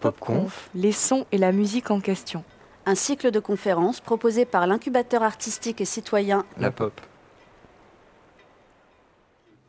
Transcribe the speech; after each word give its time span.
Popconf, 0.00 0.70
les 0.74 0.92
sons 0.92 1.26
et 1.32 1.38
la 1.38 1.52
musique 1.52 1.90
en 1.90 2.00
question. 2.00 2.44
Un 2.86 2.94
cycle 2.94 3.30
de 3.30 3.40
conférences 3.40 4.00
proposé 4.00 4.44
par 4.44 4.66
l'incubateur 4.66 5.22
artistique 5.22 5.80
et 5.80 5.84
citoyen 5.84 6.44
La 6.58 6.70
Pop. 6.70 7.00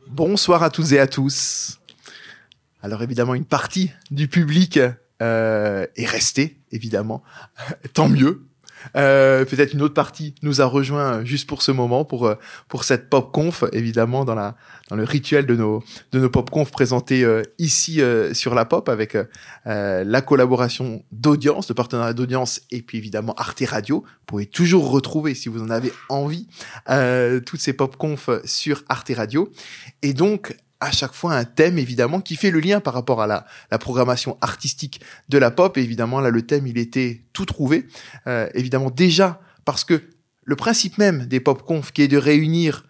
Bonsoir 0.06 0.62
à 0.62 0.70
toutes 0.70 0.92
et 0.92 1.00
à 1.00 1.06
tous. 1.06 1.80
Alors 2.82 3.02
évidemment, 3.02 3.34
une 3.34 3.44
partie 3.44 3.92
du 4.10 4.28
public 4.28 4.78
euh, 5.20 5.86
est 5.96 6.06
restée, 6.06 6.58
évidemment. 6.72 7.22
Tant 7.92 8.08
mieux. 8.08 8.42
Euh, 8.96 9.44
peut-être 9.44 9.74
une 9.74 9.82
autre 9.82 9.94
partie 9.94 10.34
nous 10.42 10.60
a 10.60 10.64
rejoint 10.64 11.24
juste 11.24 11.48
pour 11.48 11.62
ce 11.62 11.72
moment, 11.72 12.04
pour 12.04 12.26
euh, 12.26 12.34
pour 12.68 12.84
cette 12.84 13.08
pop 13.10 13.32
conf, 13.32 13.64
évidemment 13.72 14.24
dans 14.24 14.34
la 14.34 14.56
dans 14.88 14.96
le 14.96 15.04
rituel 15.04 15.46
de 15.46 15.54
nos 15.56 15.82
de 16.12 16.20
nos 16.20 16.30
pop 16.30 16.50
conf 16.50 16.70
présentés 16.70 17.24
euh, 17.24 17.42
ici 17.58 18.00
sur 18.32 18.54
la 18.54 18.64
pop 18.64 18.88
avec 18.88 19.16
la 19.64 20.22
collaboration 20.22 21.04
d'audience, 21.12 21.66
de 21.66 21.72
partenariat 21.72 22.12
d'audience 22.12 22.60
et 22.70 22.82
puis 22.82 22.98
évidemment 22.98 23.34
Arte 23.34 23.62
Radio. 23.66 24.04
Vous 24.04 24.26
pouvez 24.26 24.46
toujours 24.46 24.90
retrouver 24.90 25.34
si 25.34 25.48
vous 25.48 25.62
en 25.62 25.70
avez 25.70 25.92
envie 26.08 26.46
toutes 27.46 27.60
ces 27.60 27.72
pop 27.72 27.96
conf 27.96 28.30
sur 28.44 28.82
Arte 28.88 29.12
Radio 29.14 29.50
et 30.02 30.12
donc 30.12 30.56
à 30.80 30.90
chaque 30.90 31.12
fois 31.12 31.34
un 31.34 31.44
thème 31.44 31.78
évidemment 31.78 32.20
qui 32.20 32.36
fait 32.36 32.50
le 32.50 32.60
lien 32.60 32.80
par 32.80 32.94
rapport 32.94 33.22
à 33.22 33.26
la, 33.26 33.46
la 33.70 33.78
programmation 33.78 34.38
artistique 34.40 35.00
de 35.28 35.38
la 35.38 35.50
pop. 35.50 35.76
Et 35.76 35.82
évidemment 35.82 36.20
là 36.20 36.30
le 36.30 36.42
thème 36.42 36.66
il 36.66 36.78
était 36.78 37.24
tout 37.32 37.46
trouvé. 37.46 37.86
Euh, 38.26 38.48
évidemment 38.54 38.90
déjà 38.90 39.40
parce 39.64 39.84
que 39.84 40.02
le 40.44 40.56
principe 40.56 40.98
même 40.98 41.26
des 41.26 41.40
pop 41.40 41.62
conf 41.62 41.92
qui 41.92 42.02
est 42.02 42.08
de 42.08 42.16
réunir 42.16 42.86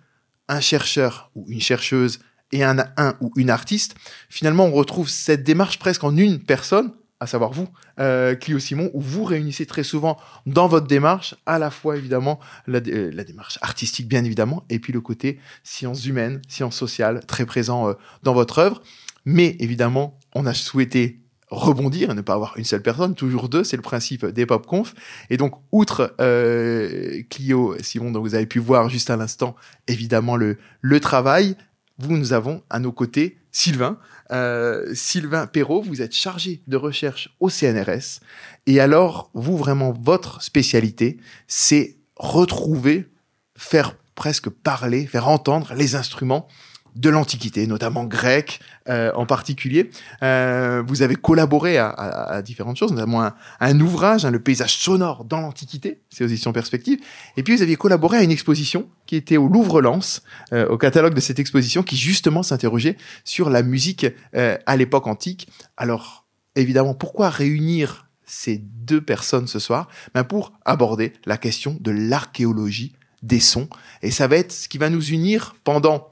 un 0.48 0.60
chercheur 0.60 1.30
ou 1.34 1.44
une 1.48 1.60
chercheuse 1.60 2.20
et 2.52 2.64
un, 2.64 2.78
un 2.96 3.14
ou 3.20 3.32
une 3.36 3.50
artiste, 3.50 3.94
finalement 4.28 4.66
on 4.66 4.72
retrouve 4.72 5.08
cette 5.08 5.44
démarche 5.44 5.78
presque 5.78 6.02
en 6.04 6.16
une 6.16 6.40
personne 6.40 6.92
à 7.20 7.26
savoir 7.26 7.52
vous, 7.52 7.68
euh, 7.98 8.34
Clio 8.34 8.58
Simon, 8.58 8.90
où 8.94 9.00
vous 9.00 9.24
réunissez 9.24 9.66
très 9.66 9.82
souvent 9.82 10.16
dans 10.46 10.68
votre 10.68 10.86
démarche 10.86 11.34
à 11.44 11.58
la 11.58 11.70
fois 11.70 11.98
évidemment 11.98 12.40
la, 12.66 12.78
euh, 12.78 13.24
démarche 13.24 13.58
artistique 13.60 14.08
bien 14.08 14.24
évidemment, 14.24 14.64
et 14.70 14.78
puis 14.78 14.92
le 14.92 15.02
côté 15.02 15.38
sciences 15.62 16.06
humaines, 16.06 16.40
sciences 16.48 16.76
sociales 16.76 17.20
très 17.26 17.44
présent 17.44 17.88
euh, 17.88 17.92
dans 18.22 18.32
votre 18.32 18.58
œuvre. 18.58 18.82
Mais 19.26 19.56
évidemment, 19.60 20.18
on 20.34 20.46
a 20.46 20.54
souhaité 20.54 21.20
rebondir 21.50 22.10
et 22.10 22.14
ne 22.14 22.22
pas 22.22 22.34
avoir 22.34 22.56
une 22.56 22.64
seule 22.64 22.80
personne, 22.80 23.14
toujours 23.14 23.48
deux, 23.48 23.64
c'est 23.64 23.76
le 23.76 23.82
principe 23.82 24.24
des 24.24 24.46
pop 24.46 24.66
conf. 24.66 24.94
Et 25.28 25.36
donc, 25.36 25.54
outre 25.72 26.14
euh, 26.20 27.22
Clio 27.28 27.76
Simon, 27.80 28.12
dont 28.12 28.20
vous 28.20 28.34
avez 28.34 28.46
pu 28.46 28.60
voir 28.60 28.88
juste 28.88 29.10
à 29.10 29.16
l'instant, 29.16 29.56
évidemment 29.88 30.36
le 30.36 31.00
travail, 31.00 31.56
vous 32.00 32.16
nous 32.16 32.32
avons 32.32 32.62
à 32.70 32.78
nos 32.78 32.92
côtés 32.92 33.38
Sylvain, 33.52 33.98
euh, 34.32 34.94
Sylvain 34.94 35.46
Perrault, 35.46 35.82
vous 35.82 36.02
êtes 36.02 36.14
chargé 36.14 36.62
de 36.66 36.76
recherche 36.76 37.34
au 37.40 37.50
CNRS. 37.50 38.20
Et 38.66 38.80
alors, 38.80 39.30
vous, 39.34 39.56
vraiment, 39.56 39.92
votre 39.92 40.42
spécialité, 40.42 41.18
c'est 41.46 41.96
retrouver, 42.16 43.08
faire 43.56 43.96
presque 44.14 44.48
parler, 44.48 45.06
faire 45.06 45.28
entendre 45.28 45.74
les 45.74 45.94
instruments 45.94 46.46
de 46.96 47.08
l'Antiquité, 47.10 47.66
notamment 47.66 48.04
grec 48.04 48.60
euh, 48.88 49.12
en 49.14 49.26
particulier. 49.26 49.90
Euh, 50.22 50.82
vous 50.86 51.02
avez 51.02 51.16
collaboré 51.16 51.78
à, 51.78 51.88
à, 51.88 52.34
à, 52.34 52.42
différentes 52.42 52.76
choses, 52.76 52.92
notamment 52.92 53.22
un, 53.22 53.34
un 53.60 53.80
ouvrage, 53.80 54.24
hein, 54.24 54.30
le 54.30 54.40
paysage 54.40 54.76
sonore 54.76 55.24
dans 55.24 55.40
l'Antiquité, 55.40 56.00
c'est 56.10 56.24
aux 56.24 56.28
éditions 56.28 56.50
Perspective. 56.52 57.00
Et 57.36 57.42
puis 57.42 57.56
vous 57.56 57.62
aviez 57.62 57.76
collaboré 57.76 58.18
à 58.18 58.22
une 58.22 58.30
exposition 58.30 58.88
qui 59.06 59.16
était 59.16 59.36
au 59.36 59.48
Louvre-Lens, 59.48 60.22
euh, 60.52 60.68
au 60.68 60.78
catalogue 60.78 61.14
de 61.14 61.20
cette 61.20 61.38
exposition, 61.38 61.82
qui 61.82 61.96
justement 61.96 62.42
s'interrogeait 62.42 62.96
sur 63.24 63.50
la 63.50 63.62
musique 63.62 64.06
euh, 64.34 64.56
à 64.66 64.76
l'époque 64.76 65.06
antique. 65.06 65.48
Alors, 65.76 66.26
évidemment, 66.56 66.94
pourquoi 66.94 67.28
réunir 67.28 68.08
ces 68.24 68.58
deux 68.58 69.00
personnes 69.00 69.46
ce 69.46 69.58
soir? 69.58 69.88
Ben 70.14 70.24
Pour 70.24 70.52
aborder 70.64 71.12
la 71.26 71.36
question 71.36 71.76
de 71.80 71.90
l'archéologie 71.90 72.94
des 73.22 73.40
sons. 73.40 73.68
Et 74.02 74.10
ça 74.10 74.28
va 74.28 74.36
être 74.36 74.52
ce 74.52 74.68
qui 74.68 74.78
va 74.78 74.90
nous 74.90 75.04
unir 75.10 75.54
pendant 75.64 76.08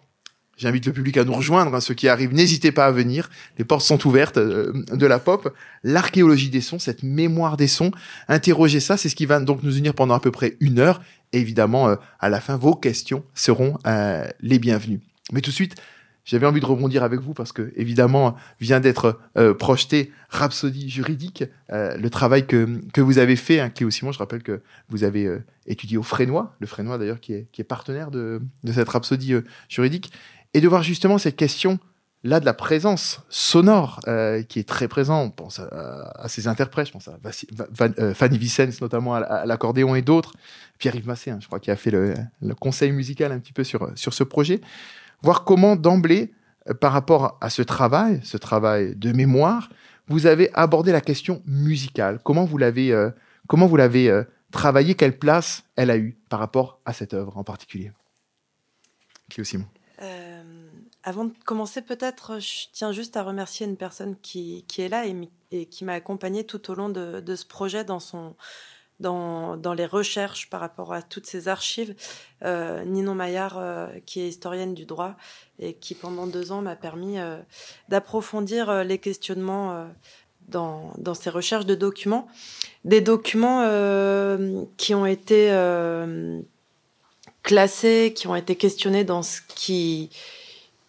J'invite 0.59 0.87
le 0.87 0.93
public 0.93 1.17
à 1.17 1.25
nous 1.25 1.33
rejoindre, 1.33 1.73
hein, 1.73 1.81
ceux 1.81 1.95
qui 1.95 2.09
arrivent, 2.09 2.35
n'hésitez 2.35 2.73
pas 2.73 2.87
à 2.87 2.91
venir. 2.91 3.31
Les 3.59 3.65
portes 3.65 3.85
sont 3.85 4.05
ouvertes 4.09 4.39
euh, 4.39 4.73
de 4.93 5.07
la 5.07 5.21
pop. 5.21 5.55
L'archéologie 5.85 6.51
des 6.51 6.61
sons, 6.61 6.81
cette 6.81 7.05
mémoire 7.05 7.57
des 7.57 7.69
sons, 7.69 7.93
interroger 8.27 8.81
ça, 8.81 8.97
c'est 8.97 9.09
ce 9.09 9.15
qui 9.15 9.25
va 9.25 9.39
donc 9.39 9.63
nous 9.63 9.79
unir 9.79 9.95
pendant 9.95 10.15
à 10.15 10.21
peu 10.21 10.33
près 10.33 10.57
une 10.59 10.81
heure. 10.81 11.01
Et 11.33 11.39
évidemment, 11.39 11.89
euh, 11.89 11.95
à 12.19 12.29
la 12.29 12.41
fin, 12.41 12.57
vos 12.57 12.75
questions 12.75 13.23
seront 13.35 13.79
euh, 13.87 14.27
les 14.41 14.59
bienvenues. 14.59 15.01
Mais 15.33 15.43
tout 15.43 15.51
de 15.51 15.55
suite, 15.55 15.77
j'avais 16.25 16.47
envie 16.47 16.61
de 16.61 16.67
rebondir 16.67 17.05
avec 17.05 17.21
vous 17.21 17.35
parce 17.35 17.53
que 17.53 17.73
évidemment 17.77 18.37
vient 18.61 18.81
d'être 18.81 19.19
projeté 19.59 20.13
Rhapsodie 20.29 20.91
juridique, 20.91 21.45
le 21.71 22.09
travail 22.09 22.47
que, 22.47 22.83
que 22.93 23.01
vous 23.01 23.17
avez 23.17 23.35
fait, 23.35 23.61
hein, 23.61 23.71
Cléo 23.71 23.89
Simon, 23.89 24.13
je 24.13 24.19
rappelle 24.19 24.43
que 24.43 24.61
vous 24.91 25.05
avez 25.05 25.27
étudié 25.67 25.97
au 25.97 26.03
Frénois, 26.03 26.55
le 26.61 26.67
Frénois 26.67 26.99
d'ailleurs 26.99 27.21
qui 27.21 27.33
est, 27.33 27.47
qui 27.51 27.63
est 27.63 27.65
partenaire 27.65 28.11
de, 28.11 28.43
de 28.63 28.73
cette 28.73 28.91
Rhapsodie 28.91 29.37
juridique, 29.71 30.13
et 30.55 30.61
de 30.61 30.69
voir 30.69 30.83
justement 30.83 31.19
cette 31.19 31.37
question 31.37 31.79
là 32.25 32.41
de 32.41 32.45
la 32.45 32.55
présence 32.55 33.21
sonore 33.29 34.01
euh, 34.09 34.43
qui 34.43 34.59
est 34.59 34.69
très 34.69 34.89
présent. 34.89 35.23
On 35.23 35.31
pense 35.31 35.61
à, 35.61 36.29
ces 36.29 36.49
interprètes, 36.49 36.89
je 36.89 36.93
pense 36.93 37.09
à 37.09 37.19
Van, 37.71 37.89
euh, 37.99 38.15
Fanny 38.15 38.39
Vicens 38.39 38.81
notamment 38.81 39.15
à, 39.15 39.47
l'accordéon 39.47 39.95
et 39.95 40.03
d'autres. 40.03 40.33
Pierre-Yves 40.79 41.07
Massé, 41.07 41.33
je 41.41 41.47
crois, 41.47 41.61
qui 41.61 41.71
a 41.71 41.77
fait 41.77 41.91
le, 41.91 42.15
conseil 42.61 42.93
musical 42.93 43.33
un 43.33 43.39
petit 43.39 43.53
peu 43.53 43.65
sur, 43.65 43.91
sur 43.95 44.15
ce 44.15 44.25
projet. 44.25 44.61
Voir 45.23 45.45
comment 45.45 45.77
d'emblée, 45.77 46.33
euh, 46.69 46.75
par 46.75 46.93
rapport 46.93 47.39
à 47.41 47.51
ce 47.51 47.63
travail, 47.63 48.21
ce 48.25 48.37
travail 48.37 48.95
de 48.97 49.13
mémoire, 49.13 49.71
vous 50.09 50.27
avez 50.27 50.51
abordé 50.55 50.93
la 50.93 51.01
question 51.01 51.43
musicale. 51.47 52.21
Comment 52.25 52.45
vous 52.45 52.59
l'avez, 52.59 52.93
euh, 52.93 53.11
comment 53.47 53.67
vous 53.67 53.77
l'avez 53.77 54.25
travaillé? 54.51 54.95
Quelle 54.95 55.19
place 55.19 55.65
elle 55.77 55.91
a 55.91 55.99
eu 55.99 56.17
par 56.29 56.41
rapport 56.41 56.81
à 56.85 56.93
cette 56.93 57.15
œuvre 57.15 57.37
en 57.37 57.45
particulier? 57.45 57.93
Qui 59.29 59.45
Simon 59.45 59.67
euh, 60.01 60.38
avant 61.09 61.25
de 61.25 61.33
commencer, 61.47 61.81
peut-être, 61.81 62.39
je 62.39 62.67
tiens 62.71 62.93
juste 62.93 63.17
à 63.17 63.23
remercier 63.23 63.67
une 63.67 63.79
personne 63.79 64.15
qui, 64.21 64.63
est 64.77 64.89
là 64.89 65.05
et, 65.51 65.65
qui 65.65 65.85
m'a 65.87 65.95
accompagnée 65.95 66.45
tout 66.45 66.71
au 66.71 66.75
long 66.75 66.91
de, 66.91 67.35
ce 67.35 67.47
projet 67.47 67.83
dans, 67.83 69.55
les 69.75 69.87
recherches 69.87 70.51
par 70.51 70.61
rapport 70.61 70.93
à 70.93 71.01
toutes 71.01 71.25
ces 71.25 71.49
archives. 71.49 71.95
Euh, 72.45 72.85
Ninon 72.85 73.15
Maillard, 73.15 73.57
euh, 73.57 73.89
qui 74.05 74.21
est 74.21 74.29
historienne 74.29 74.75
du 74.75 74.85
droit 74.85 75.17
et 75.59 75.73
qui, 75.73 75.95
pendant 75.95 76.27
deux 76.27 76.53
ans, 76.53 76.61
m'a 76.61 76.77
permis 76.77 77.19
euh, 77.19 77.39
d'approfondir 77.89 78.69
euh, 78.69 78.85
les 78.85 78.99
questionnements 78.99 79.89
dans 80.49 81.15
ces 81.15 81.31
recherches 81.31 81.67
de 81.67 81.75
documents. 81.75 82.29
Des 82.85 83.01
documents 83.01 83.67
qui 84.77 84.95
ont 84.95 85.07
été 85.07 85.51
classés, 87.43 88.13
qui 88.15 88.27
ont 88.27 88.37
été 88.37 88.57
questionnés 88.57 89.05
dans 89.05 89.23
ce 89.23 89.41
qui 89.49 90.11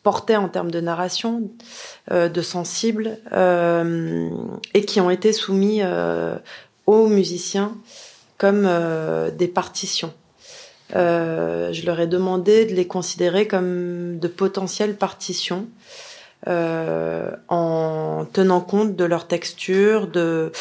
portait 0.04 0.36
en 0.36 0.48
termes 0.48 0.72
de 0.72 0.80
narration, 0.80 1.50
euh, 2.12 2.30
de 2.30 2.42
sensible, 2.42 3.18
euh, 3.34 4.30
et 4.74 4.86
qui 4.86 5.02
ont 5.02 5.10
été 5.10 5.34
soumis 5.34 5.80
euh, 5.82 6.36
aux 6.86 7.08
musiciens 7.08 7.76
comme 8.38 8.70
des 9.38 9.50
partitions. 9.50 10.14
je 10.94 11.86
leur 11.86 12.00
ai 12.00 12.08
demandé 12.08 12.66
de 12.66 12.74
les 12.74 12.88
considérer 12.88 13.48
comme 13.48 14.18
de 14.18 14.28
potentielles 14.30 14.96
partitions, 14.96 15.68
en 16.48 18.26
tenant 18.32 18.62
compte 18.62 18.96
de 18.96 19.04
leur 19.04 19.28
texture, 19.28 20.08
de 20.08 20.54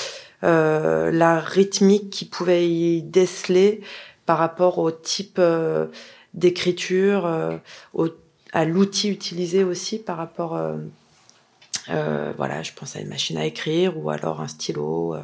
la 0.42 1.38
rythmique 1.38 2.10
qu'ils 2.10 2.30
pouvaient 2.30 2.68
y 2.68 3.00
déceler, 3.00 3.80
par 4.28 4.36
rapport 4.36 4.76
au 4.76 4.90
type 4.90 5.38
euh, 5.38 5.86
d'écriture, 6.34 7.24
euh, 7.24 7.56
à 8.52 8.64
l'outil 8.64 9.08
utilisé 9.08 9.64
aussi 9.64 9.98
par 9.98 10.16
rapport, 10.16 10.56
euh, 10.56 10.76
euh, 11.90 12.32
voilà, 12.36 12.62
je 12.62 12.72
pense 12.72 12.96
à 12.96 13.00
une 13.00 13.08
machine 13.08 13.36
à 13.36 13.44
écrire 13.44 13.96
ou 13.98 14.10
alors 14.10 14.40
un 14.40 14.48
stylo, 14.48 15.16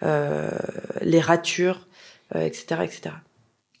les 0.00 1.20
ratures, 1.20 1.86
etc., 2.34 2.82
etc. 2.82 3.10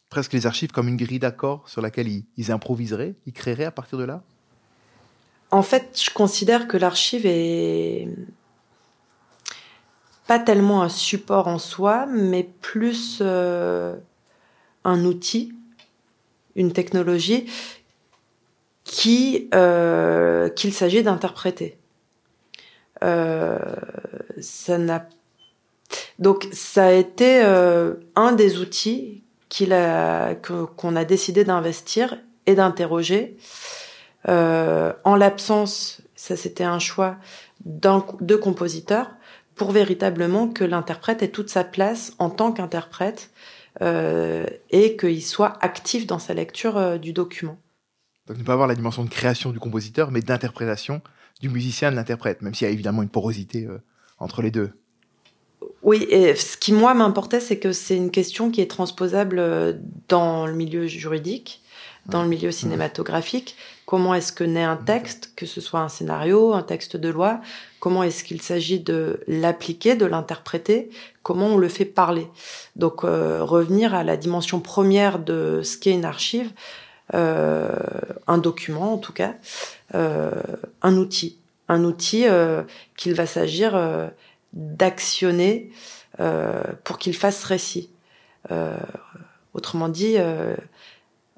Presque 0.08 0.32
les 0.34 0.46
archives 0.46 0.70
comme 0.72 0.88
une 0.88 0.96
grille 0.96 1.18
d'accords 1.18 1.68
sur 1.68 1.80
laquelle 1.80 2.08
ils, 2.08 2.24
ils 2.36 2.52
improviseraient, 2.52 3.14
ils 3.26 3.32
créeraient 3.32 3.64
à 3.64 3.70
partir 3.70 3.98
de 3.98 4.04
là? 4.04 4.22
En 5.50 5.62
fait, 5.62 6.00
je 6.02 6.10
considère 6.10 6.66
que 6.66 6.78
l'archive 6.78 7.26
est 7.26 8.08
pas 10.26 10.38
tellement 10.38 10.82
un 10.82 10.88
support 10.88 11.46
en 11.46 11.58
soi, 11.58 12.06
mais 12.06 12.42
plus 12.42 13.18
euh, 13.20 13.96
un 14.84 15.04
outil, 15.04 15.54
une 16.56 16.72
technologie 16.72 17.50
euh, 19.54 20.48
qu'il 20.50 20.72
s'agit 20.72 21.02
d'interpréter. 21.02 21.78
Euh, 23.02 23.58
ça 24.40 24.78
donc 26.18 26.48
ça 26.52 26.86
a 26.86 26.92
été 26.92 27.42
euh, 27.42 27.94
un 28.16 28.32
des 28.32 28.58
outils 28.58 29.22
qu'on 29.50 30.96
a 30.96 31.04
décidé 31.04 31.44
d'investir 31.44 32.16
et 32.46 32.54
d'interroger. 32.54 33.36
En 34.26 35.16
l'absence, 35.16 36.00
ça 36.14 36.36
c'était 36.36 36.64
un 36.64 36.78
choix 36.78 37.16
de 37.64 38.36
compositeurs 38.36 39.10
pour 39.54 39.72
véritablement 39.72 40.48
que 40.48 40.64
l'interprète 40.64 41.22
ait 41.22 41.28
toute 41.28 41.50
sa 41.50 41.64
place 41.64 42.14
en 42.18 42.30
tant 42.30 42.52
qu'interprète 42.52 43.30
et 43.80 44.96
qu'il 44.96 45.22
soit 45.22 45.58
actif 45.60 46.06
dans 46.06 46.18
sa 46.18 46.32
lecture 46.32 46.98
du 46.98 47.12
document. 47.12 47.58
Donc 48.26 48.38
ne 48.38 48.42
pas 48.42 48.52
avoir 48.52 48.68
la 48.68 48.74
dimension 48.74 49.04
de 49.04 49.10
création 49.10 49.50
du 49.50 49.58
compositeur, 49.58 50.10
mais 50.10 50.20
d'interprétation 50.20 51.02
du 51.40 51.48
musicien, 51.48 51.90
de 51.90 51.96
l'interprète, 51.96 52.40
même 52.42 52.54
s'il 52.54 52.66
y 52.66 52.70
a 52.70 52.72
évidemment 52.72 53.02
une 53.02 53.08
porosité 53.08 53.66
euh, 53.66 53.78
entre 54.18 54.42
les 54.42 54.50
deux. 54.50 54.72
Oui, 55.82 56.06
et 56.08 56.36
ce 56.36 56.56
qui 56.56 56.72
moi 56.72 56.94
m'importait, 56.94 57.40
c'est 57.40 57.58
que 57.58 57.72
c'est 57.72 57.96
une 57.96 58.12
question 58.12 58.50
qui 58.50 58.60
est 58.60 58.70
transposable 58.70 59.38
euh, 59.40 59.72
dans 60.08 60.46
le 60.46 60.54
milieu 60.54 60.86
juridique, 60.86 61.60
dans 62.06 62.22
le 62.22 62.28
milieu 62.28 62.52
cinématographique. 62.52 63.56
Comment 63.86 64.14
est-ce 64.14 64.32
que 64.32 64.44
naît 64.44 64.62
un 64.62 64.76
texte, 64.76 65.32
que 65.36 65.44
ce 65.44 65.60
soit 65.60 65.80
un 65.80 65.88
scénario, 65.88 66.52
un 66.54 66.62
texte 66.62 66.96
de 66.96 67.08
loi? 67.08 67.40
Comment 67.80 68.04
est-ce 68.04 68.22
qu'il 68.22 68.40
s'agit 68.40 68.80
de 68.80 69.20
l'appliquer, 69.26 69.96
de 69.96 70.06
l'interpréter? 70.06 70.90
Comment 71.22 71.48
on 71.48 71.58
le 71.58 71.68
fait 71.68 71.84
parler? 71.84 72.28
Donc 72.76 73.04
euh, 73.04 73.42
revenir 73.42 73.94
à 73.94 74.04
la 74.04 74.16
dimension 74.16 74.60
première 74.60 75.18
de 75.18 75.62
ce 75.64 75.76
qu'est 75.76 75.92
une 75.92 76.04
archive, 76.04 76.52
un 77.12 78.38
document 78.38 78.94
en 78.94 78.98
tout 78.98 79.12
cas, 79.12 79.34
euh, 79.94 80.30
un 80.82 80.96
outil, 80.96 81.38
un 81.72 81.84
outil 81.84 82.26
euh, 82.26 82.62
qu'il 82.96 83.14
va 83.14 83.26
s'agir 83.26 83.74
euh, 83.74 84.08
d'actionner 84.52 85.70
euh, 86.20 86.62
pour 86.84 86.98
qu'il 86.98 87.16
fasse 87.16 87.44
récit. 87.44 87.90
autrement 89.54 89.88
dit, 89.88 90.16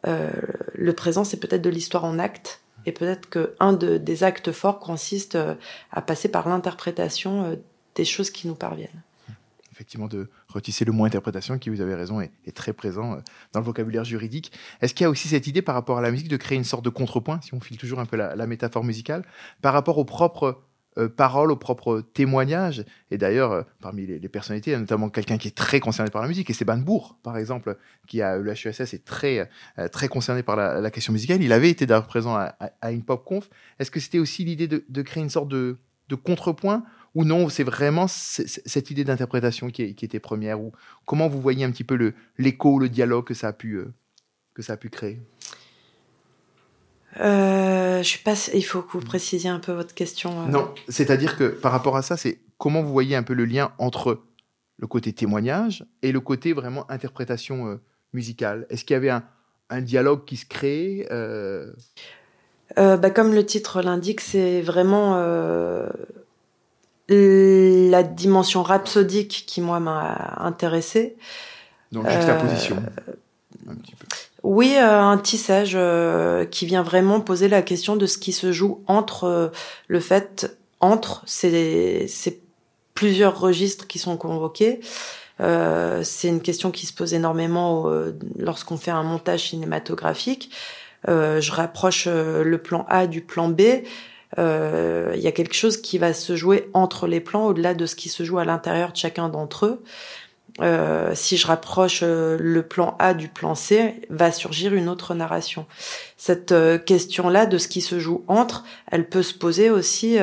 le 0.05 0.93
présent 0.93 1.25
c'est 1.25 1.39
peut-être 1.39 1.63
de 1.63 1.71
l'histoire 1.71 2.05
en 2.05 2.19
acte 2.19 2.61
et 2.87 2.93
peut-être 2.93 3.29
qu'un 3.29 3.73
de, 3.73 3.99
des 3.99 4.25
actes 4.25 4.53
forts 4.53 4.81
consiste 4.81 5.39
à 5.93 6.03
passer 6.03 6.29
par 6.29 6.49
l'interprétation 6.49 7.59
des 7.95 8.05
choses 8.05 8.31
qui 8.31 8.49
nous 8.49 8.57
parviennent 8.57 9.04
effectivement 9.75 10.07
de 10.07 10.29
retisser 10.49 10.85
le 10.85 10.93
mot 10.93 11.05
interprétation 11.05 11.59
qui, 11.59 11.69
vous 11.69 11.81
avez 11.81 11.95
raison, 11.95 12.21
est, 12.21 12.31
très 12.55 12.73
présent 12.73 13.15
euh, 13.15 13.17
dans 13.53 13.61
le 13.61 13.67
vocabulaire 13.67 14.05
juridique. 14.05 14.53
Est-ce 14.81 14.95
qu'il 14.95 15.05
y 15.05 15.07
a 15.07 15.11
aussi 15.11 15.29
cette 15.29 15.49
idée 15.49 15.63
par 15.63 15.75
rapport 15.75 15.99
à 15.99 16.01
la 16.01 16.13
musique 16.13 16.29
de 16.29 16.37
créer 16.37 16.57
une 16.57 16.65
sorte 16.65 16.85
de 16.85 16.91
contrepoint, 16.91 17.41
si 17.43 17.55
on 17.55 17.61
file 17.61 17.77
toujours 17.77 17.99
un 17.99 18.07
peu 18.07 18.17
la, 18.17 18.47
métaphore 18.47 18.85
musicale, 18.85 19.25
par 19.63 19.73
rapport 19.73 19.99
aux 19.99 20.05
propres 20.05 20.63
euh, 20.97 21.09
paroles, 21.09 21.51
aux 21.51 21.57
propres 21.57 22.03
témoignages? 22.15 22.85
Et 23.11 23.19
d'ailleurs, 23.19 23.51
euh, 23.51 23.63
parmi 23.81 24.07
les, 24.07 24.29
personnalités, 24.29 24.71
il 24.71 24.75
y 24.75 24.77
a 24.77 24.81
notamment 24.81 25.11
quelqu'un 25.11 25.39
qui 25.39 25.49
est 25.49 25.57
très 25.57 25.81
concerné 25.81 26.11
par 26.11 26.23
la 26.23 26.29
musique, 26.29 26.49
et 26.49 26.53
c'est 26.53 26.65
Bourg, 26.65 27.19
par 27.25 27.37
exemple, 27.37 27.77
qui 28.07 28.23
a 28.23 28.37
le 28.37 28.53
HESS 28.53 28.95
est 28.95 29.05
très, 29.05 29.51
très 29.91 30.07
concerné 30.07 30.45
par 30.45 30.55
la, 30.55 30.91
question 30.93 31.13
musicale. 31.13 31.43
Il 31.43 31.53
avait 31.53 31.71
été 31.71 31.85
d'ailleurs 31.87 32.07
présent 32.07 32.37
à, 32.37 32.93
une 32.93 33.03
pop 33.03 33.25
conf. 33.25 33.51
Est-ce 33.81 33.91
que 33.91 34.01
c'était 34.01 34.21
aussi 34.21 34.45
l'idée 34.45 34.69
de, 34.69 35.03
créer 35.03 35.23
une 35.23 35.31
sorte 35.31 35.49
de 35.49 35.79
contrepoint 36.23 36.85
ou 37.15 37.25
non, 37.25 37.49
c'est 37.49 37.65
vraiment 37.65 38.07
cette 38.09 38.91
idée 38.91 39.05
d'interprétation 39.05 39.71
qui, 39.71 39.83
était 39.83 40.19
première 40.19 40.61
ou 40.61 40.73
comment 41.07 41.29
vous 41.29 41.41
voyez 41.41 41.65
un 41.65 41.71
petit 41.71 41.85
peu 41.85 42.13
l'écho, 42.39 42.79
le, 42.79 42.89
dialogue 42.89 43.25
que 43.25 43.35
ça 43.35 43.49
a 43.49 43.53
pu, 43.53 43.75
euh, 43.75 43.93
que 44.53 44.63
ça 44.63 44.73
a 44.75 44.77
pu 44.77 44.91
créer? 44.91 45.21
Euh, 47.21 48.03
je 48.03 48.19
pas, 48.19 48.35
il 48.53 48.65
faut 48.65 48.83
que 48.83 48.93
vous 48.93 49.05
précisiez 49.05 49.49
un 49.49 49.61
peu 49.61 49.71
votre 49.73 49.95
question. 49.95 50.43
Euh. 50.43 50.49
Non, 50.49 50.75
c'est-à-dire 50.89 51.37
que 51.37 51.45
par 51.45 51.71
rapport 51.71 51.97
à 51.97 52.03
ça, 52.03 52.17
c'est 52.17 52.41
comment 52.59 52.83
vous 52.83 52.93
voyez 52.93 53.15
un 53.15 53.23
peu 53.23 53.35
le 53.35 53.45
lien 53.45 53.73
entre 53.79 54.25
le 54.79 54.87
côté 54.89 55.13
témoignage 55.13 55.85
et 56.03 56.11
le 56.11 56.21
côté 56.21 56.53
vraiment 56.53 56.91
interprétation 56.91 57.79
musicale? 58.13 58.67
Est-ce 58.71 58.85
qu'il 58.85 58.95
y 58.95 58.97
avait 58.97 59.11
un, 59.11 59.23
dialogue 59.81 60.25
qui 60.25 60.37
se 60.37 60.47
crée 60.47 61.07
bah, 62.77 63.11
Comme 63.11 63.33
le 63.33 63.47
titre 63.47 63.81
l'indique, 63.81 64.21
c'est 64.21 64.61
vraiment 64.61 65.15
la 67.09 68.03
dimension 68.03 68.63
rhapsodique 68.63 69.45
qui 69.47 69.61
moi 69.61 69.81
m'a 69.81 70.37
intéressée. 70.39 71.17
Donc 71.93 72.09
juxtaposition. 72.09 72.77
Euh, 72.77 73.71
un 73.71 73.75
petit 73.77 73.95
peu. 73.95 74.07
Oui, 74.43 74.75
euh, 74.77 75.01
un 75.01 75.17
tissage 75.17 75.73
euh, 75.75 76.45
qui 76.45 76.67
vient 76.67 76.83
vraiment 76.83 77.21
poser 77.21 77.49
la 77.49 77.63
question 77.63 77.97
de 77.97 78.07
ce 78.07 78.19
qui 78.19 78.33
se 78.33 78.53
joue 78.53 78.83
entre 78.87 79.53
le 79.89 80.01
fait 80.01 80.59
entre 80.81 81.23
ces, 81.25 82.07
ces, 82.09 82.43
plusieurs 82.95 83.39
registres 83.41 83.87
qui 83.87 83.99
sont 83.99 84.17
convoqués. 84.17 84.81
c'est 85.39 86.29
une 86.29 86.43
question 86.43 86.71
qui 86.71 86.87
se 86.87 86.93
pose 86.93 87.15
énormément 87.15 87.91
lorsqu'on 88.39 88.77
fait 88.77 88.91
un 88.91 89.03
montage 89.03 89.49
cinématographique. 89.49 90.51
je 91.09 91.51
rapproche 91.53 92.07
le 92.07 92.57
plan 92.59 92.85
A 92.89 93.07
du 93.07 93.23
plan 93.23 93.49
B 93.49 93.63
il 94.37 94.43
euh, 94.43 95.17
y 95.17 95.29
a 95.29 95.33
quelque 95.33 95.55
chose 95.55 95.77
qui 95.77 95.99
va 95.99 96.13
se 96.13 96.35
jouer 96.35 96.69
entre 96.73 97.07
les 97.07 97.21
plans, 97.21 97.47
au-delà 97.47 97.75
de 97.75 97.87
ce 97.87 97.95
qui 97.95 98.09
se 98.09 98.25
joue 98.25 98.39
à 98.39 98.45
l'intérieur 98.45 98.91
de 98.91 98.97
chacun 98.97 99.29
d'entre 99.29 99.67
eux. 99.67 99.83
Euh, 100.61 101.13
si 101.15 101.37
je 101.37 101.47
rapproche 101.47 102.01
euh, 102.03 102.37
le 102.41 102.63
plan 102.63 102.97
A 102.99 103.15
du 103.15 103.29
plan 103.29 103.55
C, 103.55 104.01
va 104.11 104.33
surgir 104.33 104.75
une 104.75 104.89
autre 104.89 105.15
narration. 105.15 105.67
Cette 106.17 106.55
question-là 106.85 107.47
de 107.47 107.59
ce 107.59 107.69
qui 107.69 107.81
se 107.81 108.01
joue 108.01 108.25
entre, 108.27 108.65
elle 108.91 109.09
peut 109.09 109.23
se 109.23 109.35
poser 109.35 109.71
aussi 109.71 110.19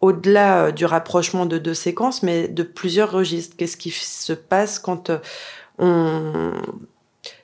au-delà 0.00 0.72
du 0.72 0.84
rapprochement 0.84 1.46
de 1.46 1.58
deux 1.58 1.74
séquences, 1.74 2.22
mais 2.22 2.48
de 2.48 2.62
plusieurs 2.62 3.12
registres. 3.12 3.56
Qu'est-ce 3.56 3.76
qui 3.76 3.90
se 3.90 4.32
passe 4.32 4.78
quand 4.78 5.10
on 5.78 6.52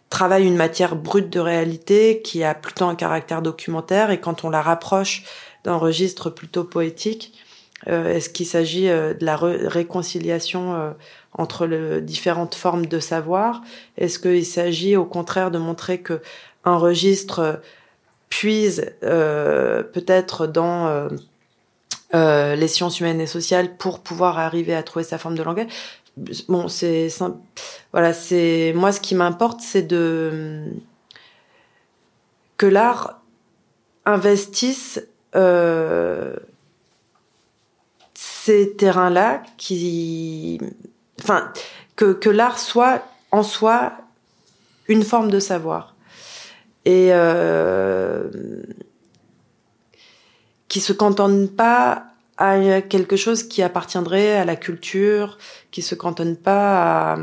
travaille 0.08 0.46
une 0.46 0.56
matière 0.56 0.96
brute 0.96 1.30
de 1.30 1.40
réalité 1.40 2.20
qui 2.22 2.44
a 2.44 2.54
plutôt 2.54 2.84
un 2.84 2.94
caractère 2.94 3.40
documentaire 3.40 4.10
et 4.10 4.20
quand 4.20 4.44
on 4.44 4.50
la 4.50 4.60
rapproche 4.60 5.24
d'un 5.64 5.76
registre 5.76 6.30
plutôt 6.30 6.64
poétique 6.64 7.32
euh, 7.88 8.14
Est-ce 8.14 8.30
qu'il 8.30 8.46
s'agit 8.46 8.88
euh, 8.88 9.14
de 9.14 9.24
la 9.24 9.36
réconciliation 9.36 10.74
euh, 10.74 10.90
entre 11.32 11.66
les 11.66 12.00
différentes 12.00 12.54
formes 12.54 12.86
de 12.86 13.00
savoir? 13.00 13.62
Est-ce 13.96 14.18
qu'il 14.18 14.46
s'agit 14.46 14.96
au 14.96 15.04
contraire 15.04 15.50
de 15.50 15.58
montrer 15.58 16.00
que 16.00 16.20
un 16.64 16.76
registre 16.76 17.60
puise 18.28 18.92
peut-être 19.00 20.46
dans 20.46 21.08
les 22.12 22.68
sciences 22.68 23.00
humaines 23.00 23.20
et 23.20 23.26
sociales 23.26 23.76
pour 23.76 23.98
pouvoir 23.98 24.38
arriver 24.38 24.74
à 24.74 24.82
trouver 24.84 25.04
sa 25.04 25.18
forme 25.18 25.34
de 25.36 25.42
langage? 25.42 25.66
Bon, 26.48 26.68
c'est 26.68 27.08
voilà, 27.92 28.12
c'est 28.12 28.72
moi 28.76 28.92
ce 28.92 29.00
qui 29.00 29.14
m'importe, 29.14 29.60
c'est 29.60 29.82
de 29.82 30.62
que 32.58 32.66
l'art 32.66 33.22
investisse 34.04 35.00
euh, 35.34 36.34
ces 38.14 38.74
terrains-là 38.76 39.42
qui, 39.56 40.60
enfin, 41.20 41.52
que, 41.96 42.12
que 42.12 42.28
l'art 42.28 42.58
soit 42.58 43.02
en 43.30 43.42
soi 43.42 43.92
une 44.88 45.04
forme 45.04 45.30
de 45.30 45.40
savoir. 45.40 45.94
Et 46.84 47.08
euh, 47.12 48.28
qui 50.68 50.80
se 50.80 50.92
cantonne 50.92 51.48
pas 51.48 52.06
à 52.38 52.80
quelque 52.80 53.16
chose 53.16 53.44
qui 53.44 53.62
appartiendrait 53.62 54.36
à 54.36 54.44
la 54.44 54.56
culture, 54.56 55.38
qui 55.70 55.82
se 55.82 55.94
cantonne 55.94 56.36
pas 56.36 57.12
à 57.12 57.18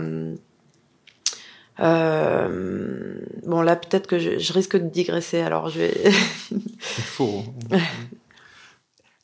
euh, 1.79 3.21
bon 3.45 3.61
là 3.61 3.75
peut-être 3.75 4.07
que 4.07 4.19
je, 4.19 4.37
je, 4.37 4.53
risque 4.53 4.77
de 4.77 4.87
digresser, 4.87 5.39
alors 5.39 5.69
je 5.69 5.79
vais. 5.79 6.11
faux. 6.79 7.43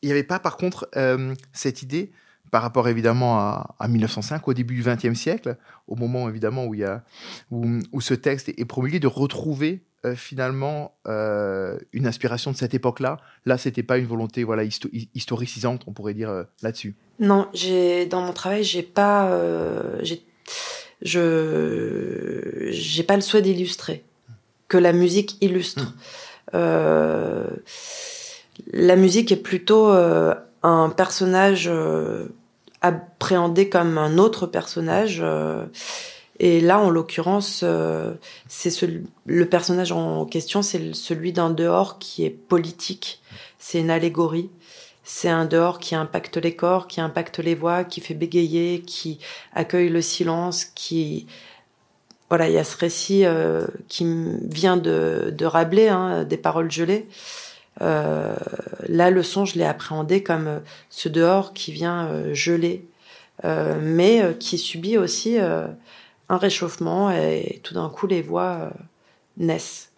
Il 0.02 0.08
n'y 0.08 0.12
avait 0.12 0.24
pas 0.24 0.40
par 0.40 0.58
contre 0.58 0.88
euh, 0.96 1.34
cette 1.52 1.82
idée 1.82 2.12
par 2.52 2.62
rapport 2.62 2.88
évidemment 2.88 3.40
à, 3.40 3.76
à, 3.80 3.88
1905, 3.88 4.48
au 4.48 4.54
début 4.54 4.76
du 4.76 4.84
XXe 4.84 5.20
siècle, 5.20 5.58
au 5.88 5.96
moment 5.96 6.30
évidemment 6.30 6.66
où, 6.66 6.74
il 6.74 6.82
y 6.82 6.84
a, 6.84 7.04
où, 7.52 7.80
où 7.92 8.02
ce 8.02 8.14
texte 8.14 8.50
est 8.50 8.66
promulgué, 8.66 9.00
de 9.00 9.08
retrouver 9.08 9.84
euh, 10.06 10.16
finalement 10.16 10.96
euh, 11.08 11.80
une 11.92 12.06
inspiration 12.06 12.52
de 12.52 12.56
cette 12.56 12.76
époque-là. 12.76 13.18
Là, 13.46 13.58
c'était 13.58 13.82
pas 13.82 13.98
une 13.98 14.06
volonté 14.06 14.44
voilà 14.44 14.64
historicisante, 14.64 15.84
on 15.88 15.94
pourrait 15.94 16.14
dire 16.14 16.30
euh, 16.30 16.44
là-dessus. 16.62 16.96
Non, 17.20 17.48
j'ai 17.54 18.06
dans 18.06 18.22
mon 18.22 18.34
travail, 18.34 18.64
j'ai 18.64 18.84
pas, 18.84 19.32
euh, 19.32 19.98
j'ai 20.04 20.24
je 21.06 22.68
j'ai 22.72 23.04
pas 23.04 23.16
le 23.16 23.22
souhait 23.22 23.42
d'illustrer, 23.42 24.04
que 24.68 24.78
la 24.78 24.92
musique 24.92 25.38
illustre. 25.40 25.84
Mmh. 25.84 25.94
Euh, 26.54 27.48
la 28.72 28.96
musique 28.96 29.32
est 29.32 29.38
plutôt 29.38 29.90
euh, 29.90 30.34
un 30.64 30.90
personnage 30.90 31.68
euh, 31.68 32.28
appréhendé 32.82 33.70
comme 33.70 33.98
un 33.98 34.18
autre 34.18 34.48
personnage. 34.48 35.24
Et 36.40 36.60
là, 36.60 36.80
en 36.80 36.90
l'occurrence, 36.90 37.64
c'est 38.48 38.90
le 39.26 39.46
personnage 39.46 39.92
en 39.92 40.26
question, 40.26 40.62
c'est 40.62 40.94
celui 40.94 41.32
d'un 41.32 41.50
dehors 41.50 41.98
qui 41.98 42.26
est 42.26 42.30
politique. 42.30 43.22
C'est 43.58 43.80
une 43.80 43.90
allégorie. 43.90 44.50
C'est 45.08 45.30
un 45.30 45.46
dehors 45.46 45.80
qui 45.80 45.94
impacte 45.94 46.38
les 46.38 46.56
corps, 46.56 46.88
qui 46.88 47.00
impacte 47.00 47.38
les 47.38 47.54
voix, 47.54 47.84
qui 47.84 48.02
fait 48.02 48.16
bégayer, 48.16 48.82
qui 48.82 49.20
accueille 49.54 49.90
le 49.90 50.02
silence, 50.02 50.66
qui 50.66 51.28
voilà, 52.30 52.50
il 52.50 52.56
y 52.56 52.58
a 52.58 52.64
ce 52.64 52.76
récit 52.76 53.24
euh, 53.24 53.68
qui 53.88 54.06
vient 54.42 54.78
de, 54.78 55.32
de 55.32 55.46
Rabelais, 55.46 55.90
hein, 55.90 56.24
des 56.24 56.38
paroles 56.38 56.72
gelées. 56.72 57.08
Euh, 57.82 58.36
là, 58.88 59.12
le 59.12 59.22
son, 59.22 59.46
je 59.46 59.60
l'ai 59.60 59.66
appréhendé 59.66 60.24
comme 60.24 60.62
ce 60.90 61.08
dehors 61.08 61.54
qui 61.54 61.72
vient 61.72 62.08
euh, 62.08 62.34
geler 62.34 62.86
mais 63.44 64.24
qui 64.40 64.58
subit 64.58 64.98
aussi 64.98 65.38
un 65.38 66.38
réchauffement 66.38 67.12
et 67.12 67.60
tout 67.64 67.74
d'un 67.74 67.90
coup 67.90 68.08
les 68.08 68.22
voix 68.22 68.72
naissent 69.38 69.92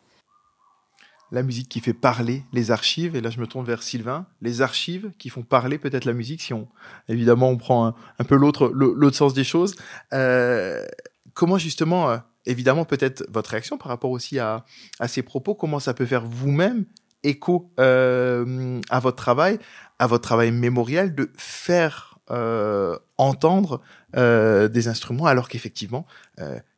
la 1.32 1.44
musique 1.44 1.70
qui 1.70 1.80
fait 1.80 1.94
parler 1.94 2.44
les 2.54 2.72
archives. 2.72 3.16
Et 3.16 3.22
là, 3.22 3.30
je 3.30 3.40
me 3.40 3.48
tourne 3.48 3.66
vers 3.66 3.84
Sylvain. 3.84 4.26
Les 4.42 4.62
archives 4.62 5.12
qui 5.18 5.30
font 5.30 5.44
parler 5.44 5.78
peut-être 5.78 6.06
la 6.06 6.14
musique, 6.14 6.42
si 6.42 6.54
on, 6.54 6.68
évidemment, 7.10 7.50
on 7.50 7.58
prend 7.58 7.96
un, 8.20 8.24
peu 8.24 8.36
l'autre, 8.36 8.70
l'autre 8.74 9.16
sens 9.16 9.34
des 9.34 9.44
choses. 9.44 9.76
Euh, 10.14 10.86
comment 11.34 11.58
justement, 11.58 12.10
euh, 12.10 12.18
évidemment, 12.46 12.86
peut-être 12.86 13.26
votre 13.30 13.52
réaction 13.52 13.78
par 13.78 13.90
rapport 13.90 14.12
aussi 14.12 14.40
à, 14.40 14.66
à 15.00 15.08
ces 15.08 15.22
propos, 15.22 15.56
comment 15.56 15.80
ça 15.80 15.94
peut 15.94 16.06
faire 16.06 16.24
vous-même 16.26 16.86
écho 17.24 17.72
euh, 17.80 18.80
à 18.90 19.00
votre 19.00 19.18
travail, 19.18 19.60
à 20.00 20.08
votre 20.08 20.24
travail 20.24 20.52
mémorial, 20.52 21.14
de 21.16 21.32
faire 21.36 22.14
entendre 23.18 23.82
des 24.14 24.88
instruments 24.90 25.28
alors 25.28 25.48
qu'effectivement, 25.48 26.06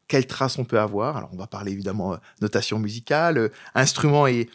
quelles 0.09 0.27
traces 0.27 0.57
on 0.57 0.65
peut 0.65 0.79
avoir. 0.79 1.15
Alors, 1.15 1.29
on 1.31 1.37
va 1.37 1.47
parler 1.47 1.71
évidemment 1.71 2.13
euh, 2.13 2.17
notation 2.41 2.79
musicale, 2.79 3.37
euh, 3.37 3.49
instruments 3.75 4.27
et, 4.27 4.49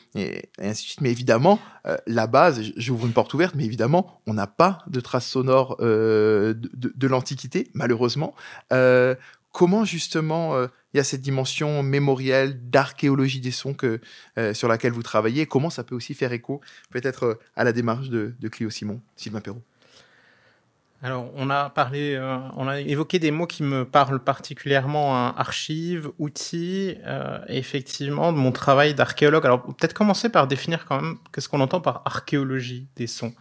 ainsi 0.58 0.82
de 0.82 0.88
suite. 0.88 1.00
Mais 1.00 1.10
évidemment, 1.10 1.58
euh, 1.86 1.96
la 2.06 2.26
base, 2.26 2.60
j'ouvre 2.76 3.06
une 3.06 3.12
porte 3.12 3.32
ouverte, 3.32 3.54
mais 3.54 3.64
évidemment, 3.64 4.20
on 4.26 4.34
n'a 4.34 4.48
pas 4.48 4.80
de 4.88 5.00
traces 5.00 5.26
sonores 5.28 5.76
de, 5.78 6.56
de 6.74 7.06
l'Antiquité, 7.06 7.68
malheureusement. 7.72 8.34
comment 9.52 9.84
justement 9.84 10.60
il 10.92 10.96
y 10.96 11.00
a 11.00 11.04
cette 11.04 11.20
dimension 11.20 11.84
mémorielle 11.84 12.68
d'archéologie 12.70 13.40
des 13.40 13.52
sons 13.52 13.74
que, 13.74 14.00
sur 14.52 14.66
laquelle 14.66 14.92
vous 14.92 15.04
travaillez 15.04 15.46
Comment 15.46 15.70
ça 15.70 15.84
peut 15.84 15.94
aussi 15.94 16.14
faire 16.14 16.32
écho 16.32 16.60
peut-être 16.90 17.38
à 17.54 17.62
la 17.62 17.72
démarche 17.72 18.08
de, 18.08 18.34
de 18.40 18.48
Clio 18.48 18.70
Simon, 18.70 19.00
Sylvain 19.14 19.40
Perrault? 19.40 19.62
Alors, 21.04 21.30
on 21.36 21.50
a 21.50 21.68
parlé, 21.68 22.14
euh, 22.14 22.38
on 22.56 22.66
a 22.66 22.80
évoqué 22.80 23.18
des 23.18 23.30
mots 23.30 23.46
qui 23.46 23.62
me 23.62 23.84
parlent 23.84 24.20
particulièrement, 24.20 25.14
hein, 25.14 25.34
archives, 25.36 26.08
outils, 26.18 26.96
euh, 27.04 27.38
et 27.46 27.58
effectivement, 27.58 28.32
de 28.32 28.38
mon 28.38 28.52
travail 28.52 28.94
d'archéologue. 28.94 29.44
Alors, 29.44 29.62
peut-être 29.66 29.92
commencer 29.92 30.30
par 30.30 30.46
définir 30.46 30.86
quand 30.86 31.02
même 31.02 31.16
qu'est-ce 31.30 31.50
qu'on 31.50 31.60
entend 31.60 31.82
par 31.82 32.00
archéologie 32.06 32.86
des 32.96 33.06
sons. 33.06 33.34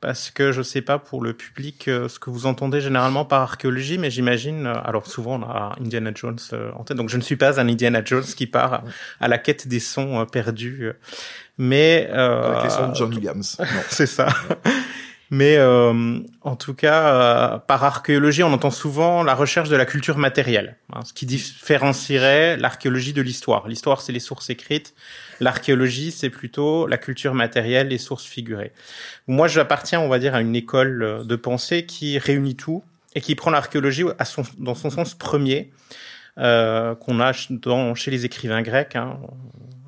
Parce 0.00 0.30
que 0.30 0.50
je 0.50 0.62
sais 0.62 0.80
pas 0.80 0.98
pour 0.98 1.20
le 1.20 1.34
public 1.34 1.88
euh, 1.88 2.08
ce 2.08 2.18
que 2.18 2.30
vous 2.30 2.46
entendez 2.46 2.80
généralement 2.80 3.26
par 3.26 3.42
archéologie, 3.42 3.98
mais 3.98 4.10
j'imagine, 4.10 4.66
alors 4.66 5.06
souvent 5.06 5.38
on 5.38 5.42
a 5.42 5.76
Indiana 5.78 6.10
Jones 6.14 6.38
en 6.74 6.84
tête, 6.84 6.96
donc 6.96 7.10
je 7.10 7.18
ne 7.18 7.22
suis 7.22 7.36
pas 7.36 7.60
un 7.60 7.68
Indiana 7.68 8.00
Jones 8.02 8.24
qui 8.24 8.46
part 8.46 8.82
à, 9.20 9.28
la 9.28 9.36
quête 9.36 9.68
des 9.68 9.80
sons 9.80 10.24
perdus. 10.24 10.90
Mais 11.58 12.08
Avec 12.10 12.64
les 12.64 12.70
sons 12.70 12.88
de 12.88 12.94
John 12.94 13.12
Williams. 13.14 13.58
c'est 13.90 14.06
ça. 14.06 14.28
Mais 15.34 15.56
euh, 15.56 16.20
en 16.42 16.54
tout 16.54 16.74
cas, 16.74 17.08
euh, 17.08 17.58
par 17.58 17.82
archéologie, 17.82 18.44
on 18.44 18.52
entend 18.52 18.70
souvent 18.70 19.24
la 19.24 19.34
recherche 19.34 19.68
de 19.68 19.74
la 19.74 19.84
culture 19.84 20.16
matérielle, 20.16 20.76
hein, 20.92 21.00
ce 21.04 21.12
qui 21.12 21.26
différencierait 21.26 22.56
l'archéologie 22.56 23.12
de 23.12 23.20
l'histoire. 23.20 23.66
L'histoire, 23.66 24.00
c'est 24.00 24.12
les 24.12 24.20
sources 24.20 24.48
écrites. 24.50 24.94
L'archéologie, 25.40 26.12
c'est 26.12 26.30
plutôt 26.30 26.86
la 26.86 26.98
culture 26.98 27.34
matérielle, 27.34 27.88
les 27.88 27.98
sources 27.98 28.24
figurées. 28.24 28.70
Moi, 29.26 29.48
j'appartiens, 29.48 29.98
on 29.98 30.08
va 30.08 30.20
dire, 30.20 30.36
à 30.36 30.40
une 30.40 30.54
école 30.54 31.02
euh, 31.02 31.24
de 31.24 31.34
pensée 31.34 31.84
qui 31.84 32.16
réunit 32.18 32.54
tout 32.54 32.84
et 33.16 33.20
qui 33.20 33.34
prend 33.34 33.50
l'archéologie 33.50 34.04
dans 34.58 34.76
son 34.76 34.90
sens 34.90 35.14
premier, 35.14 35.72
euh, 36.38 36.94
qu'on 36.94 37.18
a 37.18 37.32
dans, 37.50 37.96
chez 37.96 38.12
les 38.12 38.24
écrivains 38.24 38.62
grecs. 38.62 38.94
Hein 38.94 39.18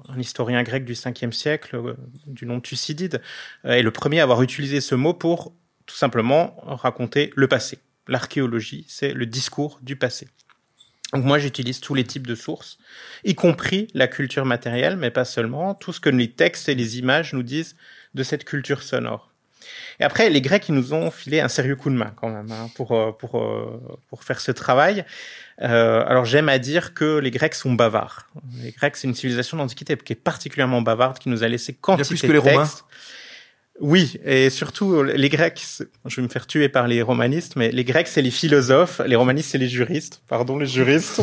un 0.09 0.19
historien 0.19 0.63
grec 0.63 0.85
du 0.85 0.95
5e 0.95 1.33
siècle, 1.33 1.77
euh, 1.77 1.95
du 2.27 2.47
nom 2.47 2.57
de 2.57 2.63
Thucydide, 2.63 3.21
euh, 3.65 3.73
est 3.73 3.83
le 3.83 3.91
premier 3.91 4.21
à 4.21 4.25
avoir 4.25 4.43
utilisé 4.43 4.81
ce 4.81 4.95
mot 4.95 5.15
pour 5.15 5.53
tout 5.87 5.97
simplement 5.97 6.57
raconter 6.65 7.33
le 7.37 7.49
passé. 7.49 7.79
L'archéologie, 8.09 8.85
c'est 8.89 9.13
le 9.13 9.27
discours 9.27 9.79
du 9.83 9.97
passé. 9.97 10.29
Donc 11.13 11.25
moi, 11.25 11.39
j'utilise 11.39 11.81
tous 11.81 11.95
les 11.95 12.05
types 12.05 12.27
de 12.27 12.35
sources, 12.35 12.79
y 13.25 13.35
compris 13.35 13.89
la 13.95 14.09
culture 14.09 14.45
matérielle, 14.45 14.97
mais 14.97 15.11
pas 15.11 15.25
seulement, 15.25 15.75
tout 15.75 15.93
ce 15.93 16.01
que 16.01 16.11
les 16.11 16.33
textes 16.33 16.69
et 16.69 16.75
les 16.75 16.99
images 16.99 17.33
nous 17.33 17.45
disent 17.45 17.77
de 18.15 18.23
cette 18.25 18.45
culture 18.45 18.83
sonore. 18.83 19.33
Et 20.01 20.05
après, 20.05 20.31
les 20.31 20.41
Grecs, 20.41 20.69
ils 20.69 20.75
nous 20.75 20.95
ont 20.95 21.11
filé 21.11 21.41
un 21.41 21.49
sérieux 21.49 21.77
coup 21.77 21.91
de 21.91 21.95
main 21.95 22.13
quand 22.17 22.29
même 22.29 22.51
hein, 22.51 22.71
pour, 22.75 22.93
euh, 22.93 23.13
pour, 23.13 23.43
pour 24.09 24.25
faire 24.25 24.41
ce 24.41 24.53
travail. 24.53 25.05
Euh, 25.63 26.05
alors 26.07 26.27
j'aime 26.27 26.49
à 26.49 26.59
dire 26.59 26.93
que 26.93 27.19
les 27.19 27.31
Grecs 27.31 27.55
sont 27.55 27.73
bavards. 27.73 28.27
Les 28.63 28.73
Grecs, 28.73 28.97
c'est 28.97 29.07
une 29.07 29.15
civilisation 29.15 29.57
d'antiquité 29.57 29.97
qui 29.97 30.13
est 30.13 30.17
particulièrement 30.17 30.83
bavarde, 30.83 31.19
qui 31.19 31.29
nous 31.29 31.45
a 31.45 31.49
laissé 31.49 31.73
quantité 31.73 32.09
plus 32.09 32.23
que 32.23 32.33
les 32.33 32.39
Romains. 32.39 32.69
Oui, 33.81 34.19
et 34.25 34.49
surtout 34.49 35.03
les 35.03 35.29
Grecs, 35.29 35.63
je 36.07 36.17
vais 36.17 36.23
me 36.23 36.29
faire 36.29 36.47
tuer 36.47 36.71
par 36.71 36.89
les 36.89 37.03
romanistes, 37.03 37.57
mais 37.57 37.71
les 37.71 37.85
Grecs 37.85 38.09
c'est 38.09 38.23
les 38.23 38.31
philosophes, 38.31 39.03
les 39.07 39.17
romanistes 39.17 39.51
c'est 39.51 39.59
les 39.59 39.69
juristes, 39.69 40.23
pardon 40.29 40.57
les 40.59 40.67
juristes, 40.67 41.21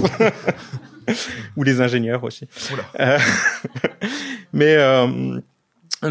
ou 1.58 1.64
les 1.64 1.82
ingénieurs 1.82 2.24
aussi. 2.24 2.48
Euh, 3.00 3.18
mais 4.54 4.76
euh, 4.76 5.40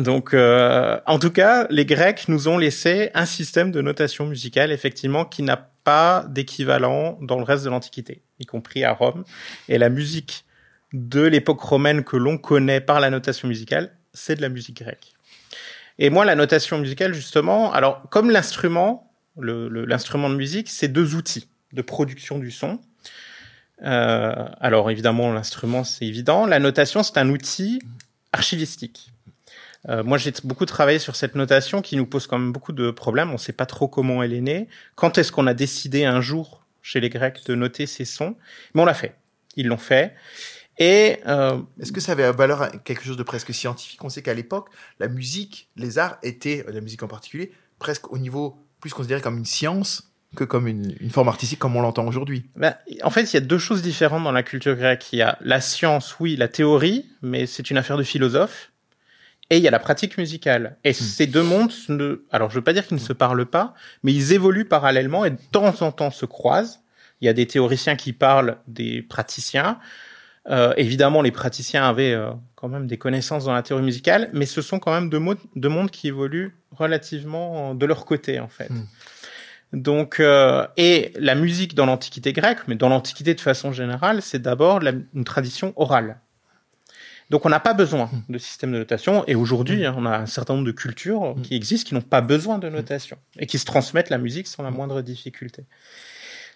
donc, 0.01 0.33
euh, 0.33 0.99
en 1.07 1.19
tout 1.19 1.31
cas, 1.31 1.67
les 1.71 1.85
Grecs 1.85 2.29
nous 2.29 2.49
ont 2.49 2.59
laissé 2.59 3.11
un 3.15 3.27
système 3.27 3.71
de 3.71 3.81
notation 3.81 4.27
musicale, 4.27 4.73
effectivement, 4.73 5.25
qui 5.25 5.43
n'a 5.43 5.57
pas 5.57 6.25
d'équivalent 6.29 7.19
dans 7.21 7.39
le 7.39 7.45
reste 7.45 7.65
de 7.65 7.71
l'Antiquité, 7.71 8.23
y 8.39 8.47
compris 8.47 8.85
à 8.85 8.93
Rome. 8.93 9.25
Et 9.69 9.79
la 9.79 9.89
musique 9.89 10.45
de 10.93 11.23
l'époque 11.23 11.61
romaine 11.61 12.05
que 12.05 12.17
l'on 12.17 12.39
connaît 12.39 12.81
par 12.81 13.01
la 13.01 13.11
notation 13.11 13.49
musicale, 13.49 13.93
c'est 14.13 14.37
de 14.37 14.43
la 14.43 14.49
musique 14.49 14.83
grecque. 14.83 15.13
Et 15.99 16.11
moi, 16.11 16.25
la 16.25 16.35
notation 16.35 16.79
musicale, 16.79 17.13
justement, 17.15 17.73
alors 17.73 18.09
comme 18.11 18.31
l'instrument, 18.31 19.13
l'instrument 19.37 20.31
de 20.31 20.37
musique, 20.37 20.69
c'est 20.69 20.89
deux 20.89 21.15
outils 21.15 21.49
de 21.73 21.83
production 21.83 22.39
du 22.39 22.51
son. 22.51 22.81
Euh, 23.83 24.33
alors 24.61 24.91
évidemment, 24.91 25.33
l'instrument, 25.33 25.85
c'est 25.85 26.07
évident. 26.07 26.47
La 26.47 26.59
notation, 26.59 27.03
c'est 27.03 27.19
un 27.19 27.29
outil 27.29 27.81
archivistique. 28.33 29.12
Euh, 29.89 30.05
moi, 30.05 30.19
j'ai 30.19 30.33
beaucoup 30.45 30.67
travaillé 30.67 30.99
sur 30.99 31.17
cette 31.17 31.35
notation 31.35 31.83
qui 31.83 31.97
nous 31.97 32.07
pose 32.07 32.27
quand 32.27 32.39
même 32.39 32.53
beaucoup 32.53 32.73
de 32.73 32.91
problèmes. 32.91 33.31
On 33.31 33.35
ne 33.35 33.39
sait 33.39 33.53
pas 33.53 33.67
trop 33.67 33.89
comment 33.89 34.23
elle 34.23 34.33
est 34.33 34.41
née. 34.41 34.69
Quand 34.95 35.19
est-ce 35.19 35.33
qu'on 35.33 35.47
a 35.47 35.55
décidé 35.55 36.05
un 36.05 36.21
jour 36.21 36.65
chez 36.83 37.01
les 37.01 37.09
Grecs 37.11 37.45
de 37.47 37.55
noter 37.55 37.87
ces 37.87 38.05
sons? 38.05 38.37
Mais 38.75 38.83
on 38.83 38.85
l'a 38.85 38.95
fait. 38.95 39.17
Ils 39.57 39.67
l'ont 39.67 39.77
fait. 39.77 40.15
Et 40.79 41.19
euh, 41.27 41.61
est-ce 41.81 41.93
que 41.93 42.01
ça 42.01 42.13
avait 42.13 42.31
valeur 42.33 42.71
quelque 42.85 43.05
chose 43.05 43.17
de 43.17 43.23
presque 43.23 43.53
scientifique? 43.53 44.03
On 44.05 44.09
sait 44.09 44.23
qu'à 44.23 44.35
l'époque, 44.35 44.69
la 44.99 45.09
musique, 45.09 45.69
les 45.77 45.99
arts 45.99 46.19
étaient, 46.23 46.65
la 46.69 46.81
musique 46.81 47.03
en 47.03 47.09
particulier, 47.09 47.53
presque 47.79 48.11
au 48.11 48.19
niveau 48.19 48.57
plus 48.81 48.93
considéré 48.93 49.21
comme 49.21 49.39
une 49.39 49.45
science 49.45 50.09
que 50.35 50.45
comme 50.45 50.67
une, 50.67 50.97
une 51.01 51.11
forme 51.11 51.29
artistique 51.29 51.59
comme 51.59 51.77
on 51.77 51.83
l'entend 51.83 52.07
aujourd'hui. 52.07 52.49
Ben, 52.57 52.75
en 53.03 53.11
fait, 53.11 53.25
il 53.25 53.35
y 53.35 53.37
a 53.37 53.41
deux 53.41 53.59
choses 53.59 53.83
différentes 53.83 54.25
dans 54.25 54.33
la 54.33 54.43
culture 54.43 54.77
grecque. 54.77 55.13
Il 55.13 55.19
y 55.19 55.23
a 55.23 55.37
la 55.43 55.61
science, 55.61 56.19
oui, 56.21 56.37
la 56.37 56.49
théorie, 56.49 57.07
mais 57.21 57.45
c'est 57.47 57.71
une 57.71 57.77
affaire 57.77 57.99
de 57.99 58.03
philosophe 58.03 58.72
et 59.53 59.59
il 59.59 59.63
y 59.63 59.69
a 59.69 59.71
la 59.71 59.79
pratique 59.79 60.17
musicale. 60.17 60.79
Et 60.83 60.91
hmm. 60.91 60.95
ces 60.95 61.27
deux 61.27 61.43
mondes, 61.43 61.73
ne, 61.91 62.25
alors 62.33 62.49
je 62.49 62.55
veux 62.55 62.65
pas 62.65 62.73
dire 62.73 62.87
qu'ils 62.87 62.97
ne 62.97 63.03
se 63.03 63.13
parlent 63.13 63.45
pas, 63.45 63.75
mais 64.03 64.13
ils 64.15 64.33
évoluent 64.33 64.65
parallèlement 64.65 65.27
et 65.27 65.31
de 65.31 65.39
temps 65.53 65.83
en 65.83 65.93
temps 65.93 66.11
se 66.11 66.25
croisent. 66.25 66.81
Il 67.21 67.27
y 67.27 67.29
a 67.29 67.35
des 67.35 67.47
théoriciens 67.47 67.95
qui 67.95 68.15
parlent 68.15 68.57
des 68.67 69.03
praticiens. 69.03 69.79
Euh, 70.49 70.73
évidemment, 70.79 71.21
les 71.21 71.33
praticiens 71.33 71.87
avaient 71.87 72.15
euh, 72.15 72.31
quand 72.55 72.69
même 72.69 72.87
des 72.87 72.97
connaissances 72.97 73.45
dans 73.45 73.53
la 73.53 73.63
théorie 73.63 73.85
musicale, 73.85 74.31
mais 74.33 74.47
ce 74.47 74.63
sont 74.63 74.79
quand 74.79 74.91
même 74.91 75.11
deux, 75.11 75.21
deux 75.55 75.69
mondes 75.69 75.91
qui 75.91 76.09
évoluent 76.09 76.57
relativement 76.71 77.75
de 77.75 77.85
leur 77.85 78.07
côté, 78.07 78.41
en 78.41 78.49
fait. 78.49 78.71
Hmm. 78.71 78.87
Donc, 79.75 80.19
euh, 80.19 80.67
et 80.79 81.13
la 81.17 81.35
musique 81.35 81.75
dans 81.75 81.85
l'Antiquité 81.85 82.33
grecque, 82.33 82.61
mais 82.69 82.75
dans 82.75 82.89
l'Antiquité 82.89 83.35
de 83.35 83.41
façon 83.41 83.71
générale, 83.71 84.23
c'est 84.23 84.41
d'abord 84.41 84.81
une 85.15 85.25
tradition 85.25 85.75
orale. 85.77 86.19
Donc 87.33 87.47
on 87.47 87.49
n'a 87.49 87.61
pas 87.61 87.73
besoin 87.73 88.11
de 88.29 88.37
système 88.37 88.73
de 88.73 88.79
notation. 88.79 89.25
Et 89.27 89.35
aujourd'hui, 89.35 89.87
hein, 89.87 89.95
on 89.97 90.05
a 90.05 90.19
un 90.19 90.27
certain 90.27 90.53
nombre 90.53 90.67
de 90.67 90.73
cultures 90.73 91.35
qui 91.43 91.57
existent 91.57 91.89
qui 91.89 91.95
n'ont 91.95 92.03
pas 92.03 92.21
besoin 92.21 92.59
de 92.59 92.69
notation 92.69 93.17
et 93.39 93.47
qui 93.47 93.59
se 93.59 93.65
transmettent 93.65 94.11
la 94.11 94.19
musique 94.19 94.47
sans 94.47 94.63
la 94.63 94.71
moindre 94.71 95.01
difficulté. 95.01 95.65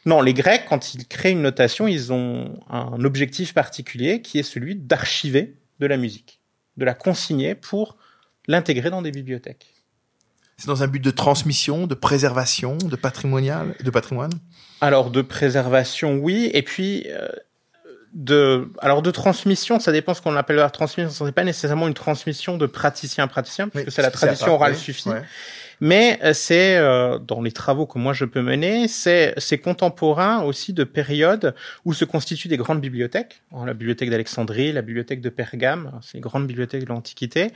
Non, 0.04 0.20
les 0.20 0.34
Grecs, 0.34 0.66
quand 0.68 0.92
ils 0.92 1.08
créent 1.08 1.32
une 1.32 1.40
notation, 1.40 1.88
ils 1.88 2.12
ont 2.12 2.60
un 2.68 3.02
objectif 3.06 3.54
particulier 3.54 4.20
qui 4.20 4.38
est 4.38 4.42
celui 4.42 4.76
d'archiver 4.76 5.56
de 5.80 5.86
la 5.86 5.96
musique, 5.96 6.40
de 6.76 6.84
la 6.84 6.92
consigner 6.92 7.54
pour 7.54 7.96
l'intégrer 8.46 8.90
dans 8.90 9.00
des 9.00 9.12
bibliothèques. 9.12 9.72
C'est 10.58 10.66
dans 10.66 10.82
un 10.82 10.88
but 10.88 11.02
de 11.02 11.10
transmission, 11.10 11.86
de 11.86 11.94
préservation, 11.94 12.76
de 12.76 12.96
patrimonial, 12.96 13.74
de 13.82 13.90
patrimoine? 13.90 14.32
Alors 14.82 15.10
de 15.10 15.22
préservation, 15.22 16.16
oui, 16.16 16.50
et 16.52 16.62
puis 16.62 17.06
euh, 17.08 17.28
de, 18.14 18.70
alors 18.80 19.02
de 19.02 19.10
transmission, 19.10 19.78
ça 19.80 19.92
dépend 19.92 20.14
ce 20.14 20.22
qu'on 20.22 20.36
appelle 20.36 20.56
la 20.56 20.70
transmission. 20.70 21.10
Ce 21.10 21.24
n'est 21.24 21.32
pas 21.32 21.44
nécessairement 21.44 21.88
une 21.88 21.94
transmission 21.94 22.56
de 22.56 22.66
praticien 22.66 23.24
à 23.24 23.26
praticien, 23.26 23.68
puisque 23.68 23.92
c'est 23.92 24.02
la 24.02 24.10
tradition 24.10 24.54
orale 24.54 24.76
suffit. 24.76 25.10
Mais 25.80 26.18
euh, 26.22 26.32
c'est 26.32 26.76
euh, 26.76 27.18
dans 27.18 27.42
les 27.42 27.52
travaux 27.52 27.86
que 27.86 27.98
moi 27.98 28.12
je 28.12 28.24
peux 28.24 28.40
mener, 28.40 28.88
c'est 28.88 29.34
c'est 29.36 29.58
contemporain 29.58 30.42
aussi 30.42 30.72
de 30.72 30.84
périodes 30.84 31.54
où 31.84 31.92
se 31.92 32.04
constituent 32.04 32.48
des 32.48 32.56
grandes 32.56 32.80
bibliothèques, 32.80 33.42
hein, 33.52 33.66
la 33.66 33.74
bibliothèque 33.74 34.10
d'Alexandrie, 34.10 34.72
la 34.72 34.82
bibliothèque 34.82 35.20
de 35.20 35.28
Pergame, 35.28 36.00
ces 36.02 36.20
grandes 36.20 36.46
bibliothèques 36.46 36.84
de 36.84 36.88
l'Antiquité, 36.88 37.52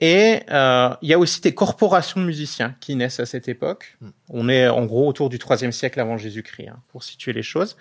Et 0.00 0.40
euh, 0.50 0.90
il 1.02 1.08
y 1.08 1.12
a 1.12 1.18
aussi 1.18 1.40
des 1.40 1.52
corporations 1.52 2.20
de 2.20 2.26
musiciens 2.26 2.74
qui 2.80 2.94
naissent 2.94 3.20
à 3.20 3.26
cette 3.26 3.48
époque. 3.48 3.96
Mm. 4.00 4.08
On 4.28 4.48
est 4.48 4.68
en 4.68 4.86
gros 4.86 5.08
autour 5.08 5.28
du 5.28 5.38
IIIe 5.38 5.72
siècle 5.72 6.00
avant 6.00 6.16
Jésus-Christ, 6.16 6.68
hein, 6.68 6.78
pour 6.88 7.02
situer 7.02 7.32
les 7.32 7.42
choses. 7.42 7.76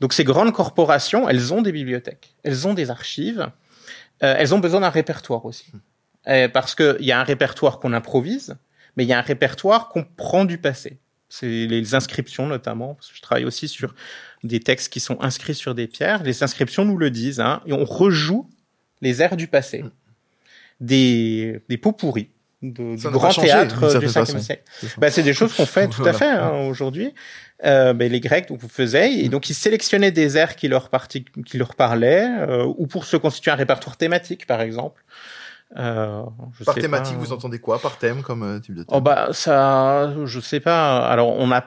Donc 0.00 0.12
ces 0.12 0.24
grandes 0.24 0.52
corporations, 0.52 1.28
elles 1.28 1.52
ont 1.54 1.62
des 1.62 1.72
bibliothèques, 1.72 2.34
elles 2.42 2.68
ont 2.68 2.74
des 2.74 2.90
archives, 2.90 3.50
euh, 4.22 4.34
elles 4.38 4.54
ont 4.54 4.58
besoin 4.58 4.80
d'un 4.80 4.90
répertoire 4.90 5.44
aussi. 5.44 5.72
Euh, 6.28 6.48
parce 6.48 6.74
qu'il 6.74 6.96
y 7.00 7.12
a 7.12 7.20
un 7.20 7.24
répertoire 7.24 7.78
qu'on 7.78 7.92
improvise, 7.92 8.56
mais 8.96 9.04
il 9.04 9.08
y 9.08 9.12
a 9.12 9.18
un 9.18 9.22
répertoire 9.22 9.88
qu'on 9.88 10.04
prend 10.04 10.44
du 10.44 10.58
passé. 10.58 10.98
C'est 11.28 11.66
les 11.66 11.94
inscriptions 11.94 12.46
notamment, 12.46 12.94
parce 12.94 13.10
que 13.10 13.16
je 13.16 13.22
travaille 13.22 13.44
aussi 13.44 13.68
sur 13.68 13.94
des 14.44 14.60
textes 14.60 14.92
qui 14.92 15.00
sont 15.00 15.20
inscrits 15.20 15.54
sur 15.54 15.74
des 15.74 15.86
pierres. 15.86 16.22
Les 16.22 16.42
inscriptions 16.42 16.84
nous 16.84 16.96
le 16.96 17.10
disent, 17.10 17.40
hein, 17.40 17.62
et 17.66 17.72
on 17.72 17.84
rejoue 17.84 18.48
les 19.02 19.22
airs 19.22 19.36
du 19.36 19.48
passé. 19.48 19.84
Des, 20.80 21.62
des 21.68 21.78
pots 21.78 21.92
pourris 21.92 22.30
de, 22.62 22.96
du 22.96 23.08
grand 23.08 23.32
théâtre 23.32 23.98
du 23.98 24.08
certaine 24.08 24.08
5e 24.08 24.12
façon. 24.12 24.38
siècle. 24.38 24.62
Bah, 24.98 25.10
c'est 25.10 25.22
des 25.22 25.32
choses 25.32 25.54
qu'on 25.54 25.66
fait 25.66 25.88
tout 25.90 26.04
à 26.04 26.12
fait 26.12 26.28
hein, 26.28 26.66
aujourd'hui. 26.68 27.14
Euh, 27.64 27.94
ben, 27.94 28.12
les 28.12 28.20
Grecs 28.20 28.48
donc, 28.48 28.60
faisaient, 28.68 29.14
et 29.14 29.28
donc 29.30 29.48
ils 29.48 29.54
sélectionnaient 29.54 30.10
des 30.10 30.36
airs 30.36 30.56
qui 30.56 30.68
leur, 30.68 30.90
parti- 30.90 31.24
qui 31.46 31.56
leur 31.56 31.74
parlaient, 31.74 32.28
euh, 32.40 32.64
ou 32.76 32.86
pour 32.86 33.06
se 33.06 33.16
constituer 33.16 33.50
un 33.50 33.54
répertoire 33.54 33.96
thématique, 33.96 34.46
par 34.46 34.60
exemple. 34.60 35.02
Euh, 35.76 36.22
je 36.58 36.64
Par 36.64 36.74
sais 36.74 36.82
thématique, 36.82 37.14
pas. 37.16 37.20
vous 37.20 37.32
entendez 37.32 37.58
quoi 37.58 37.80
Par 37.80 37.98
thème 37.98 38.22
comme 38.22 38.60
type 38.60 38.74
de 38.74 38.82
thème 38.82 38.94
Oh 38.96 39.00
bah 39.00 39.28
ça, 39.32 40.14
je 40.26 40.38
sais 40.40 40.60
pas. 40.60 41.08
Alors 41.08 41.30
on 41.30 41.50
a 41.50 41.64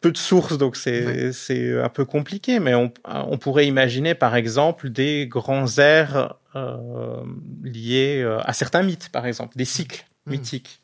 peu 0.00 0.10
de 0.12 0.18
sources, 0.18 0.58
donc 0.58 0.76
c'est 0.76 1.06
Oui. 1.50 1.80
un 1.82 1.88
peu 1.88 2.04
compliqué, 2.04 2.58
mais 2.60 2.74
on, 2.74 2.92
on 3.06 3.38
pourrait 3.38 3.66
imaginer 3.66 4.14
par 4.14 4.34
exemple 4.36 4.90
des 4.90 5.26
grands 5.28 5.78
airs 5.78 6.34
euh, 6.56 7.22
liés 7.62 8.28
à 8.44 8.52
certains 8.52 8.82
mythes, 8.82 9.08
par 9.10 9.24
exemple, 9.26 9.56
des 9.56 9.64
cycles 9.64 10.04
Mm. 10.26 10.30
mythiques. 10.32 10.80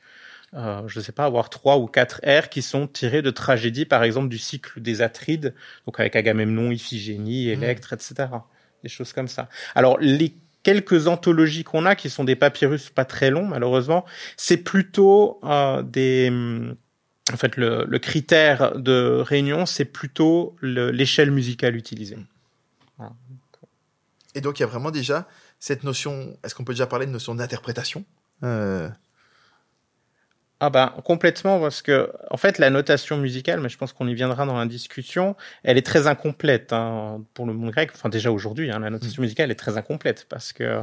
Euh, 0.54 0.82
je 0.86 1.00
sais 1.00 1.10
pas, 1.12 1.24
avoir 1.24 1.50
trois 1.50 1.78
ou 1.78 1.86
quatre 1.86 2.20
airs 2.22 2.48
qui 2.48 2.62
sont 2.62 2.86
tirés 2.86 3.22
de 3.22 3.30
tragédies, 3.30 3.86
par 3.86 4.04
exemple 4.04 4.28
du 4.28 4.38
cycle 4.38 4.80
des 4.80 5.02
Atrides, 5.02 5.52
donc 5.86 5.98
avec 5.98 6.14
Agamemnon, 6.14 6.70
Iphigénie, 6.70 7.48
Électre, 7.48 7.92
etc. 7.92 8.28
Des 8.84 8.88
choses 8.88 9.12
comme 9.12 9.26
ça. 9.28 9.48
Alors 9.74 9.98
les 9.98 10.32
quelques 10.62 11.08
anthologies 11.08 11.64
qu'on 11.64 11.86
a, 11.86 11.96
qui 11.96 12.08
sont 12.08 12.22
des 12.24 12.36
papyrus 12.36 12.88
pas 12.90 13.04
très 13.04 13.30
longs 13.30 13.46
malheureusement, 13.46 14.04
c'est 14.36 14.58
plutôt 14.58 15.40
euh, 15.44 15.82
des 15.82 16.28
hum, 16.30 16.76
en 17.32 17.36
fait 17.36 17.56
le, 17.56 17.84
le 17.88 17.98
critère 17.98 18.78
de 18.78 19.22
réunion 19.26 19.66
c'est 19.66 19.84
plutôt 19.86 20.54
le- 20.60 20.90
l'échelle 20.92 21.30
musicale 21.32 21.74
utilisée 21.74 22.16
Et 24.36 24.40
donc, 24.40 24.58
il 24.58 24.62
y 24.62 24.64
a 24.64 24.68
vraiment 24.68 24.90
déjà 24.90 25.28
cette 25.60 25.84
notion. 25.84 26.36
Est-ce 26.44 26.54
qu'on 26.54 26.64
peut 26.64 26.72
déjà 26.74 26.86
parler 26.86 27.06
de 27.06 27.10
notion 27.12 27.34
d'interprétation? 27.34 28.04
Euh, 28.42 28.88
ah 30.60 30.70
ben 30.70 30.94
complètement 31.04 31.58
parce 31.60 31.82
que 31.82 32.12
en 32.30 32.36
fait 32.36 32.58
la 32.58 32.70
notation 32.70 33.16
musicale 33.16 33.60
mais 33.60 33.68
je 33.68 33.76
pense 33.76 33.92
qu'on 33.92 34.06
y 34.06 34.14
viendra 34.14 34.46
dans 34.46 34.56
la 34.56 34.66
discussion 34.66 35.36
elle 35.64 35.76
est 35.78 35.86
très 35.86 36.06
incomplète 36.06 36.72
hein, 36.72 37.22
pour 37.34 37.46
le 37.46 37.52
monde 37.52 37.70
grec. 37.70 37.90
Enfin 37.94 38.08
déjà 38.08 38.30
aujourd'hui 38.30 38.70
hein, 38.70 38.78
la 38.78 38.90
notation 38.90 39.22
musicale 39.22 39.50
est 39.50 39.56
très 39.56 39.76
incomplète 39.76 40.26
parce 40.28 40.52
que 40.52 40.80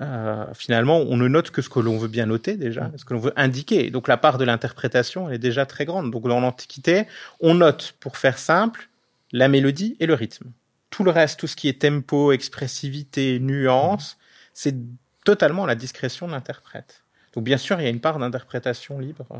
euh, 0.00 0.44
finalement 0.54 0.98
on 0.98 1.16
ne 1.16 1.28
note 1.28 1.50
que 1.50 1.62
ce 1.62 1.70
que 1.70 1.80
l'on 1.80 1.96
veut 1.96 2.08
bien 2.08 2.26
noter 2.26 2.56
déjà 2.56 2.90
ce 2.96 3.04
que 3.06 3.14
l'on 3.14 3.20
veut 3.20 3.32
indiquer. 3.36 3.90
Donc 3.90 4.06
la 4.06 4.18
part 4.18 4.36
de 4.36 4.44
l'interprétation 4.44 5.28
elle 5.28 5.36
est 5.36 5.38
déjà 5.38 5.64
très 5.64 5.86
grande. 5.86 6.10
Donc 6.10 6.28
dans 6.28 6.40
l'antiquité 6.40 7.06
on 7.40 7.54
note 7.54 7.94
pour 8.00 8.18
faire 8.18 8.38
simple 8.38 8.88
la 9.32 9.48
mélodie 9.48 9.96
et 9.98 10.06
le 10.06 10.14
rythme. 10.14 10.50
Tout 10.90 11.04
le 11.04 11.10
reste 11.10 11.40
tout 11.40 11.46
ce 11.46 11.56
qui 11.56 11.68
est 11.68 11.80
tempo 11.80 12.32
expressivité 12.32 13.40
nuance 13.40 14.18
c'est 14.52 14.76
totalement 15.24 15.64
à 15.64 15.66
la 15.66 15.74
discrétion 15.74 16.26
de 16.26 16.32
l'interprète 16.32 17.03
donc 17.34 17.44
bien 17.44 17.58
sûr, 17.58 17.80
il 17.80 17.84
y 17.84 17.86
a 17.86 17.90
une 17.90 18.00
part 18.00 18.18
d'interprétation 18.18 18.98
libre 18.98 19.26
euh, 19.32 19.38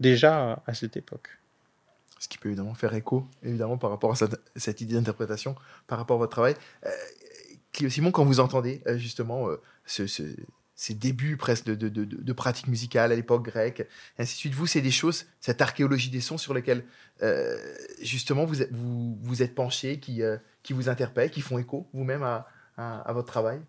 déjà 0.00 0.62
à 0.66 0.74
cette 0.74 0.96
époque. 0.96 1.30
ce 2.20 2.28
qui 2.28 2.38
peut 2.38 2.48
évidemment 2.48 2.74
faire 2.74 2.94
écho, 2.94 3.26
évidemment, 3.44 3.78
par 3.78 3.90
rapport 3.90 4.12
à 4.12 4.16
cette, 4.56 4.80
idée 4.80 4.94
d'interprétation, 4.94 5.54
par 5.86 5.98
rapport 5.98 6.16
à 6.16 6.18
votre 6.20 6.32
travail. 6.32 6.54
Euh, 6.86 7.88
Simon, 7.90 8.10
quand 8.10 8.24
vous 8.24 8.40
entendez 8.40 8.82
euh, 8.86 8.98
justement 8.98 9.48
euh, 9.48 9.60
ce- 9.86 10.06
ce- 10.08 10.34
ces 10.74 10.94
débuts 10.94 11.36
presque 11.36 11.66
de, 11.66 11.74
de, 11.74 11.88
de, 11.88 12.32
pratique 12.32 12.68
musicale 12.68 13.10
à 13.12 13.16
l'époque 13.16 13.44
grecque, 13.44 13.86
ainsi 14.18 14.34
de 14.34 14.38
suite, 14.38 14.54
vous, 14.54 14.66
c'est 14.66 14.80
des 14.80 14.90
choses, 14.92 15.26
cette 15.40 15.60
archéologie 15.60 16.10
des 16.10 16.20
sons 16.20 16.38
sur 16.38 16.54
lesquelles 16.54 16.84
euh, 17.22 17.56
justement 18.00 18.44
vous 18.46 18.56
vous, 19.20 19.42
êtes 19.42 19.54
penché, 19.56 19.98
qui, 20.00 20.22
qui 20.62 20.72
vous 20.72 20.88
interpellent, 20.88 21.30
qui 21.30 21.40
font 21.40 21.58
écho 21.58 21.88
vous-même 21.92 22.22
à 22.22 23.12
votre 23.12 23.26
travail? 23.26 23.60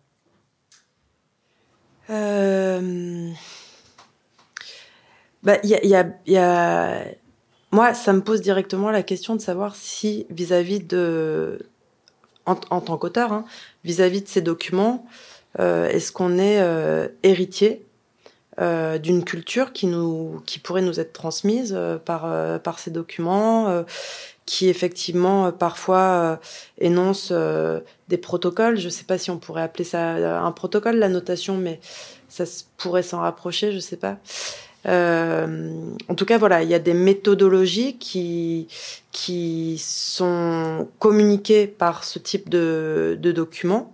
Euh, 2.10 3.30
bah, 5.43 5.58
y 5.63 5.76
a, 5.76 6.06
y 6.26 7.15
Moi, 7.72 7.93
ça 7.93 8.13
me 8.13 8.22
pose 8.22 8.41
directement 8.41 8.91
la 8.91 9.04
question 9.04 9.36
de 9.36 9.41
savoir 9.41 9.76
si, 9.76 10.26
vis-à-vis 10.30 10.80
de. 10.80 11.60
En, 12.45 12.56
tant 12.56 12.98
qu'auteur, 12.98 13.32
hein, 13.32 13.45
vis-à-vis 13.84 14.24
de 14.24 14.28
ces 14.28 14.41
documents, 14.41 15.06
euh, 15.60 15.88
est-ce 15.89 16.12
qu'on 16.12 16.39
est 16.39 16.60
euh, 16.62 17.08
héritier 17.22 17.86
euh, 18.60 18.98
d'une 18.98 19.24
culture 19.24 19.72
qui, 19.72 19.88
pourrait 20.63 20.82
nous 20.82 21.00
être 21.00 21.13
transmise 21.13 21.78
par, 22.06 22.80
ces 22.80 22.89
documents, 22.89 23.84
qui 24.49 24.67
effectivement 24.67 25.45
euh, 25.45 25.51
parfois 25.51 25.99
euh, 25.99 26.35
énonce 26.79 27.29
euh, 27.31 27.81
des 28.07 28.17
protocoles. 28.17 28.79
Je 28.79 28.85
ne 28.85 28.89
sais 28.89 29.03
pas 29.03 29.19
si 29.19 29.29
on 29.29 29.38
pourrait 29.38 29.62
appeler 29.62 29.83
ça 29.83 30.43
un 30.43 30.51
protocole, 30.51 30.95
la 30.95 31.07
notation, 31.07 31.55
mais 31.55 31.79
ça 32.29 32.45
pourrait 32.77 33.03
s'en 33.03 33.19
rapprocher, 33.19 33.69
je 33.69 33.75
ne 33.75 33.81
sais 33.81 33.97
pas. 33.97 34.17
En 34.88 36.15
tout 36.15 36.25
cas, 36.25 36.39
voilà, 36.39 36.63
il 36.63 36.69
y 36.69 36.73
a 36.73 36.79
des 36.79 36.95
méthodologies 36.95 37.97
qui, 37.97 38.67
qui 39.12 39.77
sont 39.77 40.88
communiquées 40.97 41.67
par 41.67 42.03
ce 42.03 42.17
type 42.17 42.49
de, 42.49 43.19
de 43.21 43.31
documents, 43.31 43.93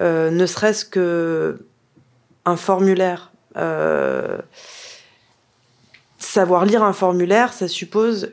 ne 0.00 0.46
serait-ce 0.46 0.84
que 0.84 1.58
un 2.44 2.56
formulaire. 2.56 3.32
savoir 6.18 6.64
lire 6.64 6.84
un 6.84 6.92
formulaire, 6.92 7.52
ça 7.52 7.66
suppose 7.66 8.30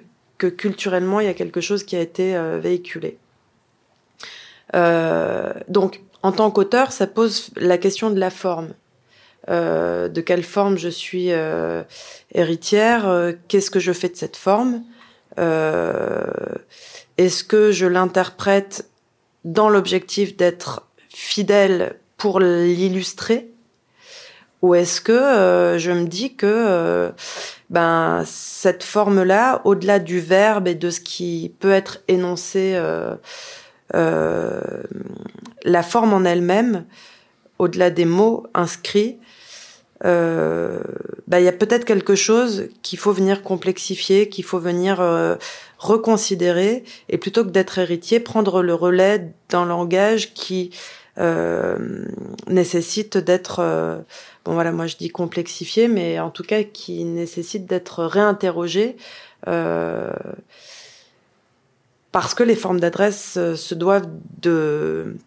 culturellement, 0.48 1.20
il 1.20 1.26
y 1.26 1.30
a 1.30 1.34
quelque 1.34 1.62
chose 1.62 1.84
qui 1.84 1.96
a 1.96 2.02
été 2.02 2.36
euh, 2.36 2.60
véhiculé. 2.60 3.18
Euh, 4.76 5.54
donc, 5.68 6.02
en 6.24 6.32
tant 6.32 6.52
qu'auteur, 6.52 6.92
ça 6.92 7.08
pose 7.08 7.50
la 7.56 7.78
question 7.78 8.10
de 8.10 8.20
la 8.20 8.30
forme. 8.30 8.70
Euh, 9.50 10.08
de 10.08 10.22
quelle 10.22 10.44
forme 10.44 10.78
je 10.78 10.90
suis 10.90 11.30
héritière 12.34 13.34
Qu'est-ce 13.48 13.72
que 13.72 13.80
je 13.80 13.92
fais 13.92 14.10
de 14.10 14.16
cette 14.16 14.38
forme 14.38 14.84
Est-ce 15.38 17.44
que 17.44 17.72
je 17.72 17.88
l'interprète 17.88 18.88
dans 19.44 19.70
l'objectif 19.70 20.38
d'être 20.38 20.88
fidèle 21.10 21.96
pour 22.18 22.40
l'illustrer 22.40 23.48
ou 24.62 24.76
est-ce 24.76 25.02
que 25.02 25.78
je 25.80 25.92
me 25.92 26.06
dis 26.06 26.36
que 26.36 27.12
ben 27.72 28.24
cette 28.26 28.84
forme-là, 28.84 29.62
au-delà 29.64 30.00
du 30.00 30.20
verbe 30.20 30.68
et 30.68 30.76
de 30.76 30.90
ce 30.90 31.00
qui 31.00 31.56
peut 31.60 31.72
être 31.72 32.02
énoncé, 32.10 32.74
euh, 32.76 33.16
euh, 33.96 34.62
la 35.64 35.82
forme 35.82 36.14
en 36.14 36.26
elle-même, 36.26 36.86
au-delà 37.60 37.90
des 37.90 38.06
mots 38.06 38.46
inscrits, 38.54 39.20
euh, 40.04 40.80
ben, 41.28 41.40
il 41.40 41.46
y 41.46 41.48
a 41.48 41.54
peut-être 41.54 41.86
quelque 41.86 42.16
chose 42.16 42.68
qu'il 42.82 43.00
faut 43.00 43.14
venir 43.14 43.42
complexifier, 43.42 44.28
qu'il 44.28 44.44
faut 44.44 44.60
venir 44.60 45.00
euh, 45.00 45.36
reconsidérer, 45.78 46.84
et 47.08 47.18
plutôt 47.18 47.46
que 47.46 47.52
d'être 47.52 47.78
héritier, 47.78 48.20
prendre 48.20 48.62
le 48.62 48.74
relais 48.74 49.32
d'un 49.50 49.66
langage 49.66 50.34
qui 50.34 50.72
euh, 51.18 52.06
nécessite 52.48 53.18
d'être 53.18 53.60
euh, 53.60 54.00
bon 54.46 54.54
voilà 54.54 54.72
moi 54.72 54.88
je 54.88 54.98
dis 54.98 55.10
complexifié 55.10 55.88
mais 55.88 56.20
en 56.20 56.32
tout 56.32 56.44
cas 56.44 56.64
qui 56.64 57.04
nécessite 57.04 57.66
d'être 57.66 58.04
réinterrogé 58.04 58.98
euh, 59.48 60.12
parce 62.12 62.34
que 62.34 62.44
les 62.44 62.56
formes 62.56 62.80
d'adresse 62.80 63.38
euh, 63.38 63.56
se 63.56 63.76
doivent 63.76 64.10
de 64.42 65.18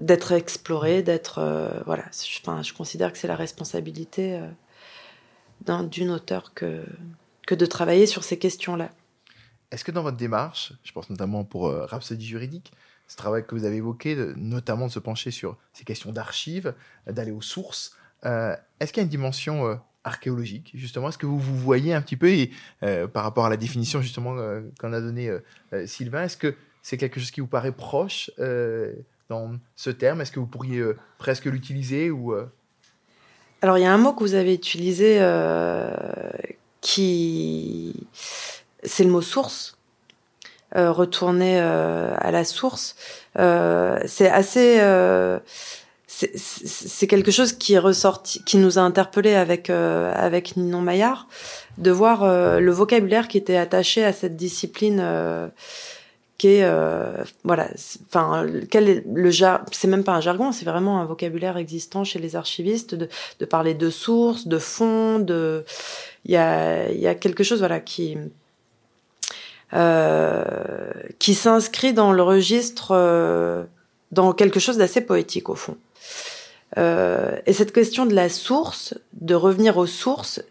d'être 0.00 0.32
explorées 0.32 1.02
d'être 1.02 1.38
euh, 1.38 1.68
voilà. 1.86 2.04
Je, 2.12 2.38
enfin, 2.40 2.62
je 2.62 2.72
considère 2.72 3.12
que 3.12 3.18
c'est 3.18 3.28
la 3.28 3.36
responsabilité 3.36 4.34
euh, 4.34 4.46
d'un 5.62 5.84
d'une 5.84 6.10
auteur 6.10 6.52
que 6.54 6.84
que 7.46 7.54
de 7.54 7.66
travailler 7.66 8.06
sur 8.06 8.24
ces 8.24 8.38
questions 8.38 8.76
là 8.76 8.90
Est-ce 9.70 9.84
que 9.84 9.92
dans 9.92 10.02
votre 10.02 10.16
démarche, 10.16 10.72
je 10.82 10.92
pense 10.92 11.10
notamment 11.10 11.44
pour 11.44 11.68
euh, 11.68 11.84
Rhapsody 11.86 12.26
juridique, 12.26 12.72
ce 13.14 13.16
travail 13.16 13.46
que 13.46 13.54
vous 13.54 13.64
avez 13.64 13.76
évoqué, 13.76 14.16
notamment 14.34 14.88
de 14.88 14.90
se 14.90 14.98
pencher 14.98 15.30
sur 15.30 15.56
ces 15.72 15.84
questions 15.84 16.10
d'archives, 16.10 16.74
euh, 17.06 17.12
d'aller 17.12 17.30
aux 17.30 17.40
sources, 17.40 17.96
euh, 18.26 18.56
est-ce 18.80 18.92
qu'il 18.92 19.02
y 19.02 19.04
a 19.04 19.04
une 19.04 19.08
dimension 19.08 19.68
euh, 19.68 19.76
archéologique 20.02 20.72
justement? 20.74 21.10
Est-ce 21.10 21.18
que 21.18 21.26
vous 21.26 21.38
vous 21.38 21.56
voyez 21.56 21.94
un 21.94 22.02
petit 22.02 22.16
peu 22.16 22.28
et, 22.28 22.50
par 23.12 23.22
rapport 23.22 23.46
à 23.46 23.50
la 23.50 23.56
définition 23.56 24.02
justement 24.02 24.34
qu'en 24.80 24.92
a 24.92 25.00
donné 25.00 25.28
euh, 25.28 25.86
Sylvain 25.86 26.24
Est-ce 26.24 26.36
que 26.36 26.56
c'est 26.82 26.96
quelque 26.96 27.20
chose 27.20 27.30
qui 27.30 27.40
vous 27.40 27.46
paraît 27.46 27.70
proche 27.70 28.32
dans 29.28 29.58
ce 29.76 29.90
terme? 29.90 30.20
Est-ce 30.20 30.32
que 30.32 30.40
vous 30.40 30.48
pourriez 30.48 30.82
presque 31.18 31.44
l'utiliser 31.44 32.10
ou 32.10 32.34
Alors, 33.62 33.78
il 33.78 33.82
y 33.82 33.86
a 33.86 33.94
un 33.94 33.98
mot 33.98 34.12
que 34.12 34.24
vous 34.24 34.34
avez 34.34 34.54
utilisé 34.54 35.20
qui. 36.80 38.08
C'est 38.82 39.04
le 39.04 39.10
mot 39.10 39.22
source. 39.22 39.73
Euh, 40.76 40.90
retourner 40.90 41.60
euh, 41.60 42.14
à 42.18 42.32
la 42.32 42.44
source. 42.44 42.96
Euh, 43.38 43.98
c'est 44.06 44.28
assez. 44.28 44.80
c'est 46.08 47.06
quelque 47.06 47.30
chose 47.30 47.52
qui 47.52 47.78
ressorti, 47.78 48.42
qui 48.44 48.56
nous 48.56 48.78
a 48.78 48.82
interpellé 48.82 49.34
avec 49.34 49.70
avec 49.70 50.56
Ninon 50.56 50.80
Maillard, 50.80 51.28
de 51.78 51.90
voir 51.90 52.26
le 52.60 52.70
vocabulaire 52.72 53.28
qui 53.28 53.38
était 53.38 53.56
attaché 53.56 54.04
à 54.04 54.12
cette 54.12 54.36
discipline 54.36 55.00
qui 56.38 56.48
est 56.48 56.64
euh, 56.64 57.22
voilà 57.44 57.68
enfin 58.08 58.46
quel 58.70 58.88
est 58.88 59.04
le 59.06 59.30
c'est 59.70 59.88
même 59.88 60.04
pas 60.04 60.12
un 60.12 60.20
jargon 60.20 60.52
c'est 60.52 60.64
vraiment 60.64 61.00
un 61.00 61.04
vocabulaire 61.04 61.56
existant 61.56 62.04
chez 62.04 62.18
les 62.18 62.34
archivistes 62.34 62.94
de, 62.94 63.08
de 63.38 63.44
parler 63.44 63.74
de 63.74 63.88
sources 63.88 64.48
de 64.48 64.58
fonds 64.58 65.20
de 65.20 65.64
il 66.24 66.32
y 66.32 66.36
a 66.36 66.90
il 66.90 67.00
y 67.00 67.06
a 67.06 67.14
quelque 67.14 67.44
chose 67.44 67.60
voilà 67.60 67.78
qui 67.80 68.16
euh, 68.16 68.26
qui 71.18 71.34
s'inscrit 71.34 71.92
dans 71.92 72.12
le 72.12 72.22
registre 72.22 72.92
euh, 72.92 73.64
dans 74.12 74.32
quelque 74.32 74.60
chose 74.60 74.76
d'assez 74.76 75.00
poétique 75.00 75.48
au 75.48 75.54
fond 75.54 75.76
euh, 76.76 77.36
et 77.46 77.52
cette 77.52 77.72
question 77.72 78.06
de 78.06 78.14
la 78.14 78.28
source 78.28 78.94
de 79.14 79.34
revenir 79.34 79.76
aux 79.76 79.86
sources 79.86 80.42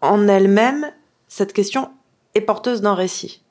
en 0.00 0.26
elle-même 0.28 0.90
cette 1.28 1.52
question 1.52 1.90
est 2.34 2.40
porteuse 2.40 2.80
d'un 2.80 2.94
récit 2.94 3.44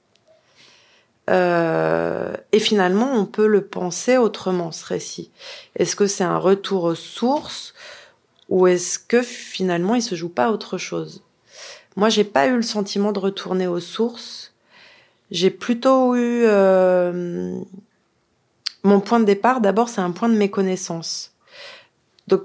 euh, 1.30 2.34
et 2.52 2.60
finalement, 2.60 3.14
on 3.14 3.26
peut 3.26 3.48
le 3.48 3.66
penser 3.66 4.18
autrement, 4.18 4.74
ce 4.74 4.86
récit. 4.86 5.32
Est-ce 5.78 5.96
que 5.96 6.06
c'est 6.06 6.26
un 6.26 6.38
retour 6.38 6.84
aux 6.84 6.96
sources 6.96 7.74
ou 8.50 8.68
est-ce 8.68 9.00
que 9.00 9.22
finalement, 9.22 9.96
il 9.96 10.02
se 10.02 10.16
joue 10.16 10.28
pas 10.28 10.52
autre 10.52 10.78
chose? 10.78 11.24
Moi, 11.96 12.10
j'ai 12.10 12.26
pas 12.26 12.48
eu 12.48 12.56
le 12.58 12.62
sentiment 12.62 13.14
de 13.14 13.20
retourner 13.20 13.68
aux 13.68 13.80
sources. 13.80 14.43
J'ai 15.32 15.50
plutôt 15.50 16.16
eu 16.16 16.44
euh, 16.46 17.60
mon 18.84 19.00
point 19.00 19.20
de 19.20 19.26
départ. 19.26 19.62
D'abord, 19.62 19.90
c'est 19.90 20.02
un 20.02 20.12
point 20.12 20.30
de 20.30 20.36
méconnaissance. 20.36 21.34
Donc, 22.28 22.44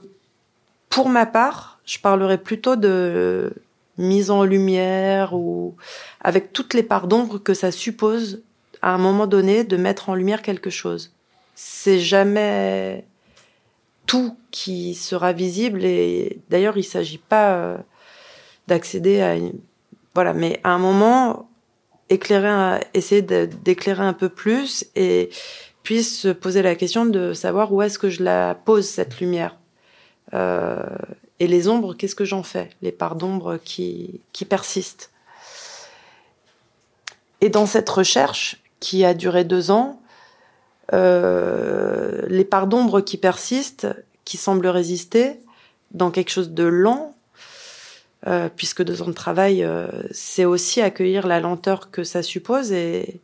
pour 0.89 1.09
ma 1.09 1.27
part, 1.27 1.79
je 1.85 1.99
parlerai 1.99 2.39
plutôt 2.39 2.77
de 2.77 3.53
mise 3.99 4.31
en 4.31 4.45
lumière 4.45 5.35
ou 5.35 5.75
avec 6.21 6.53
toutes 6.53 6.75
les 6.75 6.83
parts 6.83 7.09
d'ombre 7.09 7.39
que 7.39 7.55
ça 7.55 7.73
suppose 7.73 8.43
à 8.81 8.95
un 8.95 8.99
moment 8.99 9.27
donné 9.27 9.65
de 9.65 9.77
mettre 9.77 10.09
en 10.09 10.15
lumière 10.15 10.43
quelque 10.43 10.71
chose. 10.71 11.13
C'est 11.55 11.99
jamais 11.99 13.05
tout 14.07 14.37
qui 14.51 14.95
sera 14.95 15.33
visible 15.33 15.85
et 15.85 16.41
d'ailleurs 16.49 16.79
il 16.79 16.85
s'agit 16.85 17.19
pas 17.19 17.55
euh, 17.55 17.77
d'accéder 18.69 19.21
à 19.21 19.35
une... 19.35 19.53
voilà 20.15 20.33
mais 20.33 20.61
à 20.65 20.71
un 20.71 20.79
moment 20.79 21.48
éclairer 22.11 22.81
essayer 22.95 23.23
d'éclairer 23.23 24.03
un 24.03 24.13
peu 24.13 24.29
plus 24.29 24.85
et 24.95 25.31
puis 25.83 26.03
se 26.03 26.29
poser 26.29 26.63
la 26.63 26.75
question 26.75 27.07
de 27.07 27.33
savoir 27.33 27.73
où 27.73 27.83
est-ce 27.83 27.99
que 27.99 28.11
je 28.11 28.23
la 28.23 28.55
pose 28.55 28.87
cette 28.87 29.21
lumière. 29.21 29.57
Euh, 30.35 30.77
et 31.41 31.47
les 31.47 31.69
ombres 31.69 31.95
qu'est-ce 31.95 32.15
que 32.15 32.25
j'en 32.25 32.43
fais? 32.43 32.71
Les 32.83 32.93
parts 32.93 33.17
d'ombre 33.17 33.59
qui 33.63 34.21
qui 34.33 34.45
persistent. 34.45 35.11
Et 37.41 37.51
dans 37.51 37.67
cette 37.67 37.89
recherche 37.89 38.63
qui 38.81 39.05
a 39.05 39.15
duré 39.15 39.45
deux 39.45 39.71
ans, 39.71 40.01
euh, 40.93 42.23
les 42.29 42.45
parts 42.45 42.67
d'ombre 42.67 43.01
qui 43.01 43.17
persistent, 43.17 43.89
qui 44.25 44.37
semblent 44.37 44.67
résister 44.67 45.41
dans 45.93 46.11
quelque 46.11 46.31
chose 46.31 46.51
de 46.51 46.65
lent, 46.65 47.15
euh, 48.27 48.49
puisque 48.55 48.83
deux 48.83 49.03
ans 49.03 49.07
de 49.07 49.13
travail, 49.13 49.63
euh, 49.63 49.89
c'est 50.11 50.45
aussi 50.45 50.81
accueillir 50.81 51.27
la 51.27 51.41
lenteur 51.41 51.91
que 51.91 52.05
ça 52.05 52.23
suppose 52.23 52.73
et, 52.73 53.21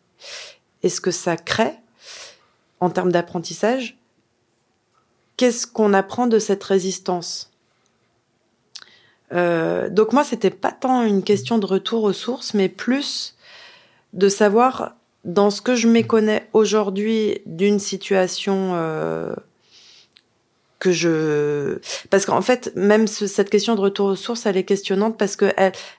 et 0.83 0.89
ce 0.89 1.01
que 1.01 1.11
ça 1.11 1.37
crée 1.37 1.75
en 2.81 2.91
termes 2.91 3.11
d'apprentissage. 3.11 3.99
Qu'est-ce 5.37 5.67
qu'on 5.67 5.95
apprend 5.95 6.27
de 6.29 6.39
cette 6.39 6.63
résistance? 6.63 7.51
Euh, 9.33 9.89
Donc 9.89 10.13
moi, 10.13 10.23
c'était 10.23 10.51
pas 10.51 10.73
tant 10.73 11.03
une 11.03 11.25
question 11.25 11.59
de 11.59 11.67
retour 11.67 12.05
aux 12.05 12.13
sources, 12.13 12.55
mais 12.55 12.69
plus 12.69 13.35
de 14.13 14.29
savoir 14.29 14.95
dans 15.25 15.51
ce 15.51 15.61
que 15.61 15.75
je 15.75 15.89
méconnais 15.89 16.49
aujourd'hui 16.53 17.41
d'une 17.47 17.81
situation 17.81 18.73
euh, 18.75 19.35
je 20.93 21.79
parce 22.11 22.27
qu'en 22.27 22.43
fait 22.43 22.73
même 22.77 23.07
ce, 23.07 23.27
cette 23.27 23.51
question 23.51 23.75
de 23.75 23.81
retour 23.81 24.07
aux 24.07 24.17
sources 24.17 24.47
elle 24.47 24.57
est 24.57 24.65
questionnante 24.65 25.17
parce 25.19 25.37
que 25.37 25.53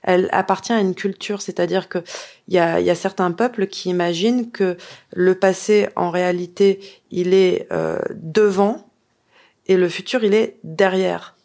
elle, 0.03 0.29
appartient 0.31 0.73
à 0.73 0.79
une 0.79 0.95
culture. 0.95 1.41
C'est-à-dire 1.41 1.89
que 1.89 1.99
il 2.47 2.53
y 2.53 2.59
a, 2.59 2.79
y 2.79 2.89
a 2.89 2.95
certains 2.95 3.31
peuples 3.31 3.67
qui 3.67 3.89
imaginent 3.89 4.51
que 4.51 4.77
le 5.13 5.35
passé 5.35 5.89
en 5.95 6.09
réalité 6.09 6.79
il 7.11 7.33
est 7.33 7.67
euh, 7.71 7.99
devant 8.13 8.87
et 9.67 9.77
le 9.77 9.89
futur 9.89 10.23
il 10.23 10.33
est 10.33 10.57
derrière. 10.63 11.35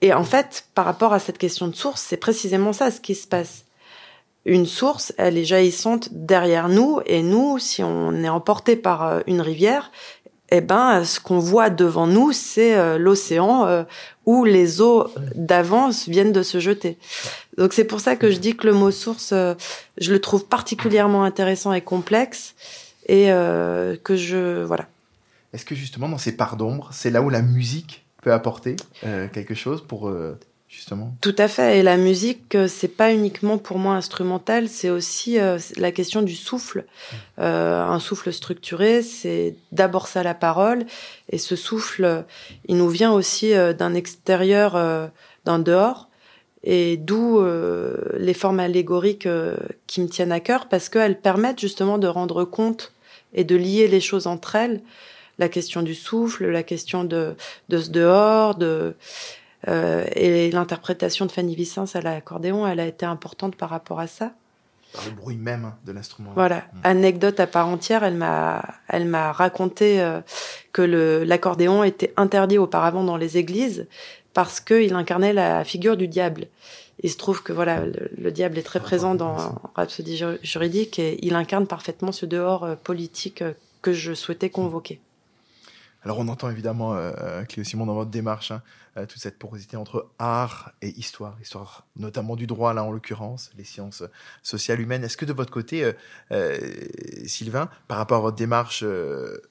Et 0.00 0.12
en 0.12 0.24
fait 0.24 0.66
par 0.74 0.84
rapport 0.84 1.12
à 1.12 1.18
cette 1.18 1.38
question 1.38 1.68
de 1.68 1.74
source 1.74 2.02
c'est 2.02 2.16
précisément 2.16 2.72
ça 2.72 2.90
ce 2.90 3.00
qui 3.00 3.14
se 3.14 3.26
passe. 3.26 3.64
Une 4.46 4.66
source, 4.66 5.14
elle 5.16 5.38
est 5.38 5.44
jaillissante 5.44 6.10
derrière 6.12 6.68
nous, 6.68 7.00
et 7.06 7.22
nous, 7.22 7.58
si 7.58 7.82
on 7.82 8.12
est 8.22 8.28
emporté 8.28 8.76
par 8.76 9.02
euh, 9.06 9.20
une 9.26 9.40
rivière, 9.40 9.90
eh 10.50 10.60
ben, 10.60 11.04
ce 11.04 11.20
qu'on 11.20 11.38
voit 11.38 11.70
devant 11.70 12.06
nous, 12.06 12.32
c'est 12.32 12.76
euh, 12.76 12.98
l'océan 12.98 13.66
euh, 13.66 13.84
où 14.26 14.44
les 14.44 14.80
eaux 14.80 15.08
d'avance 15.34 16.08
viennent 16.08 16.32
de 16.32 16.42
se 16.42 16.60
jeter. 16.60 16.98
Donc 17.56 17.72
c'est 17.72 17.84
pour 17.84 18.00
ça 18.00 18.16
que 18.16 18.30
je 18.30 18.38
dis 18.38 18.56
que 18.56 18.66
le 18.66 18.72
mot 18.72 18.90
source, 18.90 19.32
je 19.32 20.12
le 20.12 20.20
trouve 20.20 20.46
particulièrement 20.46 21.24
intéressant 21.24 21.72
et 21.72 21.80
complexe, 21.80 22.54
et 23.06 23.26
que 23.26 24.16
je 24.16 24.64
voilà. 24.64 24.86
Est-ce 25.52 25.64
que 25.64 25.74
justement 25.74 26.08
dans 26.08 26.18
ces 26.18 26.32
parts 26.32 26.56
d'ombre, 26.56 26.88
c'est 26.92 27.10
là 27.10 27.22
où 27.22 27.30
la 27.30 27.42
musique 27.42 28.04
peut 28.22 28.32
apporter 28.32 28.76
quelque 29.32 29.54
chose 29.54 29.84
pour 29.86 30.10
tout 31.20 31.34
à 31.38 31.48
fait. 31.48 31.78
Et 31.78 31.82
la 31.82 31.96
musique, 31.96 32.54
euh, 32.54 32.68
c'est 32.68 32.88
pas 32.88 33.12
uniquement 33.12 33.58
pour 33.58 33.78
moi 33.78 33.94
instrumental, 33.94 34.68
c'est 34.68 34.90
aussi 34.90 35.38
euh, 35.38 35.58
la 35.76 35.92
question 35.92 36.22
du 36.22 36.34
souffle. 36.34 36.84
Euh, 37.38 37.82
un 37.82 37.98
souffle 38.00 38.32
structuré, 38.32 39.02
c'est 39.02 39.56
d'abord 39.72 40.06
ça 40.06 40.22
la 40.22 40.34
parole, 40.34 40.84
et 41.30 41.38
ce 41.38 41.56
souffle, 41.56 42.24
il 42.68 42.76
nous 42.76 42.88
vient 42.88 43.12
aussi 43.12 43.52
d'un 43.54 43.94
extérieur, 43.94 45.10
d'un 45.44 45.58
dehors, 45.58 46.08
et 46.62 46.96
d'où 46.96 47.44
les 48.16 48.34
formes 48.34 48.60
allégoriques 48.60 49.28
qui 49.86 50.00
me 50.00 50.08
tiennent 50.08 50.32
à 50.32 50.40
cœur, 50.40 50.68
parce 50.68 50.88
qu'elles 50.88 51.20
permettent 51.20 51.60
justement 51.60 51.98
de 51.98 52.06
rendre 52.06 52.44
compte 52.44 52.92
et 53.32 53.44
de 53.44 53.56
lier 53.56 53.88
les 53.88 54.00
choses 54.00 54.26
entre 54.26 54.54
elles. 54.54 54.80
La 55.38 55.48
question 55.48 55.82
du 55.82 55.94
souffle, 55.94 56.46
la 56.46 56.62
question 56.62 57.02
de, 57.02 57.34
de 57.68 57.78
ce 57.78 57.90
dehors, 57.90 58.54
de 58.54 58.94
euh, 59.68 60.04
et 60.12 60.50
l'interprétation 60.50 61.26
de 61.26 61.32
Fanny 61.32 61.54
Vicens 61.54 61.96
à 61.96 62.00
l'accordéon, 62.00 62.66
elle 62.66 62.80
a 62.80 62.86
été 62.86 63.06
importante 63.06 63.56
par 63.56 63.70
rapport 63.70 64.00
à 64.00 64.06
ça. 64.06 64.32
Par 64.92 65.04
le 65.06 65.10
bruit 65.12 65.36
même 65.36 65.72
de 65.84 65.92
l'instrument. 65.92 66.32
Voilà, 66.34 66.58
mm. 66.58 66.80
anecdote 66.84 67.40
à 67.40 67.46
part 67.46 67.66
entière, 67.68 68.04
elle 68.04 68.14
m'a, 68.14 68.62
elle 68.88 69.06
m'a 69.06 69.32
raconté 69.32 70.00
euh, 70.00 70.20
que 70.72 70.82
le, 70.82 71.24
l'accordéon 71.24 71.82
était 71.82 72.12
interdit 72.16 72.58
auparavant 72.58 73.02
dans 73.02 73.16
les 73.16 73.38
églises 73.38 73.86
parce 74.34 74.60
qu'il 74.60 74.94
incarnait 74.94 75.32
la 75.32 75.64
figure 75.64 75.96
du 75.96 76.08
diable. 76.08 76.46
Il 77.02 77.10
se 77.10 77.16
trouve 77.16 77.42
que 77.42 77.52
voilà, 77.52 77.82
le, 77.84 78.30
diable 78.30 78.58
est 78.58 78.62
très 78.62 78.80
présent 78.80 79.14
dans 79.14 79.60
Rhapsodie 79.74 80.22
juridique 80.42 80.98
et 80.98 81.18
il 81.22 81.34
incarne 81.34 81.66
parfaitement 81.66 82.12
ce 82.12 82.26
dehors 82.26 82.64
euh, 82.64 82.76
politique 82.76 83.42
que 83.82 83.92
je 83.92 84.14
souhaitais 84.14 84.50
convoquer. 84.50 85.00
Alors 86.04 86.18
on 86.18 86.28
entend 86.28 86.50
évidemment, 86.50 86.94
euh, 86.94 87.42
Cléo 87.48 87.64
Simon, 87.64 87.86
dans 87.86 87.94
votre 87.94 88.10
démarche, 88.10 88.50
hein, 88.50 88.62
euh, 88.96 89.06
toute 89.06 89.20
cette 89.20 89.38
porosité 89.38 89.76
entre 89.76 90.08
art 90.18 90.72
et 90.82 90.88
histoire, 90.90 91.36
histoire 91.42 91.86
notamment 91.96 92.36
du 92.36 92.46
droit, 92.46 92.74
là 92.74 92.84
en 92.84 92.92
l'occurrence, 92.92 93.50
les 93.56 93.64
sciences 93.64 94.02
sociales 94.42 94.80
humaines. 94.80 95.04
Est-ce 95.04 95.16
que 95.16 95.24
de 95.24 95.32
votre 95.32 95.50
côté, 95.50 95.84
euh, 95.84 95.92
euh 96.32 96.58
Sylvain, 97.26 97.70
par 97.88 97.98
rapport 97.98 98.18
à 98.18 98.20
votre 98.20 98.36
démarche 98.36 98.84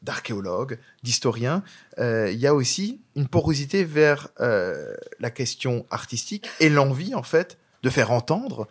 d'archéologue, 0.01 0.77
d'historien, 1.01 1.63
il 1.97 2.35
y 2.35 2.45
a 2.45 2.53
aussi 2.53 3.01
une 3.15 3.27
porosité 3.27 3.83
vers 3.83 4.29
la 4.37 5.31
question 5.31 5.85
artistique 5.89 6.47
et 6.59 6.69
l'envie, 6.69 7.15
en 7.15 7.23
fait, 7.23 7.57
de 7.81 7.89
faire 7.89 8.11
entendre 8.11 8.67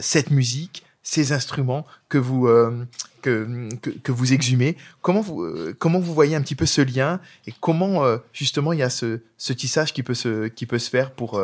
cette 0.00 0.30
musique, 0.30 0.84
ces 1.08 1.32
instruments 1.32 1.86
que 2.10 2.18
vous 2.18 2.48
euh, 2.48 2.84
que, 3.22 3.70
que, 4.02 4.12
vous 4.12 4.34
exhumez. 4.34 4.76
Comment 5.00 5.22
vous 5.22 5.42
euh, 5.42 5.74
comment 5.78 6.00
vous 6.00 6.12
voyez 6.12 6.36
un 6.36 6.42
petit 6.42 6.54
peu 6.54 6.66
ce 6.66 6.82
lien 6.82 7.18
et 7.46 7.54
comment 7.60 8.04
euh, 8.04 8.18
justement 8.34 8.74
il 8.74 8.80
y 8.80 8.82
a 8.82 8.90
ce, 8.90 9.20
ce 9.38 9.54
tissage 9.54 9.94
qui 9.94 10.02
peut 10.02 10.12
se 10.12 10.48
qui 10.48 10.66
peut 10.66 10.78
se 10.78 10.90
faire 10.90 11.12
pour 11.12 11.40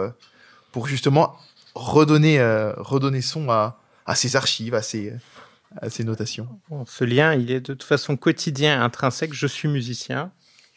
pour 0.70 0.86
justement 0.86 1.34
redonner 1.74 2.42
redonner 2.76 3.22
son 3.22 3.50
à, 3.50 3.80
à 4.04 4.14
ces 4.14 4.36
archives, 4.36 4.74
à 4.74 4.82
ces 4.82 5.14
à 5.80 5.88
ces 5.88 6.04
notations? 6.04 6.46
Ce 6.86 7.04
lien, 7.04 7.32
il 7.32 7.50
est 7.50 7.60
de 7.60 7.72
toute 7.72 7.84
façon 7.84 8.18
quotidien, 8.18 8.82
intrinsèque. 8.82 9.32
Je 9.32 9.46
suis 9.46 9.68
musicien, 9.68 10.30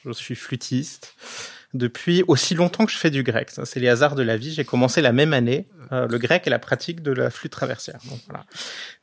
je 0.06 0.13
suis 0.13 0.36
flûtiste 0.36 1.13
depuis 1.78 2.24
aussi 2.28 2.54
longtemps 2.56 2.86
que 2.86 2.92
je 2.92 2.98
fais 2.98 3.10
du 3.10 3.24
grec. 3.24 3.50
Ça, 3.52 3.66
c'est 3.66 3.80
les 3.80 3.88
hasards 3.90 4.16
de 4.16 4.24
la 4.24 4.36
vie. 4.38 4.54
J'ai 4.54 4.66
commencé 4.66 5.02
la 5.02 5.12
même 5.13 5.34
année 5.34 5.68
euh, 5.94 6.08
le 6.08 6.18
grec 6.18 6.46
et 6.46 6.50
la 6.50 6.60
pratique 6.60 7.02
de 7.02 7.12
la 7.13 7.30
flûte 7.30 7.52
traversière. 7.54 8.00
Donc, 8.10 8.20
voilà. 8.28 8.44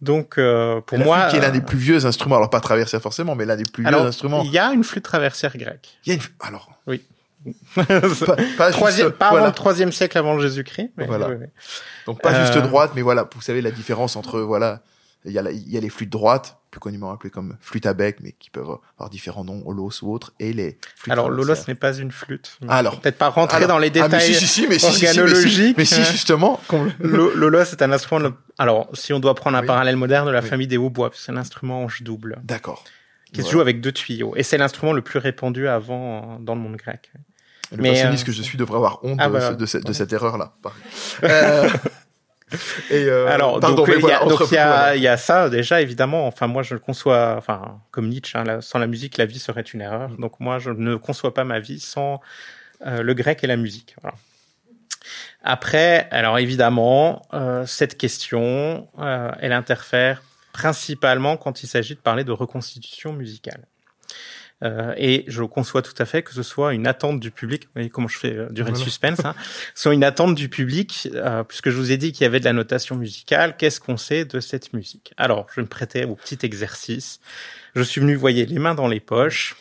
Donc 0.03 0.37
euh, 0.39 0.81
pour 0.83 0.99
La 0.99 1.05
moi, 1.05 1.19
flûte 1.21 1.31
qui 1.31 1.37
est 1.37 1.41
l'un 1.41 1.49
euh, 1.49 1.53
des 1.53 1.61
plus 1.63 1.79
vieux 1.79 2.05
instruments, 2.05 2.37
alors 2.37 2.51
pas 2.51 2.61
traversière 2.61 3.01
forcément, 3.01 3.35
mais 3.35 3.45
l'un 3.47 3.57
des 3.57 3.65
plus 3.65 3.87
alors, 3.87 4.01
vieux 4.01 4.09
instruments. 4.09 4.43
il 4.45 4.51
y 4.53 4.59
a 4.59 4.73
une 4.73 4.85
flûte 4.85 5.05
traversière 5.05 5.57
grecque. 5.57 5.89
Il 6.05 6.11
y 6.11 6.13
a 6.13 6.15
une... 6.17 6.23
Alors, 6.41 6.71
Oui. 6.87 7.03
pas, 7.75 7.85
pas 8.57 8.71
Troisième, 8.73 9.07
juste, 9.09 9.19
pas 9.19 9.29
avant 9.29 9.47
le 9.47 9.53
troisième 9.53 9.93
siècle 9.93 10.17
avant 10.19 10.39
Jésus-Christ. 10.39 10.91
mais 10.97 11.07
Voilà. 11.07 11.29
oui, 11.29 11.37
oui. 11.41 11.47
Donc 12.07 12.21
pas 12.21 12.35
juste 12.45 12.57
Euh, 12.57 12.61
droite, 12.63 12.93
mais 12.95 13.03
voilà, 13.03 13.29
vous 13.35 13.41
savez 13.43 13.61
la 13.63 13.71
différence 13.71 14.17
entre 14.17 14.41
voilà, 14.41 14.81
il 15.25 15.33
y 15.33 15.39
a 15.39 15.43
la- 15.43 15.53
il 15.53 15.71
y 15.71 15.77
a 15.77 15.81
les 15.81 15.89
flûtes 15.91 16.11
droites, 16.11 16.59
plus 16.75 16.81
communément 16.81 17.13
appelées 17.13 17.31
comme 17.31 17.57
flûte 17.61 17.87
à 17.87 17.95
bec, 17.95 18.17
mais 18.21 18.33
qui 18.33 18.51
peuvent 18.51 18.79
avoir 18.99 19.09
différents 19.09 19.45
noms, 19.45 19.63
holos 19.65 20.03
ou 20.03 20.13
autres, 20.13 20.35
et 20.41 20.53
les 20.53 20.77
flûtes 20.97 21.13
Alors 21.13 21.29
l'olos 21.31 21.45
traversières. 21.45 21.69
n'est 21.69 21.75
pas 21.77 21.95
une 21.97 22.11
flûte. 22.11 22.59
Alors. 22.69 23.01
peut-être 23.01 23.17
pas 23.17 23.29
rentrer 23.29 23.59
Alors, 23.59 23.69
dans 23.69 23.79
les 23.79 23.87
ah, 23.89 23.91
détails. 23.91 24.11
mais 24.11 24.21
si, 24.21 24.35
si, 24.35 24.47
si, 24.49 24.67
mais 24.67 24.79
si, 24.81 24.87
organologiques, 25.07 25.77
mais 25.79 25.85
si, 25.85 26.01
hein. 26.01 26.05
justement, 26.11 26.61
L'olos 26.99 27.61
est 27.63 27.81
un 27.81 27.93
instrument. 27.93 28.29
de- 28.29 28.35
Alors, 28.59 28.89
si 28.93 29.13
on 29.13 29.21
doit 29.21 29.37
prendre 29.37 29.57
un 29.57 29.61
Oui. 29.61 29.67
parallèle 29.69 29.95
moderne 29.97 30.27
de 30.27 30.33
la 30.33 30.41
Oui. 30.41 30.49
famille 30.49 30.67
des 30.67 30.77
hautbois, 30.77 31.11
c'est 31.15 31.31
un 31.31 31.37
instrument 31.37 31.85
ange 31.85 32.03
double 32.03 32.41
D'accord. 32.43 32.83
qui 33.33 33.43
se 33.45 33.51
joue 33.53 33.61
avec 33.61 33.81
deux 33.81 33.93
tuyaux, 33.93 34.33
et 34.35 34.43
c'est 34.43 34.59
l'instrument 34.59 34.93
le 34.93 35.03
plus 35.03 35.21
répandu 35.21 35.69
avant 35.69 36.35
euh, 36.35 36.37
dans 36.41 36.57
le 36.57 36.61
monde 36.61 36.75
grec. 36.77 37.13
Le 37.71 37.83
Mais, 37.83 38.05
euh, 38.05 38.13
que 38.17 38.33
je 38.33 38.43
suis 38.43 38.59
devrait 38.59 38.77
avoir 38.79 38.99
honte 39.05 39.19
ah, 39.21 39.29
de, 39.29 39.33
bah, 39.33 39.51
ce- 39.51 39.55
de, 39.55 39.67
cette- 39.67 39.81
de 39.83 39.87
voilà. 39.87 39.99
cette 39.99 40.13
erreur-là. 40.13 40.55
Euh, 41.23 41.69
et 42.91 43.05
euh, 43.05 43.27
Alors, 43.29 43.59
pardon, 43.59 43.77
donc 43.77 43.89
il 43.89 43.97
y 43.97 44.01
voilà, 44.01 44.23
y 44.25 44.29
voilà. 44.29 44.97
y 44.97 45.09
a 45.09 45.17
ça 45.17 45.49
déjà 45.49 45.81
évidemment. 45.81 46.27
Enfin, 46.27 46.47
moi, 46.47 46.63
je 46.63 46.75
le 46.75 46.81
conçois. 46.81 47.35
Enfin, 47.37 47.81
comme 47.91 48.09
Nietzsche, 48.09 48.37
hein, 48.39 48.45
la- 48.45 48.61
sans 48.61 48.79
la 48.79 48.87
musique, 48.87 49.17
la 49.17 49.27
vie 49.27 49.39
serait 49.39 49.63
une 49.63 49.81
erreur. 49.81 50.11
Mm. 50.11 50.17
Donc 50.21 50.41
moi, 50.41 50.59
je 50.59 50.71
ne 50.71 50.97
conçois 50.97 51.35
pas 51.35 51.45
ma 51.45 51.59
vie 51.59 51.81
sans 51.81 52.21
euh, 52.87 53.03
le 53.03 53.15
grec 53.15 53.43
et 53.43 53.47
la 53.47 53.57
musique. 53.57 53.97
Voilà. 54.03 54.17
Après, 55.43 56.09
alors 56.11 56.39
évidemment, 56.39 57.23
euh, 57.35 57.67
cette 57.67 57.99
question, 57.99 58.89
euh, 58.99 59.31
elle 59.41 59.53
interfère 59.53 60.23
principalement 60.53 61.37
quand 61.37 61.63
il 61.63 61.67
s'agit 61.67 61.95
de 61.95 62.01
parler 62.01 62.25
de 62.25 62.33
reconstitution 62.33 63.13
musicale. 63.13 63.67
Euh, 64.65 64.95
et 64.97 65.25
je 65.29 65.43
conçois 65.43 65.83
tout 65.83 65.95
à 65.99 66.05
fait 66.07 66.23
que 66.23 66.33
ce 66.33 66.43
soit 66.43 66.73
une 66.75 66.87
attente 66.87 67.21
du 67.21 67.31
public. 67.31 67.65
Vous 67.65 67.71
voyez 67.75 67.91
comment 67.91 68.09
je 68.09 68.19
fais 68.19 68.35
euh, 68.35 68.49
durer 68.51 68.71
le 68.71 68.77
suspense. 68.77 69.25
Hein, 69.25 69.35
soit 69.75 69.93
une 69.95 70.05
attente 70.05 70.35
du 70.35 70.49
public, 70.49 71.09
euh, 71.15 71.45
puisque 71.45 71.71
je 71.71 71.77
vous 71.77 71.93
ai 71.93 71.97
dit 71.97 72.13
qu'il 72.13 72.23
y 72.23 72.27
avait 72.27 72.41
de 72.41 72.45
la 72.45 72.53
notation 72.53 72.97
musicale. 72.97 73.57
Qu'est-ce 73.57 73.81
qu'on 73.81 73.97
sait 73.97 74.25
de 74.25 74.41
cette 74.41 74.73
musique? 74.73 75.13
Alors, 75.17 75.47
je 75.55 75.61
me 75.61 75.67
prêtais 75.67 76.05
au 76.05 76.15
petit 76.15 76.39
exercice. 76.43 77.21
Je 77.75 77.83
suis 77.83 78.01
venu, 78.01 78.15
vous 78.15 78.21
voyez, 78.21 78.47
les 78.47 78.59
mains 78.59 78.75
dans 78.75 78.89
les 78.89 79.01
poches, 79.01 79.57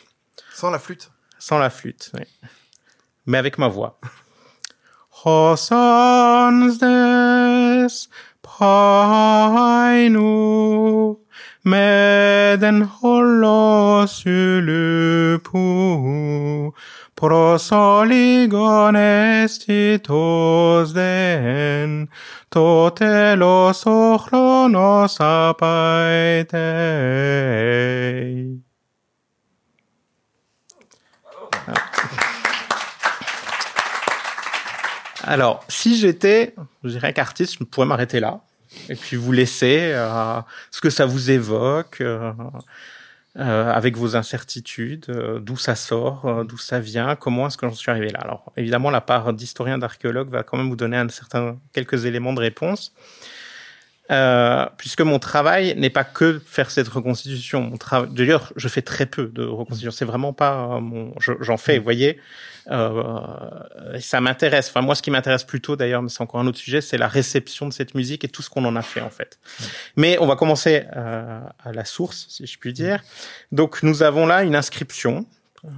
Sans 0.52 0.70
la 0.70 0.78
flûte. 0.78 1.10
sans 1.38 1.58
la 1.58 1.70
flûte, 1.70 2.10
oui. 2.14 2.24
mais 3.26 3.38
avec 3.38 3.58
ma 3.58 3.68
voix. 3.68 4.00
Des 11.53 11.53
painu 11.64 12.56
meden 12.60 12.88
holos 13.02 14.24
ulupu 14.26 15.64
prosoligon 17.14 18.96
estitos 18.96 20.92
den 20.94 22.08
totelos 22.50 23.86
ochronos 23.86 25.20
apaitei. 25.20 26.64
Alors, 35.26 35.64
si 35.68 35.96
j'étais, 35.96 36.54
je 36.82 36.90
dirais 36.90 37.14
qu'artiste, 37.14 37.56
je 37.58 37.64
pourrais 37.64 37.86
m'arrêter 37.86 38.20
là 38.20 38.42
et 38.88 38.96
puis 38.96 39.16
vous 39.16 39.32
laisser 39.32 39.92
euh, 39.92 40.40
ce 40.70 40.80
que 40.80 40.90
ça 40.90 41.06
vous 41.06 41.30
évoque 41.30 42.00
euh, 42.00 42.32
euh, 43.36 43.72
avec 43.72 43.96
vos 43.96 44.14
incertitudes, 44.14 45.06
euh, 45.08 45.40
d'où 45.40 45.56
ça 45.56 45.74
sort, 45.74 46.24
euh, 46.24 46.44
d'où 46.44 46.56
ça 46.56 46.78
vient, 46.78 47.16
comment 47.16 47.48
est-ce 47.48 47.56
que 47.58 47.66
j'en 47.66 47.74
suis 47.74 47.90
arrivé 47.90 48.10
là. 48.10 48.20
Alors, 48.20 48.52
évidemment, 48.56 48.90
la 48.90 49.00
part 49.00 49.32
d'historien, 49.32 49.76
d'archéologue 49.76 50.28
va 50.28 50.44
quand 50.44 50.56
même 50.56 50.68
vous 50.68 50.76
donner 50.76 50.96
un 50.96 51.08
certain 51.08 51.58
quelques 51.72 52.04
éléments 52.04 52.32
de 52.32 52.38
réponse. 52.38 52.94
Euh, 54.10 54.66
puisque 54.76 55.00
mon 55.00 55.18
travail 55.18 55.74
n'est 55.78 55.88
pas 55.88 56.04
que 56.04 56.38
faire 56.44 56.70
cette 56.70 56.88
reconstitution. 56.88 57.62
Mon 57.62 57.78
travail, 57.78 58.10
d'ailleurs, 58.12 58.52
je 58.54 58.68
fais 58.68 58.82
très 58.82 59.06
peu 59.06 59.28
de 59.28 59.42
reconstitution. 59.44 59.90
C'est 59.92 60.04
vraiment 60.04 60.34
pas 60.34 60.74
euh, 60.76 60.80
mon. 60.80 61.14
je- 61.20 61.32
J'en 61.40 61.56
fais, 61.56 61.78
vous 61.78 61.84
voyez. 61.84 62.20
Euh, 62.70 63.22
ça 64.00 64.20
m'intéresse. 64.20 64.68
Enfin, 64.68 64.82
moi, 64.82 64.94
ce 64.94 65.00
qui 65.00 65.10
m'intéresse 65.10 65.44
plutôt, 65.44 65.74
d'ailleurs, 65.76 66.02
mais 66.02 66.10
c'est 66.10 66.20
encore 66.22 66.40
un 66.40 66.46
autre 66.46 66.58
sujet, 66.58 66.82
c'est 66.82 66.98
la 66.98 67.08
réception 67.08 67.66
de 67.66 67.72
cette 67.72 67.94
musique 67.94 68.24
et 68.24 68.28
tout 68.28 68.42
ce 68.42 68.50
qu'on 68.50 68.64
en 68.66 68.76
a 68.76 68.82
fait, 68.82 69.00
en 69.00 69.08
fait. 69.10 69.38
Mais 69.96 70.18
on 70.20 70.26
va 70.26 70.36
commencer 70.36 70.84
euh, 70.96 71.40
à 71.64 71.72
la 71.72 71.84
source, 71.86 72.26
si 72.28 72.46
je 72.46 72.58
puis 72.58 72.74
dire. 72.74 73.02
Donc, 73.52 73.82
nous 73.82 74.02
avons 74.02 74.26
là 74.26 74.42
une 74.42 74.54
inscription, 74.56 75.24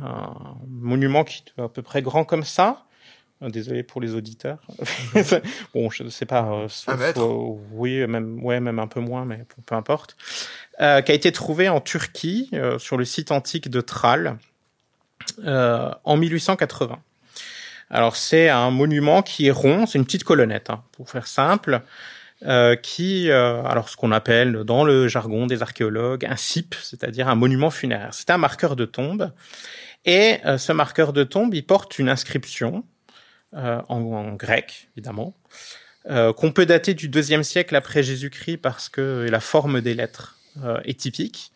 un 0.03 0.35
monument 0.69 1.23
qui 1.23 1.45
est 1.59 1.63
à 1.63 1.69
peu 1.69 1.83
près 1.83 2.03
grand 2.03 2.25
comme 2.25 2.43
ça. 2.45 2.83
Euh, 3.43 3.51
Désolé 3.51 3.83
pour 3.83 4.01
les 4.01 4.15
auditeurs. 4.15 4.59
bon, 5.75 5.91
je 5.91 6.03
ne 6.03 6.09
sais 6.09 6.27
pas. 6.27 6.45
euh, 6.45 6.69
sauf, 6.69 6.99
euh, 6.99 7.55
oui, 7.73 8.07
même, 8.07 8.43
ouais, 8.43 8.61
même 8.61 8.79
un 8.79 8.87
peu 8.87 9.01
moins, 9.01 9.25
mais 9.25 9.45
peu, 9.67 9.75
importe. 9.75 10.17
Euh, 10.81 11.03
qui 11.03 11.13
a 11.13 11.15
été 11.15 11.33
trouvé 11.33 11.69
en 11.69 11.81
Turquie, 11.81 12.51
sur 12.79 12.97
le 12.97 13.05
site 13.05 13.33
antique 13.33 13.69
de 13.69 13.81
Tral, 13.81 14.39
en 15.45 16.17
1880. 16.17 16.99
Alors, 17.91 18.17
c'est 18.17 18.49
un 18.49 18.71
monument 18.71 19.23
qui 19.23 19.47
est 19.47 19.53
rond, 19.53 19.87
c'est 19.87 19.99
une 19.99 20.05
petite 20.05 20.25
colonnette, 20.25 20.71
hein, 20.71 20.83
pour 20.93 21.11
faire 21.11 21.27
simple, 21.27 21.83
qui, 22.83 23.31
alors 23.31 23.89
ce 23.89 23.97
qu'on 23.97 24.13
appelle 24.13 24.65
dans 24.65 24.85
le 24.85 25.09
jargon 25.09 25.47
des 25.47 25.63
archéologues, 25.63 26.25
un 26.27 26.37
CIP, 26.37 26.75
c'est-à-dire 26.83 27.29
un 27.29 27.35
monument 27.35 27.71
funéraire. 27.71 28.13
C'est 28.13 28.31
un 28.31 28.39
marqueur 28.39 28.77
de 28.77 28.85
tombe. 28.85 29.33
Et 30.05 30.39
ce 30.59 30.73
marqueur 30.73 31.13
de 31.13 31.25
tombe, 31.25 31.55
il 31.55 31.65
porte 31.65 31.99
une 31.99 32.09
inscription 32.09 32.85
en, 33.53 33.85
en 33.89 34.35
grec, 34.35 34.89
évidemment, 34.97 35.35
euh, 36.09 36.33
qu'on 36.33 36.53
peut 36.53 36.67
dater 36.67 36.95
du 36.95 37.09
deuxième 37.09 37.43
siècle 37.43 37.75
après 37.75 38.03
Jésus-Christ 38.03 38.59
parce 38.59 38.89
que 38.89 39.27
la 39.29 39.41
forme 39.41 39.81
des 39.81 39.95
lettres 39.95 40.37
euh, 40.63 40.81
est 40.85 41.01
typique. 41.01 41.53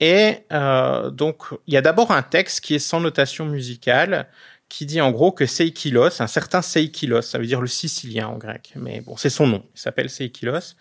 Et 0.00 0.38
euh, 0.52 1.10
donc, 1.10 1.44
il 1.66 1.74
y 1.74 1.76
a 1.76 1.82
d'abord 1.82 2.10
un 2.10 2.22
texte 2.22 2.60
qui 2.60 2.74
est 2.74 2.78
sans 2.80 3.00
notation 3.00 3.46
musicale, 3.46 4.26
qui 4.68 4.86
dit 4.86 5.00
en 5.00 5.12
gros 5.12 5.30
que 5.30 5.46
Seikilos, 5.46 6.20
un 6.20 6.26
certain 6.26 6.62
Seikilos, 6.62 7.22
ça 7.22 7.38
veut 7.38 7.46
dire 7.46 7.60
le 7.60 7.68
Sicilien 7.68 8.26
en 8.26 8.38
grec, 8.38 8.72
mais 8.74 9.00
bon, 9.00 9.16
c'est 9.16 9.30
son 9.30 9.46
nom, 9.46 9.64
il 9.74 9.78
s'appelle 9.78 10.10
Seikilos, 10.10 10.74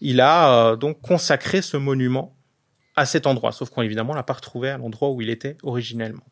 il 0.00 0.20
a 0.20 0.70
euh, 0.70 0.76
donc 0.76 1.00
consacré 1.00 1.60
ce 1.60 1.76
monument 1.76 2.36
à 2.94 3.04
cet 3.04 3.26
endroit, 3.26 3.52
sauf 3.52 3.70
qu'on 3.70 3.82
évidemment 3.82 4.14
l'a 4.14 4.22
pas 4.22 4.34
retrouvé 4.34 4.70
à 4.70 4.78
l'endroit 4.78 5.10
où 5.10 5.20
il 5.22 5.30
était 5.30 5.56
originellement. 5.62 6.24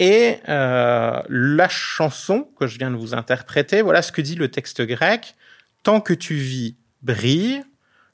Et 0.00 0.38
euh, 0.48 1.22
la 1.28 1.68
chanson 1.68 2.48
que 2.58 2.66
je 2.66 2.78
viens 2.78 2.90
de 2.90 2.96
vous 2.96 3.14
interpréter, 3.14 3.82
voilà 3.82 4.00
ce 4.00 4.12
que 4.12 4.22
dit 4.22 4.34
le 4.34 4.50
texte 4.50 4.80
grec. 4.80 5.36
Tant 5.82 6.00
que 6.00 6.14
tu 6.14 6.34
vis, 6.34 6.74
brille, 7.02 7.62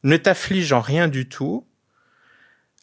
ne 0.02 0.16
t'afflige 0.16 0.72
en 0.72 0.80
rien 0.80 1.06
du 1.06 1.28
tout. 1.28 1.64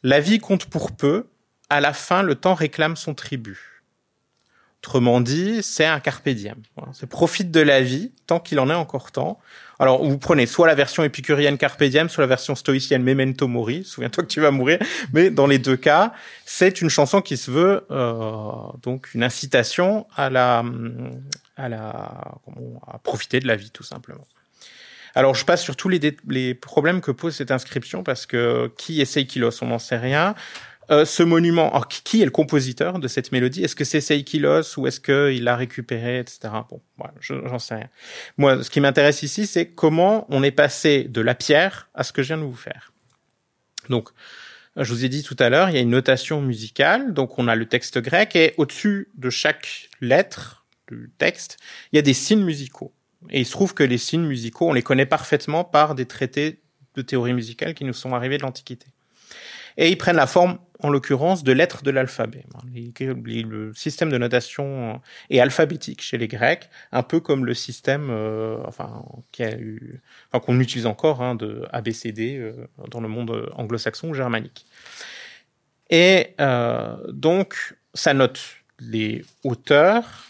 La 0.03 0.21
vie 0.21 0.39
compte 0.39 0.65
pour 0.65 0.95
peu, 0.95 1.27
à 1.69 1.81
la 1.81 1.91
fin 1.91 2.23
le 2.23 2.35
temps 2.35 2.53
réclame 2.53 2.95
son 2.95 3.13
tribut. 3.13 3.83
Autrement 4.79 5.19
dit, 5.19 5.63
c'est 5.63 5.85
un 5.85 5.99
carpe 5.99 6.29
diem. 6.29 6.61
Profite 7.09 7.51
de 7.51 7.61
la 7.61 7.81
vie 7.81 8.13
tant 8.25 8.39
qu'il 8.39 8.59
en 8.59 8.69
est 8.69 8.73
encore 8.73 9.11
temps. 9.11 9.37
Alors, 9.83 10.01
vous 10.01 10.17
prenez 10.17 10.45
soit 10.45 10.65
la 10.65 10.75
version 10.75 11.03
épicurienne 11.03 11.57
carpe 11.57 11.83
diem, 11.83 12.07
soit 12.07 12.21
la 12.21 12.27
version 12.27 12.55
stoïcienne 12.55 13.03
memento 13.03 13.49
mori. 13.49 13.83
Souviens-toi 13.83 14.23
que 14.23 14.29
tu 14.29 14.39
vas 14.39 14.49
mourir. 14.49 14.79
Mais 15.11 15.29
dans 15.29 15.45
les 15.45 15.59
deux 15.59 15.75
cas, 15.75 16.13
c'est 16.45 16.79
une 16.79 16.87
chanson 16.87 17.19
qui 17.19 17.35
se 17.35 17.51
veut 17.51 17.85
euh, 17.91 18.13
donc 18.81 19.13
une 19.13 19.23
incitation 19.23 20.07
à 20.15 20.29
la 20.29 20.63
à 21.57 21.67
la 21.67 22.11
comment, 22.45 22.81
à 22.87 22.97
profiter 22.97 23.41
de 23.41 23.47
la 23.47 23.57
vie 23.57 23.71
tout 23.71 23.83
simplement. 23.83 24.25
Alors, 25.15 25.35
je 25.35 25.43
passe 25.43 25.61
sur 25.61 25.75
tous 25.75 25.89
les, 25.89 26.15
les 26.29 26.53
problèmes 26.55 27.01
que 27.01 27.11
pose 27.11 27.35
cette 27.35 27.51
inscription 27.51 28.03
parce 28.03 28.25
que 28.25 28.71
qui 28.77 29.01
est 29.01 29.05
Seikilos, 29.05 29.61
on 29.61 29.67
n'en 29.67 29.79
sait 29.79 29.97
rien. 29.97 30.33
Euh, 30.91 31.05
ce 31.05 31.23
monument, 31.23 31.69
alors, 31.69 31.87
qui- 31.87 32.21
est 32.21 32.25
le 32.25 32.31
compositeur 32.31 32.99
de 32.99 33.07
cette 33.07 33.31
mélodie? 33.31 33.63
Est-ce 33.63 33.75
que 33.75 33.85
c'est 33.85 34.01
Seikilos 34.01 34.77
ou 34.77 34.85
est-ce 34.87 34.99
qu'il 34.99 35.43
l'a 35.43 35.55
récupéré, 35.55 36.19
etc. 36.19 36.49
Bon, 36.69 36.81
voilà, 36.97 37.13
je- 37.21 37.47
j'en 37.47 37.59
sais 37.59 37.75
rien. 37.75 37.89
Moi, 38.37 38.63
ce 38.63 38.69
qui 38.69 38.79
m'intéresse 38.81 39.23
ici, 39.23 39.47
c'est 39.47 39.67
comment 39.67 40.25
on 40.29 40.43
est 40.43 40.51
passé 40.51 41.05
de 41.05 41.21
la 41.21 41.35
pierre 41.35 41.89
à 41.93 42.03
ce 42.03 42.11
que 42.11 42.21
je 42.21 42.27
viens 42.27 42.37
de 42.37 42.43
vous 42.43 42.53
faire. 42.55 42.91
Donc, 43.89 44.09
je 44.75 44.91
vous 44.93 45.05
ai 45.05 45.09
dit 45.09 45.23
tout 45.23 45.37
à 45.39 45.49
l'heure, 45.49 45.69
il 45.69 45.75
y 45.75 45.77
a 45.77 45.81
une 45.81 45.89
notation 45.89 46.41
musicale, 46.41 47.13
donc 47.13 47.37
on 47.39 47.47
a 47.47 47.55
le 47.55 47.65
texte 47.67 47.99
grec 47.99 48.35
et 48.35 48.53
au-dessus 48.57 49.07
de 49.15 49.29
chaque 49.29 49.89
lettre 50.01 50.65
du 50.89 51.11
texte, 51.17 51.57
il 51.91 51.95
y 51.95 51.99
a 51.99 52.01
des 52.01 52.13
signes 52.13 52.43
musicaux. 52.43 52.93
Et 53.29 53.39
il 53.39 53.45
se 53.45 53.51
trouve 53.51 53.73
que 53.73 53.83
les 53.83 53.97
signes 53.97 54.25
musicaux, 54.25 54.69
on 54.69 54.73
les 54.73 54.81
connaît 54.81 55.05
parfaitement 55.05 55.63
par 55.63 55.95
des 55.95 56.05
traités 56.05 56.59
de 56.95 57.01
théories 57.01 57.33
musicales 57.33 57.73
qui 57.73 57.85
nous 57.85 57.93
sont 57.93 58.13
arrivées 58.13 58.37
de 58.37 58.43
l'Antiquité. 58.43 58.87
Et 59.77 59.89
ils 59.89 59.97
prennent 59.97 60.17
la 60.17 60.27
forme, 60.27 60.59
en 60.83 60.89
l'occurrence, 60.89 61.43
de 61.43 61.51
lettres 61.51 61.83
de 61.83 61.91
l'alphabet. 61.91 62.45
Le 62.73 63.73
système 63.73 64.09
de 64.09 64.17
notation 64.17 65.01
est 65.29 65.39
alphabétique 65.39 66.01
chez 66.01 66.17
les 66.17 66.27
Grecs, 66.27 66.69
un 66.91 67.03
peu 67.03 67.19
comme 67.19 67.45
le 67.45 67.53
système, 67.53 68.07
euh, 68.09 68.57
qu'on 70.41 70.59
utilise 70.59 70.85
encore, 70.85 71.21
hein, 71.21 71.35
de 71.35 71.65
ABCD 71.71 72.37
euh, 72.37 72.67
dans 72.89 73.01
le 73.01 73.07
monde 73.07 73.49
anglo-saxon 73.55 74.09
ou 74.09 74.13
germanique. 74.13 74.65
Et 75.89 76.33
euh, 76.39 76.95
donc, 77.11 77.75
ça 77.93 78.13
note 78.13 78.39
les 78.79 79.23
hauteurs, 79.43 80.25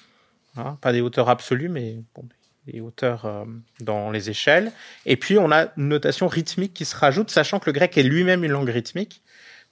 hein, 0.58 0.78
pas 0.82 0.92
des 0.92 1.02
hauteurs 1.02 1.30
absolues, 1.30 1.70
mais 1.70 1.98
bon, 2.14 2.28
les 2.68 2.82
hauteurs 2.82 3.26
euh, 3.26 3.46
dans 3.80 4.12
les 4.12 4.30
échelles. 4.30 4.72
Et 5.06 5.16
puis, 5.16 5.38
on 5.38 5.52
a 5.52 5.68
une 5.78 5.90
notation 5.90 6.28
rythmique 6.28 6.74
qui 6.74 6.86
se 6.86 6.96
rajoute, 6.96 7.30
sachant 7.30 7.60
que 7.60 7.68
le 7.68 7.72
grec 7.74 7.98
est 7.98 8.04
lui-même 8.04 8.44
une 8.44 8.52
langue 8.52 8.70
rythmique. 8.70 9.22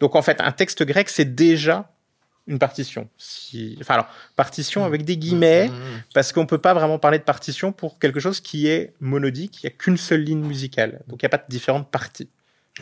Donc, 0.02 0.16
en 0.16 0.22
fait, 0.22 0.42
un 0.42 0.52
texte 0.52 0.84
grec, 0.84 1.08
c'est 1.08 1.34
déjà 1.34 1.90
une 2.48 2.60
partition. 2.60 3.08
Si... 3.18 3.78
Enfin, 3.80 3.94
alors, 3.94 4.08
partition 4.36 4.84
avec 4.84 5.06
des 5.06 5.16
guillemets, 5.16 5.70
mmh, 5.70 5.72
mmh, 5.72 5.76
mmh. 5.76 6.04
parce 6.14 6.34
qu'on 6.34 6.46
peut 6.46 6.58
pas 6.58 6.74
vraiment 6.74 7.00
parler 7.00 7.20
de 7.20 7.24
partition 7.24 7.72
pour 7.72 8.00
quelque 8.00 8.20
chose 8.20 8.42
qui 8.42 8.68
est 8.68 8.94
monodique, 9.00 9.64
il 9.64 9.68
n'y 9.68 9.74
a 9.74 9.78
qu'une 9.78 9.98
seule 9.98 10.22
ligne 10.22 10.44
musicale. 10.44 11.02
Donc, 11.08 11.22
il 11.22 11.26
n'y 11.26 11.28
a 11.28 11.30
pas 11.30 11.38
de 11.38 11.50
différentes 11.50 11.90
parties. 11.90 12.30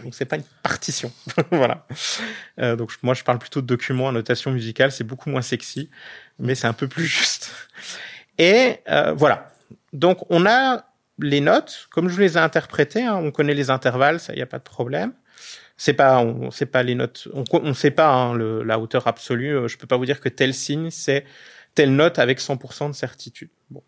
Donc 0.03 0.13
c'est 0.13 0.25
pas 0.25 0.35
une 0.35 0.43
partition, 0.61 1.11
voilà. 1.51 1.85
Euh, 2.59 2.75
donc 2.75 2.91
moi 3.01 3.15
je 3.15 3.23
parle 3.23 3.39
plutôt 3.39 3.61
de 3.61 3.65
document 3.65 4.07
à 4.07 4.11
notation 4.11 4.51
musicale, 4.51 4.91
c'est 4.91 5.03
beaucoup 5.03 5.29
moins 5.29 5.41
sexy, 5.41 5.89
mais 6.37 6.53
c'est 6.53 6.67
un 6.67 6.73
peu 6.73 6.87
plus 6.87 7.05
juste. 7.07 7.51
Et 8.37 8.77
euh, 8.87 9.13
voilà. 9.13 9.51
Donc 9.91 10.19
on 10.29 10.45
a 10.45 10.85
les 11.17 11.41
notes, 11.41 11.87
comme 11.91 12.07
je 12.07 12.13
vous 12.13 12.21
les 12.21 12.37
ai 12.37 12.39
interprétées, 12.39 13.03
hein, 13.03 13.15
on 13.15 13.31
connaît 13.31 13.55
les 13.55 13.71
intervalles, 13.71 14.19
ça 14.19 14.35
y 14.35 14.41
a 14.41 14.45
pas 14.45 14.59
de 14.59 14.63
problème. 14.63 15.11
C'est 15.81 15.93
pas, 15.93 16.19
on 16.19 16.51
sait 16.51 16.65
pas 16.65 16.83
les 16.83 16.93
notes, 16.93 17.29
on, 17.33 17.45
on 17.53 17.73
sait 17.73 17.89
pas 17.89 18.11
hein, 18.11 18.33
le, 18.33 18.63
la 18.63 18.79
hauteur 18.79 19.07
absolue. 19.07 19.55
Euh, 19.55 19.67
je 19.69 19.77
peux 19.77 19.87
pas 19.87 19.95
vous 19.95 20.05
dire 20.05 20.19
que 20.19 20.27
tel 20.27 20.53
signe 20.53 20.91
c'est 20.91 21.23
telle 21.73 21.95
note 21.95 22.19
avec 22.19 22.41
100% 22.41 22.89
de 22.89 22.93
certitude. 22.93 23.49
Bon. 23.69 23.81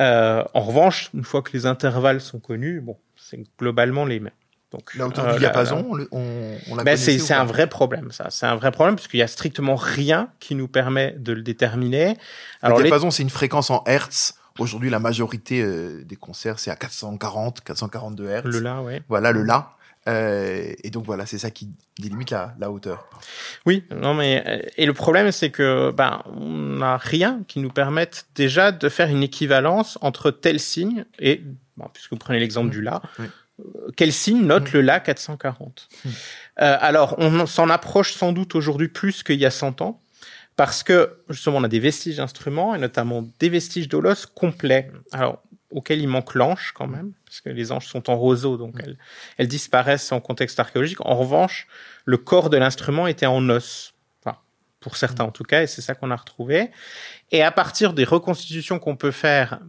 Euh, 0.00 0.42
en 0.52 0.60
revanche, 0.62 1.10
une 1.14 1.22
fois 1.22 1.42
que 1.42 1.52
les 1.52 1.64
intervalles 1.64 2.20
sont 2.20 2.40
connus, 2.40 2.80
bon, 2.80 2.98
c'est 3.14 3.40
globalement 3.56 4.04
les 4.04 4.18
mêmes. 4.18 4.32
Donc, 4.72 4.96
la 4.96 5.06
hauteur 5.06 5.32
du 5.32 5.38
diapason, 5.38 5.86
on, 6.10 6.56
on, 6.70 6.82
ben 6.82 6.96
c'est 6.96 7.32
un 7.32 7.44
vrai 7.44 7.68
problème, 7.68 8.10
ça. 8.10 8.30
C'est 8.30 8.46
un 8.46 8.56
vrai 8.56 8.72
problème 8.72 8.96
parce 8.96 9.06
qu'il 9.06 9.20
y 9.20 9.22
a 9.22 9.28
strictement 9.28 9.76
rien 9.76 10.30
qui 10.40 10.56
nous 10.56 10.66
permet 10.66 11.12
de 11.12 11.32
le 11.32 11.42
déterminer. 11.42 12.16
Alors, 12.62 12.78
le 12.78 12.84
diapason, 12.84 13.12
c'est 13.12 13.22
une 13.22 13.30
fréquence 13.30 13.70
en 13.70 13.84
hertz. 13.84 14.34
Aujourd'hui, 14.58 14.90
la 14.90 14.98
majorité 14.98 15.62
euh, 15.62 16.02
des 16.02 16.16
concerts, 16.16 16.58
c'est 16.58 16.72
à 16.72 16.76
440, 16.76 17.60
442 17.60 18.28
hertz. 18.28 18.46
Le 18.46 18.58
la, 18.58 18.82
oui. 18.82 18.94
Voilà, 19.08 19.30
le 19.30 19.44
la. 19.44 19.76
Euh, 20.08 20.72
et 20.84 20.90
donc 20.90 21.04
voilà, 21.04 21.26
c'est 21.26 21.38
ça 21.38 21.50
qui 21.50 21.68
délimite 21.98 22.30
la, 22.30 22.54
la, 22.60 22.70
hauteur. 22.70 23.08
Oui, 23.64 23.84
non 23.90 24.14
mais 24.14 24.44
euh, 24.46 24.62
et 24.76 24.86
le 24.86 24.92
problème 24.92 25.32
c'est 25.32 25.50
que 25.50 25.90
ben 25.90 26.22
on 26.26 26.76
n'a 26.78 26.96
rien 26.96 27.40
qui 27.48 27.58
nous 27.58 27.70
permette 27.70 28.26
déjà 28.36 28.70
de 28.70 28.88
faire 28.88 29.08
une 29.08 29.24
équivalence 29.24 29.98
entre 30.02 30.30
tel 30.30 30.60
signe 30.60 31.04
et 31.18 31.42
bon, 31.76 31.86
puisque 31.92 32.12
vous 32.12 32.18
prenez 32.18 32.38
l'exemple 32.38 32.70
du 32.70 32.82
la, 32.82 33.02
oui. 33.18 33.26
quel 33.96 34.12
signe 34.12 34.44
note 34.44 34.72
le 34.72 34.80
La 34.80 35.00
440 35.00 35.88
euh, 36.60 36.76
Alors, 36.80 37.16
on 37.18 37.46
s'en 37.46 37.68
approche 37.70 38.12
sans 38.12 38.32
doute 38.32 38.54
aujourd'hui 38.54 38.88
plus 38.88 39.22
qu'il 39.22 39.38
y 39.38 39.46
a 39.46 39.50
100 39.50 39.80
ans, 39.82 40.00
parce 40.56 40.82
que 40.82 41.18
justement, 41.28 41.58
on 41.58 41.64
a 41.64 41.68
des 41.68 41.80
vestiges 41.80 42.16
d'instruments, 42.16 42.74
et 42.74 42.78
notamment 42.78 43.26
des 43.38 43.48
vestiges 43.48 43.88
d'olos 43.88 44.26
complets, 44.34 44.90
alors 45.12 45.42
auxquels 45.70 46.00
il 46.00 46.08
manque 46.08 46.34
l'anche 46.34 46.72
quand 46.72 46.86
même, 46.86 47.12
parce 47.24 47.40
que 47.40 47.48
les 47.48 47.72
anches 47.72 47.86
sont 47.86 48.08
en 48.10 48.16
roseau, 48.16 48.56
donc 48.56 48.74
elles, 48.82 48.96
elles 49.38 49.48
disparaissent 49.48 50.12
en 50.12 50.20
contexte 50.20 50.60
archéologique. 50.60 51.00
En 51.04 51.16
revanche, 51.16 51.66
le 52.04 52.16
corps 52.16 52.50
de 52.50 52.56
l'instrument 52.56 53.06
était 53.06 53.26
en 53.26 53.48
os, 53.48 53.94
enfin, 54.24 54.38
pour 54.80 54.96
certains 54.96 55.24
en 55.24 55.32
tout 55.32 55.44
cas, 55.44 55.62
et 55.62 55.66
c'est 55.66 55.82
ça 55.82 55.94
qu'on 55.94 56.10
a 56.10 56.16
retrouvé. 56.16 56.70
Et 57.32 57.42
à 57.42 57.50
partir 57.50 57.92
des 57.92 58.04
reconstitutions 58.04 58.78
qu'on 58.78 58.96
peut 58.96 59.10
faire 59.10 59.60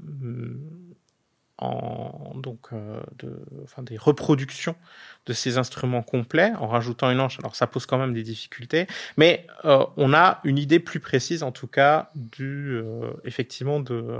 en 1.59 2.33
donc 2.35 2.67
euh, 2.71 3.01
de, 3.17 3.39
enfin 3.63 3.81
des 3.81 3.97
reproductions 3.97 4.75
de 5.25 5.33
ces 5.33 5.57
instruments 5.57 6.03
complets 6.03 6.53
en 6.59 6.67
rajoutant 6.67 7.09
une 7.09 7.19
hanche. 7.19 7.39
Alors 7.39 7.55
ça 7.55 7.67
pose 7.67 7.85
quand 7.85 7.97
même 7.97 8.13
des 8.13 8.23
difficultés, 8.23 8.87
mais 9.17 9.47
euh, 9.65 9.85
on 9.97 10.13
a 10.13 10.39
une 10.43 10.57
idée 10.57 10.79
plus 10.79 10.99
précise 10.99 11.43
en 11.43 11.51
tout 11.51 11.67
cas 11.67 12.11
du 12.15 12.75
euh, 12.75 13.11
effectivement 13.25 13.79
de 13.79 14.19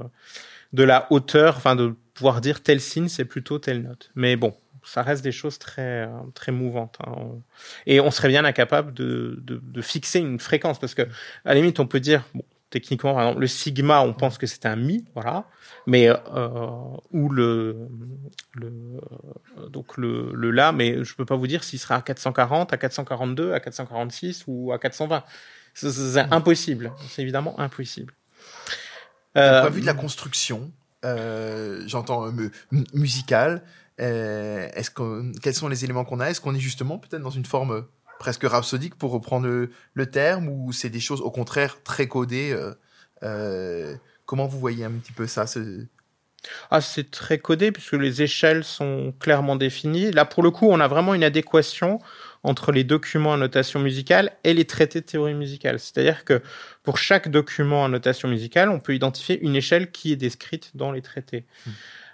de 0.74 0.84
la 0.84 1.08
hauteur, 1.12 1.58
enfin 1.58 1.76
de 1.76 1.96
pouvoir 2.14 2.42
dire 2.42 2.62
tel 2.62 2.82
signe 2.82 3.08
c'est 3.08 3.26
plutôt 3.26 3.60
telle 3.60 3.84
note. 3.84 4.12
Mais 4.16 4.36
bon, 4.36 4.56
ça 4.84 5.02
reste 5.02 5.24
des 5.24 5.32
choses 5.32 5.60
très 5.60 6.10
très 6.34 6.52
mouvantes 6.52 6.98
hein. 7.06 7.42
et 7.86 8.00
on 8.00 8.12
serait 8.12 8.30
bien 8.30 8.46
incapable 8.46 8.94
de, 8.94 9.38
de, 9.42 9.82
fixer 9.82 10.20
une 10.20 10.40
fréquence 10.40 10.80
parce 10.80 10.96
que 10.96 11.02
à 11.02 11.50
la 11.50 11.56
limite 11.56 11.80
on 11.80 11.88
peut 11.88 12.00
dire 12.00 12.24
bon 12.34 12.44
techniquement, 12.70 13.34
le 13.34 13.48
sigma, 13.48 14.02
on 14.02 14.14
pense 14.14 14.38
que 14.38 14.46
c'est 14.46 14.66
un 14.66 14.76
mi, 14.76 15.06
voilà, 15.14 15.46
mais 15.86 16.10
euh, 16.10 16.18
ou 17.12 17.30
le, 17.30 17.88
le 18.54 18.72
donc 19.70 19.98
le, 19.98 20.32
le 20.34 20.52
la, 20.52 20.72
mais 20.72 21.04
je 21.04 21.16
peux 21.16 21.26
pas 21.26 21.36
vous 21.36 21.48
dire 21.48 21.64
s'il 21.64 21.80
sera 21.80 21.96
à 21.96 22.02
440, 22.02 22.74
à 22.74 22.78
442, 22.78 23.54
à 23.54 23.60
446 23.60 24.44
ou 24.48 24.72
à 24.74 24.80
420. 24.80 25.24
C'est 25.74 26.20
impossible, 26.32 26.92
c'est 27.08 27.22
évidemment 27.22 27.60
impossible. 27.60 28.14
D'un 29.38 29.62
point 29.62 29.70
de 29.70 29.76
vue 29.76 29.82
de 29.82 29.86
la 29.86 29.94
construction, 29.94 30.72
euh, 31.06 31.84
j'entends 31.86 32.28
euh, 32.28 32.52
musical. 32.94 33.64
Euh, 34.00 34.70
est-ce 34.74 34.92
que 34.92 35.32
quels 35.40 35.54
sont 35.54 35.68
les 35.68 35.84
éléments 35.84 36.06
qu'on 36.06 36.20
a? 36.20 36.30
Est-ce 36.30 36.42
qu'on 36.42 36.56
est 36.56 36.60
justement 36.60 36.98
peut-être 36.98 37.22
dans 37.22 37.30
une 37.30 37.46
forme 37.46 37.86
presque 38.20 38.44
rhapsodique 38.44 38.96
pour 38.96 39.12
reprendre 39.12 39.48
le, 39.48 40.06
terme 40.06 40.50
ou 40.50 40.72
c'est 40.72 40.90
des 40.90 41.00
choses 41.00 41.22
au 41.22 41.32
contraire 41.32 41.82
très 41.84 42.08
codées 42.08 42.52
euh, 42.52 42.74
euh, 43.24 43.96
Comment 44.26 44.46
vous 44.46 44.60
voyez 44.60 44.84
un 44.84 44.92
petit 44.92 45.14
peu 45.14 45.28
ça 45.28 45.46
ah, 46.70 46.80
c'est 46.80 47.12
très 47.12 47.40
codé 47.40 47.72
puisque 47.72 47.94
les 47.94 48.22
échelles 48.22 48.64
sont 48.64 49.14
clairement 49.20 49.58
définies. 49.58 50.12
Là, 50.12 50.24
pour 50.24 50.44
le 50.44 50.52
coup, 50.52 50.68
on 50.70 50.80
a 50.80 50.88
vraiment 50.88 51.14
une 51.14 51.24
adéquation 51.24 52.00
entre 52.48 52.72
les 52.72 52.84
documents 52.84 53.34
à 53.34 53.38
notation 53.38 53.80
musicale 53.80 54.32
et 54.44 54.54
les 54.54 54.66
traités 54.66 55.02
de 55.02 55.06
théorie 55.06 55.34
musicale. 55.34 55.80
C'est-à-dire 55.80 56.24
que 56.24 56.42
pour 56.82 56.98
chaque 56.98 57.28
document 57.30 57.84
à 57.84 57.90
notation 57.90 58.30
musicale, 58.30 58.70
on 58.70 58.80
peut 58.80 58.96
identifier 58.96 59.40
une 59.42 59.56
échelle 59.56 59.92
qui 59.92 60.14
est 60.14 60.16
décrite 60.16 60.72
dans 60.74 60.92
les 60.92 61.02
traités. 61.02 61.46
Mmh. 61.66 61.72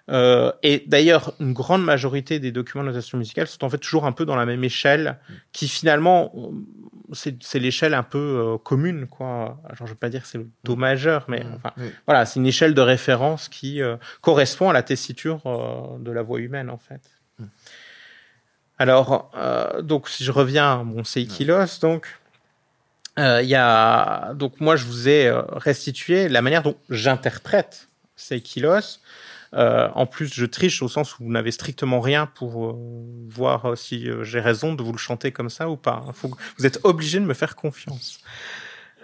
Euh, 0.09 0.51
et 0.63 0.83
d'ailleurs, 0.85 1.33
une 1.39 1.53
grande 1.53 1.83
majorité 1.83 2.39
des 2.39 2.51
documents 2.51 2.83
de 2.83 2.89
notation 2.89 3.17
musicale 3.17 3.47
sont 3.47 3.63
en 3.63 3.69
fait 3.69 3.77
toujours 3.77 4.05
un 4.05 4.11
peu 4.11 4.25
dans 4.25 4.35
la 4.35 4.45
même 4.45 4.63
échelle, 4.63 5.17
qui 5.53 5.67
finalement, 5.67 6.33
c'est 7.13 7.59
l'échelle 7.59 7.93
un 7.93 8.03
peu 8.03 8.17
euh, 8.17 8.57
commune, 8.57 9.07
quoi. 9.07 9.61
Alors, 9.65 9.85
je 9.85 9.91
veux 9.91 9.95
pas 9.95 10.09
dire 10.09 10.23
que 10.23 10.27
c'est 10.27 10.39
le 10.39 10.49
do 10.63 10.75
majeur, 10.75 11.25
mais 11.29 11.45
enfin, 11.55 11.73
voilà, 12.05 12.25
c'est 12.25 12.39
une 12.39 12.47
échelle 12.47 12.73
de 12.73 12.81
référence 12.81 13.47
qui 13.47 13.81
euh, 13.81 13.95
correspond 14.21 14.69
à 14.69 14.73
la 14.73 14.83
tessiture 14.83 15.41
de 15.99 16.11
la 16.11 16.21
voix 16.21 16.39
humaine, 16.39 16.69
en 16.69 16.79
fait. 16.79 17.01
Alors, 18.79 19.31
donc, 19.81 20.09
si 20.09 20.23
je 20.23 20.31
reviens 20.31 20.79
à 20.79 20.83
mon 20.83 21.03
Seikilos, 21.03 21.79
donc, 21.81 22.19
il 23.17 23.45
y 23.45 23.55
a, 23.55 24.33
donc, 24.33 24.59
moi, 24.59 24.75
je 24.75 24.85
vous 24.85 25.07
ai 25.07 25.31
restitué 25.51 26.27
la 26.27 26.41
manière 26.41 26.63
dont 26.63 26.75
j'interprète 26.89 27.87
Seikilos. 28.15 28.99
Euh, 29.55 29.89
en 29.93 30.05
plus, 30.05 30.33
je 30.33 30.45
triche 30.45 30.81
au 30.81 30.87
sens 30.87 31.19
où 31.19 31.25
vous 31.25 31.31
n'avez 31.31 31.51
strictement 31.51 31.99
rien 31.99 32.25
pour 32.25 32.65
euh, 32.65 32.75
voir 33.29 33.71
euh, 33.71 33.75
si 33.75 34.07
j'ai 34.23 34.39
raison 34.39 34.73
de 34.73 34.81
vous 34.81 34.91
le 34.91 34.97
chanter 34.97 35.31
comme 35.31 35.49
ça 35.49 35.69
ou 35.69 35.75
pas. 35.75 36.03
Faut, 36.13 36.31
vous 36.57 36.65
êtes 36.65 36.79
obligé 36.83 37.19
de 37.19 37.25
me 37.25 37.33
faire 37.33 37.55
confiance. 37.55 38.19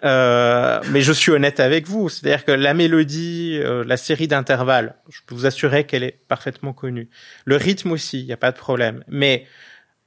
Mais 0.03 1.01
je 1.01 1.11
suis 1.11 1.31
honnête 1.31 1.59
avec 1.59 1.87
vous, 1.87 2.09
c'est-à-dire 2.09 2.45
que 2.45 2.51
la 2.51 2.73
mélodie, 2.73 3.59
la 3.85 3.97
série 3.97 4.27
d'intervalles, 4.27 4.95
je 5.09 5.19
peux 5.25 5.35
vous 5.35 5.45
assurer 5.45 5.85
qu'elle 5.85 6.03
est 6.03 6.19
parfaitement 6.27 6.73
connue. 6.73 7.09
Le 7.45 7.55
rythme 7.55 7.91
aussi, 7.91 8.19
il 8.19 8.25
n'y 8.25 8.33
a 8.33 8.37
pas 8.37 8.51
de 8.51 8.57
problème. 8.57 9.03
Mais 9.07 9.45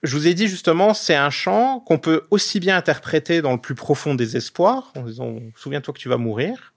je 0.02 0.16
vous 0.16 0.26
ai 0.26 0.34
dit 0.34 0.48
justement, 0.48 0.94
c'est 0.94 1.14
un 1.14 1.30
chant 1.30 1.80
qu'on 1.80 1.98
peut 1.98 2.26
aussi 2.30 2.58
bien 2.60 2.76
interpréter 2.76 3.40
dans 3.40 3.52
le 3.52 3.60
plus 3.60 3.74
profond 3.74 4.14
des 4.14 4.36
espoirs, 4.36 4.92
en 4.96 5.02
disant 5.02 5.36
souviens-toi 5.56 5.94
que 5.94 5.98
tu 5.98 6.08
vas 6.08 6.16
mourir, 6.16 6.72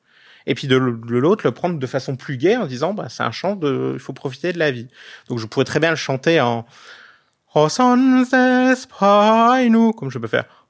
et 0.45 0.53
puis 0.53 0.67
de, 0.67 0.75
l'autre 0.75 1.45
le 1.45 1.51
prendre 1.51 1.79
de 1.79 1.87
façon 1.87 2.15
plus 2.15 2.37
gaie 2.37 2.55
en 2.55 2.67
disant 2.67 2.93
bah 2.93 3.09
c'est 3.09 3.23
un 3.23 3.31
chant 3.31 3.55
de 3.55 3.93
il 3.95 3.99
faut 3.99 4.13
profiter 4.13 4.53
de 4.53 4.59
la 4.59 4.71
vie. 4.71 4.87
Donc 5.27 5.39
je 5.39 5.47
pourrais 5.47 5.65
très 5.65 5.79
bien 5.79 5.89
le 5.89 5.95
chanter 5.95 6.39
en 6.39 6.65
comme 7.55 7.69
je 10.11 10.19
peux 10.19 10.27
faire 10.27 10.64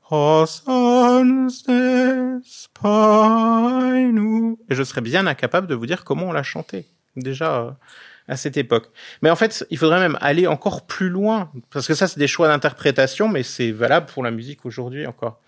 et 4.70 4.76
je 4.76 4.84
serais 4.84 5.02
bien 5.02 5.26
incapable 5.26 5.68
de 5.68 5.76
vous 5.76 5.86
dire 5.86 6.04
comment 6.04 6.28
on 6.28 6.32
l'a 6.32 6.44
chanté 6.44 6.86
déjà 7.16 7.62
euh, 7.62 7.72
à 8.28 8.38
cette 8.38 8.58
époque. 8.58 8.92
Mais 9.22 9.30
en 9.30 9.36
fait, 9.36 9.66
il 9.72 9.78
faudrait 9.78 10.00
même 10.00 10.18
aller 10.22 10.48
encore 10.48 10.86
plus 10.86 11.10
loin 11.10 11.52
parce 11.72 11.88
que 11.88 11.96
ça 11.96 12.08
c'est 12.08 12.20
des 12.20 12.28
choix 12.28 12.48
d'interprétation 12.48 13.28
mais 13.30 13.44
c'est 13.44 13.72
valable 13.72 14.06
pour 14.06 14.24
la 14.24 14.32
musique 14.32 14.66
aujourd'hui 14.66 15.08
encore. 15.08 15.42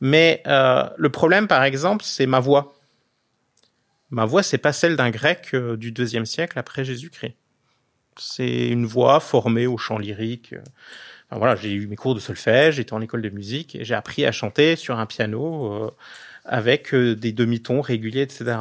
Mais 0.00 0.42
euh, 0.46 0.88
le 0.96 1.10
problème 1.10 1.46
par 1.46 1.62
exemple, 1.64 2.04
c'est 2.04 2.26
ma 2.26 2.40
voix 2.40 2.74
ma 4.10 4.24
voix, 4.24 4.42
c'est 4.42 4.58
pas 4.58 4.72
celle 4.72 4.96
d'un 4.96 5.10
grec 5.10 5.50
euh, 5.54 5.76
du 5.76 5.92
deuxième 5.92 6.26
siècle 6.26 6.58
après 6.58 6.84
Jésus-Christ. 6.84 7.34
C'est 8.18 8.68
une 8.68 8.86
voix 8.86 9.20
formée 9.20 9.66
au 9.66 9.78
chant 9.78 9.98
lyrique. 9.98 10.54
Voilà, 11.32 11.54
j'ai 11.54 11.72
eu 11.72 11.86
mes 11.86 11.96
cours 11.96 12.14
de 12.14 12.20
solfège, 12.20 12.76
j'étais 12.76 12.92
en 12.92 13.00
école 13.00 13.22
de 13.22 13.28
musique 13.30 13.76
et 13.76 13.84
j'ai 13.84 13.94
appris 13.94 14.24
à 14.26 14.32
chanter 14.32 14.74
sur 14.76 14.98
un 14.98 15.06
piano 15.06 15.72
euh, 15.72 15.90
avec 16.44 16.92
euh, 16.92 17.14
des 17.14 17.32
demi-tons 17.32 17.80
réguliers, 17.80 18.22
etc. 18.22 18.56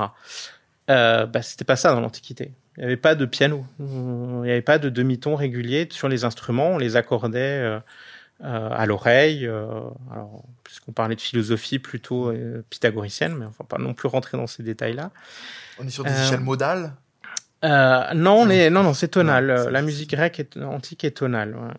Euh, 0.89 1.25
bah, 1.25 1.41
c'était 1.41 1.65
pas 1.65 1.75
ça 1.75 1.91
dans 1.93 1.99
l'Antiquité. 2.01 2.51
Il 2.77 2.81
n'y 2.81 2.85
avait 2.85 2.97
pas 2.97 3.15
de 3.15 3.25
piano, 3.25 3.65
il 3.79 3.85
n'y 3.85 4.51
avait 4.51 4.61
pas 4.61 4.77
de 4.77 4.89
demi-tons 4.89 5.35
réguliers 5.35 5.87
sur 5.91 6.07
les 6.07 6.23
instruments, 6.23 6.69
on 6.69 6.77
les 6.77 6.95
accordait 6.95 7.37
euh, 7.59 7.79
à 8.41 8.85
l'oreille. 8.85 9.45
Alors, 10.11 10.43
puisqu'on 10.63 10.93
parlait 10.93 11.15
de 11.15 11.21
philosophie 11.21 11.79
plutôt 11.79 12.31
pythagoricienne, 12.69 13.35
mais 13.35 13.45
enfin 13.45 13.65
pas 13.67 13.79
non 13.79 13.93
plus 13.93 14.07
rentrer 14.07 14.37
dans 14.37 14.47
ces 14.47 14.63
détails-là. 14.63 15.11
On 15.77 15.85
est 15.85 15.89
sur 15.89 16.05
des 16.05 16.11
échelles 16.11 16.39
modales? 16.39 16.93
Euh, 17.65 18.13
non, 18.13 18.45
Non. 18.45 18.69
non, 18.71 18.83
non, 18.83 18.93
c'est 18.93 19.09
tonal. 19.09 19.67
La 19.69 19.81
musique 19.81 20.11
grecque 20.11 20.39
est, 20.39 20.57
antique 20.57 21.03
est 21.03 21.11
tonale. 21.11 21.55
ouais. 21.55 21.73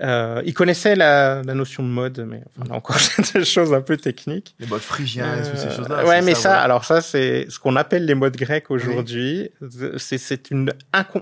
Euh, 0.00 0.40
ils 0.46 0.54
connaissaient 0.54 0.96
la, 0.96 1.42
la 1.44 1.54
notion 1.54 1.82
de 1.82 1.88
mode, 1.88 2.24
mais 2.26 2.40
enfin, 2.56 2.66
là 2.68 2.76
encore, 2.76 2.98
c'est 2.98 3.34
des 3.38 3.44
choses 3.44 3.74
un 3.74 3.82
peu 3.82 3.96
techniques. 3.98 4.54
Les 4.58 4.66
modes 4.66 4.80
phrygiens 4.80 5.36
toutes 5.44 5.58
ces 5.58 5.66
Euh, 5.66 5.76
choses-là. 5.76 6.06
ouais, 6.06 6.22
mais 6.22 6.34
ça, 6.34 6.58
alors 6.60 6.84
ça, 6.86 7.02
c'est 7.02 7.46
ce 7.50 7.58
qu'on 7.58 7.76
appelle 7.76 8.06
les 8.06 8.14
modes 8.14 8.36
grecs 8.36 8.70
aujourd'hui. 8.70 9.50
C'est, 9.98 10.16
c'est 10.18 10.50
une, 10.50 10.72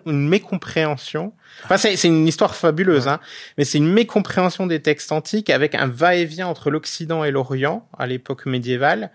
une 0.06 0.28
mécompréhension. 0.28 1.32
Enfin, 1.64 1.78
c'est, 1.78 1.96
c'est 1.96 2.08
une 2.08 2.28
histoire 2.28 2.54
fabuleuse, 2.54 3.06
Ouais. 3.06 3.12
hein, 3.12 3.20
mais 3.58 3.64
c'est 3.64 3.78
une 3.78 3.92
mécompréhension 3.92 4.66
des 4.68 4.80
textes 4.80 5.10
antiques 5.10 5.50
avec 5.50 5.74
un 5.74 5.88
va-et-vient 5.88 6.46
entre 6.46 6.70
l'Occident 6.70 7.24
et 7.24 7.32
l'Orient 7.32 7.88
à 7.98 8.06
l'époque 8.06 8.46
médiévale. 8.46 9.10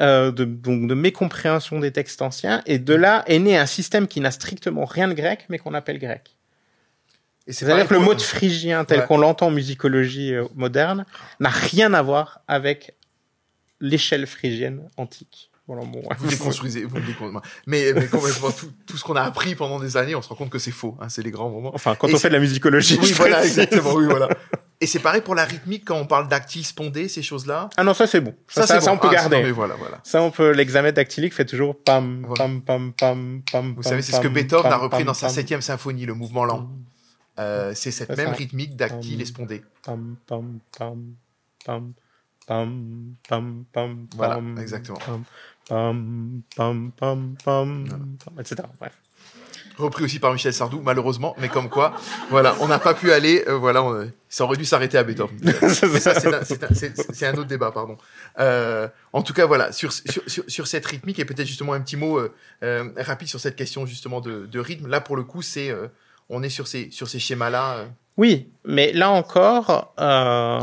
Euh, 0.00 0.32
de, 0.32 0.44
donc 0.44 0.88
de 0.88 0.94
mécompréhension 0.94 1.78
des 1.78 1.92
textes 1.92 2.20
anciens 2.20 2.62
et 2.66 2.80
de 2.80 2.94
là 2.94 3.22
est 3.28 3.38
né 3.38 3.56
un 3.56 3.66
système 3.66 4.08
qui 4.08 4.18
n'a 4.18 4.32
strictement 4.32 4.86
rien 4.86 5.06
de 5.06 5.12
grec 5.12 5.46
mais 5.48 5.58
qu'on 5.58 5.72
appelle 5.72 6.00
grec. 6.00 6.34
C'est-à-dire 7.46 7.86
que 7.86 7.94
le 7.94 8.00
mot 8.00 8.14
de 8.14 8.22
phrygien 8.22 8.84
tel 8.84 9.00
Ouais. 9.00 9.06
qu'on 9.06 9.18
l'entend 9.18 9.48
en 9.48 9.50
musicologie 9.50 10.34
euh, 10.34 10.44
moderne 10.54 11.04
n'a 11.40 11.50
rien 11.50 11.92
à 11.92 12.00
voir 12.02 12.40
avec 12.48 12.94
l'échelle 13.80 14.26
phrygienne 14.26 14.88
antique. 14.96 15.50
Voilà, 15.66 15.82
bon, 15.84 16.00
ouais. 16.00 16.16
Vous 16.18 16.26
déconstruisez, 16.28 16.84
vous 16.84 17.00
déconstruisez. 17.00 17.38
Mais, 17.66 17.92
mais 17.94 18.06
complètement, 18.06 18.50
tout, 18.50 18.70
tout 18.86 18.96
ce 18.98 19.04
qu'on 19.04 19.16
a 19.16 19.22
appris 19.22 19.54
pendant 19.54 19.80
des 19.80 19.96
années, 19.96 20.14
on 20.14 20.20
se 20.22 20.28
rend 20.28 20.34
compte 20.34 20.50
que 20.50 20.58
c'est 20.58 20.70
faux. 20.70 20.96
Hein, 21.00 21.08
c'est 21.08 21.22
les 21.22 21.30
grands 21.30 21.48
moments. 21.48 21.72
Enfin, 21.74 21.94
quand 21.94 22.06
Et 22.08 22.14
on 22.14 22.18
fait 22.18 22.28
de 22.28 22.34
la 22.34 22.40
musicologie. 22.40 22.98
Oui, 23.00 23.12
voilà, 23.12 23.36
précise. 23.38 23.58
exactement. 23.58 23.94
Oui, 23.94 24.04
voilà. 24.04 24.28
Et 24.82 24.86
c'est 24.86 24.98
pareil 24.98 25.22
pour 25.22 25.34
la 25.34 25.44
rythmique 25.46 25.84
quand 25.86 25.96
on 25.96 26.06
parle 26.06 26.28
dactyle, 26.28 26.66
spondé, 26.66 27.08
ces 27.08 27.22
choses-là. 27.22 27.70
Ah 27.78 27.84
non, 27.84 27.94
ça 27.94 28.06
c'est 28.06 28.20
bon. 28.20 28.34
Ça, 28.48 28.66
ça, 28.66 28.74
c'est 28.74 28.80
ça, 28.84 28.90
bon. 28.90 28.96
on 28.96 29.00
peut 29.00 29.08
Ah, 29.10 29.14
garder. 29.14 29.42
non, 29.42 29.52
voilà, 29.52 29.74
voilà. 29.76 30.00
Ça, 30.04 30.20
on 30.20 30.30
peut. 30.30 30.50
L'examen 30.50 30.92
dactylique 30.92 31.32
fait 31.32 31.46
toujours 31.46 31.78
pam, 31.82 32.24
Voilà. 32.26 32.44
pam, 32.44 32.60
pam, 32.62 32.92
pam, 32.92 33.42
pam. 33.50 33.74
Vous 33.74 33.82
savez, 33.82 34.02
c'est 34.02 34.12
ce 34.12 34.20
que 34.20 34.28
Beethoven 34.28 34.70
a 34.70 34.76
repris 34.76 35.04
dans 35.04 35.14
sa 35.14 35.28
septième 35.30 35.62
symphonie, 35.62 36.04
le 36.04 36.14
mouvement 36.14 36.44
lent. 36.44 36.68
Euh, 37.38 37.72
c'est 37.74 37.90
cette 37.90 38.16
même 38.16 38.30
rythmique 38.32 38.76
dactyle 38.76 39.12
Pam. 39.16 39.20
et 39.20 39.24
spondé. 39.24 39.64
Pam, 39.82 40.16
pam, 40.26 40.58
pam, 40.78 41.04
pam, 41.64 41.92
pam, 42.46 43.14
pam, 43.28 43.64
pam, 43.72 44.06
Voilà, 44.16 44.40
exactement. 44.60 44.98
Pam, 44.98 45.24
pam, 45.68 46.42
pam, 46.56 46.92
pam, 46.96 47.34
pam, 47.44 47.86
pam, 48.24 48.40
etc. 48.40 48.56
Bref. 48.78 48.92
Repris 49.76 50.04
aussi 50.04 50.20
par 50.20 50.32
Michel 50.32 50.54
Sardou, 50.54 50.80
malheureusement, 50.80 51.34
mais 51.40 51.48
comme 51.48 51.68
quoi, 51.68 51.96
voilà, 52.30 52.54
on 52.60 52.68
n'a 52.68 52.78
pas 52.78 52.94
pu 52.94 53.10
aller, 53.10 53.42
euh, 53.48 53.56
voilà, 53.58 53.82
on- 53.82 54.08
ça 54.28 54.44
aurait 54.44 54.56
dû 54.56 54.64
s'arrêter 54.64 54.96
à 54.98 55.02
Beethoven. 55.02 55.36
C'est 55.68 57.26
un, 57.26 57.32
un- 57.32 57.38
autre 57.38 57.44
débat, 57.48 57.72
pardon. 57.72 57.96
Euh, 58.38 58.86
en 59.12 59.22
tout 59.22 59.32
cas, 59.32 59.46
voilà, 59.46 59.72
sur, 59.72 59.92
sur, 59.92 60.44
sur, 60.46 60.66
cette 60.68 60.86
rythmique, 60.86 61.18
et 61.18 61.24
peut-être 61.24 61.48
justement 61.48 61.72
un 61.72 61.80
petit 61.80 61.96
mot 61.96 62.18
euh, 62.20 62.32
euh, 62.62 62.88
rapide 62.98 63.26
sur 63.26 63.40
cette 63.40 63.56
question 63.56 63.84
justement 63.84 64.20
de, 64.20 64.46
de 64.46 64.58
rythme. 64.60 64.86
Là, 64.86 65.00
pour 65.00 65.16
le 65.16 65.24
coup, 65.24 65.42
c'est, 65.42 65.70
euh, 65.70 65.88
on 66.28 66.42
est 66.42 66.48
sur 66.48 66.66
ces, 66.66 66.90
sur 66.90 67.08
ces 67.08 67.18
schémas-là. 67.18 67.76
euh. 67.78 67.86
Oui, 68.16 68.48
mais 68.64 68.92
là 68.92 69.10
encore, 69.10 69.94
euh, 69.98 70.60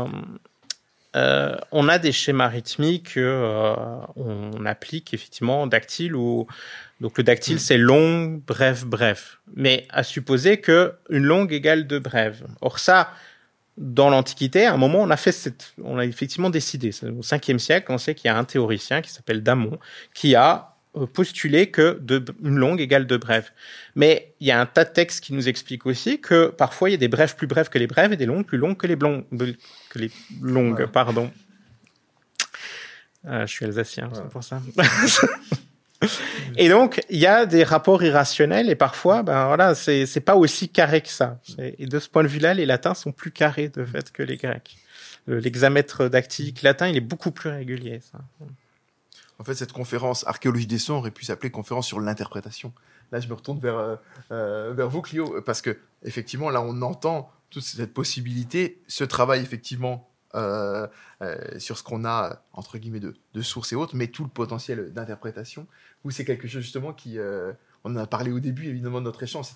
euh, 1.14 1.56
on 1.70 1.88
a 1.88 1.98
des 1.98 2.12
schémas 2.12 2.48
rythmiques 2.48 3.14
que 3.14 3.20
euh, 3.20 3.74
on 4.16 4.64
applique 4.64 5.12
effectivement 5.12 5.62
en 5.62 5.66
dactyle 5.66 6.14
ou 6.14 6.46
donc 7.00 7.18
le 7.18 7.24
dactyle 7.24 7.60
c'est 7.60 7.76
long, 7.76 8.40
bref, 8.46 8.84
bref. 8.86 9.38
Mais 9.54 9.86
à 9.90 10.02
supposer 10.02 10.60
que 10.60 10.94
une 11.10 11.24
longue 11.24 11.52
égale 11.52 11.86
deux 11.86 11.98
brèves. 11.98 12.46
Or 12.62 12.78
ça, 12.78 13.10
dans 13.76 14.08
l'Antiquité, 14.08 14.64
à 14.66 14.72
un 14.72 14.76
moment, 14.78 15.00
on 15.00 15.10
a 15.10 15.16
fait 15.16 15.32
cette, 15.32 15.74
on 15.82 15.98
a 15.98 16.06
effectivement 16.06 16.50
décidé. 16.50 16.90
Au 17.02 17.20
5e 17.22 17.58
siècle, 17.58 17.90
on 17.90 17.98
sait 17.98 18.14
qu'il 18.14 18.28
y 18.28 18.30
a 18.30 18.36
un 18.38 18.44
théoricien 18.44 19.02
qui 19.02 19.10
s'appelle 19.10 19.42
Damon 19.42 19.78
qui 20.14 20.34
a 20.34 20.71
euh, 20.96 21.06
postulé 21.06 21.70
que 21.70 21.98
de, 22.00 22.24
une 22.42 22.56
longue 22.56 22.80
égale 22.80 23.06
deux 23.06 23.18
brèves. 23.18 23.50
Mais 23.94 24.34
il 24.40 24.46
y 24.46 24.50
a 24.50 24.60
un 24.60 24.66
tas 24.66 24.84
de 24.84 24.90
textes 24.90 25.22
qui 25.24 25.32
nous 25.32 25.48
expliquent 25.48 25.86
aussi 25.86 26.20
que 26.20 26.48
parfois 26.48 26.88
il 26.90 26.92
y 26.92 26.94
a 26.94 26.98
des 26.98 27.08
brèves 27.08 27.34
plus 27.36 27.46
brèves 27.46 27.68
que 27.70 27.78
les 27.78 27.86
brèves 27.86 28.12
et 28.12 28.16
des 28.16 28.26
longues 28.26 28.44
plus 28.46 28.58
longues 28.58 28.76
que 28.76 28.86
les 28.86 28.96
blondes, 28.96 29.24
que 29.90 29.98
les 29.98 30.10
longues, 30.40 30.80
Ouais. 30.80 30.86
pardon. 30.86 31.30
Euh, 33.26 33.46
je 33.46 33.52
suis 33.52 33.64
alsacien, 33.64 34.08
Ouais. 34.08 34.14
c'est 34.16 34.28
pour 34.28 34.42
ça. 34.44 34.60
et 36.56 36.68
donc 36.68 37.00
il 37.08 37.18
y 37.18 37.26
a 37.26 37.46
des 37.46 37.62
rapports 37.62 38.02
irrationnels 38.02 38.68
et 38.68 38.74
parfois, 38.74 39.22
ben 39.22 39.46
voilà, 39.46 39.74
c'est 39.76 40.20
pas 40.24 40.34
aussi 40.36 40.68
carré 40.68 41.00
que 41.00 41.08
ça. 41.08 41.38
Et 41.58 41.86
de 41.86 41.98
ce 42.00 42.08
point 42.08 42.22
de 42.24 42.28
vue-là, 42.28 42.54
les 42.54 42.66
latins 42.66 42.94
sont 42.94 43.12
plus 43.12 43.30
carrés 43.30 43.68
de 43.68 43.84
fait 43.84 44.10
que 44.10 44.22
les 44.22 44.36
grecs. 44.36 44.76
Le- 45.26 45.38
L'hexamètre 45.38 46.08
dactylique 46.08 46.62
latin, 46.62 46.88
il 46.88 46.96
est 46.96 47.00
beaucoup 47.00 47.30
plus 47.30 47.50
régulier. 47.50 48.00
Ça. 48.00 48.18
En 49.42 49.44
fait, 49.44 49.56
cette 49.56 49.72
conférence 49.72 50.24
archéologie 50.28 50.68
des 50.68 50.78
sons 50.78 50.94
aurait 50.94 51.10
pu 51.10 51.24
s'appeler 51.24 51.50
conférence 51.50 51.88
sur 51.88 51.98
l'interprétation. 51.98 52.72
Là, 53.10 53.18
je 53.18 53.26
me 53.26 53.34
retourne 53.34 53.58
vers, 53.58 53.76
euh, 53.76 53.96
euh, 54.30 54.72
vers 54.72 54.88
vous, 54.88 55.02
Clio, 55.02 55.42
parce 55.42 55.60
que 55.60 55.78
effectivement, 56.04 56.48
là, 56.48 56.62
on 56.62 56.80
entend 56.80 57.28
toute 57.50 57.64
cette 57.64 57.92
possibilité, 57.92 58.80
ce 58.86 59.02
travail 59.02 59.40
effectivement 59.42 60.08
euh, 60.36 60.86
sur 61.58 61.76
ce 61.76 61.82
qu'on 61.82 62.04
a 62.04 62.44
entre 62.52 62.78
guillemets 62.78 63.00
de, 63.00 63.16
de 63.34 63.42
sources 63.42 63.72
et 63.72 63.74
autres, 63.74 63.96
mais 63.96 64.06
tout 64.06 64.22
le 64.22 64.30
potentiel 64.30 64.92
d'interprétation. 64.92 65.66
Ou 66.04 66.12
c'est 66.12 66.24
quelque 66.24 66.46
chose 66.46 66.62
justement 66.62 66.92
qui, 66.92 67.18
on 67.82 67.90
en 67.90 67.96
a 67.96 68.06
parlé 68.06 68.30
au 68.30 68.38
début 68.38 68.68
évidemment 68.68 69.00
de 69.00 69.06
notre 69.06 69.24
échange, 69.24 69.48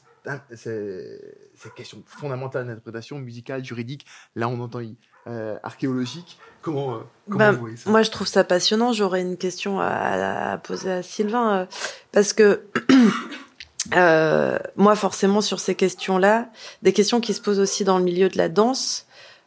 cette 0.57 1.75
question 1.77 2.03
fondamentale 2.07 2.67
d'interprétation 2.67 3.21
musicale, 3.21 3.65
juridique. 3.65 4.05
Là, 4.35 4.49
on 4.49 4.59
entend 4.59 4.81
euh, 5.27 5.57
archéologique. 5.63 6.39
Comment, 6.63 6.95
euh, 6.95 6.99
comment 7.27 7.39
Bah, 7.39 7.53
vous 7.53 7.61
voyez 7.61 7.77
ça? 7.77 7.91
Moi, 7.91 8.03
je 8.03 8.11
trouve 8.11 8.27
ça 8.27 8.43
passionnant. 8.45 8.93
J'aurais 8.93 9.21
une 9.21 9.37
question 9.37 9.81
à, 9.81 10.53
à 10.53 10.59
poser 10.59 10.91
à 10.91 11.03
Sylvain. 11.03 11.59
euh, 11.61 11.67
parce 12.13 12.33
que, 12.33 12.63
euh, 13.97 14.59
moi, 14.77 14.97
forcément, 14.97 15.41
sur 15.41 15.61
ces 15.61 15.75
questions-là, 15.75 16.49
des 16.83 16.93
questions 16.93 17.21
qui 17.21 17.35
se 17.35 17.41
posent 17.41 17.61
aussi 17.61 17.85
dans 17.85 17.99
le 17.99 18.05
milieu 18.05 18.29
de 18.29 18.37
la 18.39 18.49
danse, 18.49 19.07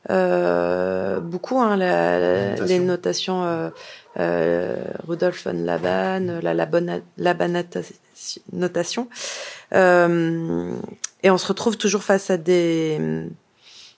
euh, 0.10 1.20
beaucoup, 1.20 1.60
hein, 1.60 1.76
la- 1.76 2.20
la- 2.20 2.50
Notation. 2.52 2.66
les 2.66 2.80
notations 2.80 3.44
euh, 3.44 3.70
euh, 4.20 4.76
Rudolf 5.08 5.44
von 5.46 5.54
Laban, 5.54 6.40
la 6.42 6.54
Labana- 6.54 7.02
Labanata- 7.18 7.84
notation. 8.54 9.10
Euh, 9.74 10.72
et 11.24 11.30
on 11.30 11.38
se 11.38 11.48
retrouve 11.48 11.78
toujours 11.78 12.04
face 12.04 12.30
à 12.30 12.38
des 12.38 12.96
hum, 13.00 13.30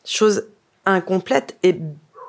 choses 0.05 0.47
incomplètes 0.85 1.57
et 1.63 1.79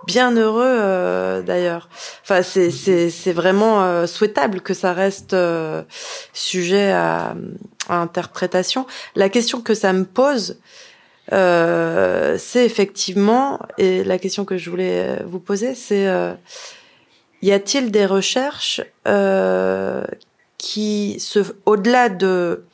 bien 0.06 0.32
heureux 0.36 0.64
euh, 0.66 1.42
d'ailleurs. 1.42 1.88
Enfin, 2.22 2.42
c'est 2.42 2.70
c'est 2.70 3.10
c'est 3.10 3.32
vraiment 3.32 3.84
euh, 3.84 4.06
souhaitable 4.06 4.60
que 4.60 4.74
ça 4.74 4.92
reste 4.92 5.32
euh, 5.32 5.82
sujet 6.32 6.90
à, 6.92 7.34
à 7.88 7.96
interprétation. 7.96 8.86
La 9.14 9.28
question 9.28 9.60
que 9.60 9.74
ça 9.74 9.92
me 9.92 10.04
pose, 10.04 10.58
euh, 11.32 12.36
c'est 12.38 12.64
effectivement 12.64 13.60
et 13.78 14.02
la 14.04 14.18
question 14.18 14.44
que 14.44 14.58
je 14.58 14.70
voulais 14.70 15.22
vous 15.24 15.38
poser, 15.38 15.74
c'est 15.74 16.08
euh, 16.08 16.34
y 17.42 17.52
a-t-il 17.52 17.90
des 17.90 18.06
recherches 18.06 18.80
euh, 19.06 20.04
qui 20.58 21.18
se 21.20 21.40
au-delà 21.64 22.08
de 22.08 22.64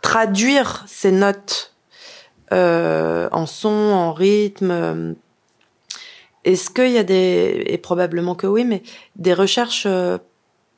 traduire 0.00 0.84
ces 0.86 1.12
notes 1.12 1.74
euh, 2.52 3.28
en 3.32 3.46
son, 3.46 3.68
en 3.68 4.12
rythme. 4.12 4.70
euh, 4.70 5.12
Est-ce 6.44 6.70
qu'il 6.70 6.90
y 6.90 6.98
a 6.98 7.04
des, 7.04 7.64
et 7.66 7.78
probablement 7.78 8.34
que 8.34 8.46
oui, 8.46 8.64
mais 8.64 8.82
des 9.16 9.34
recherches 9.34 9.84
euh, 9.86 10.18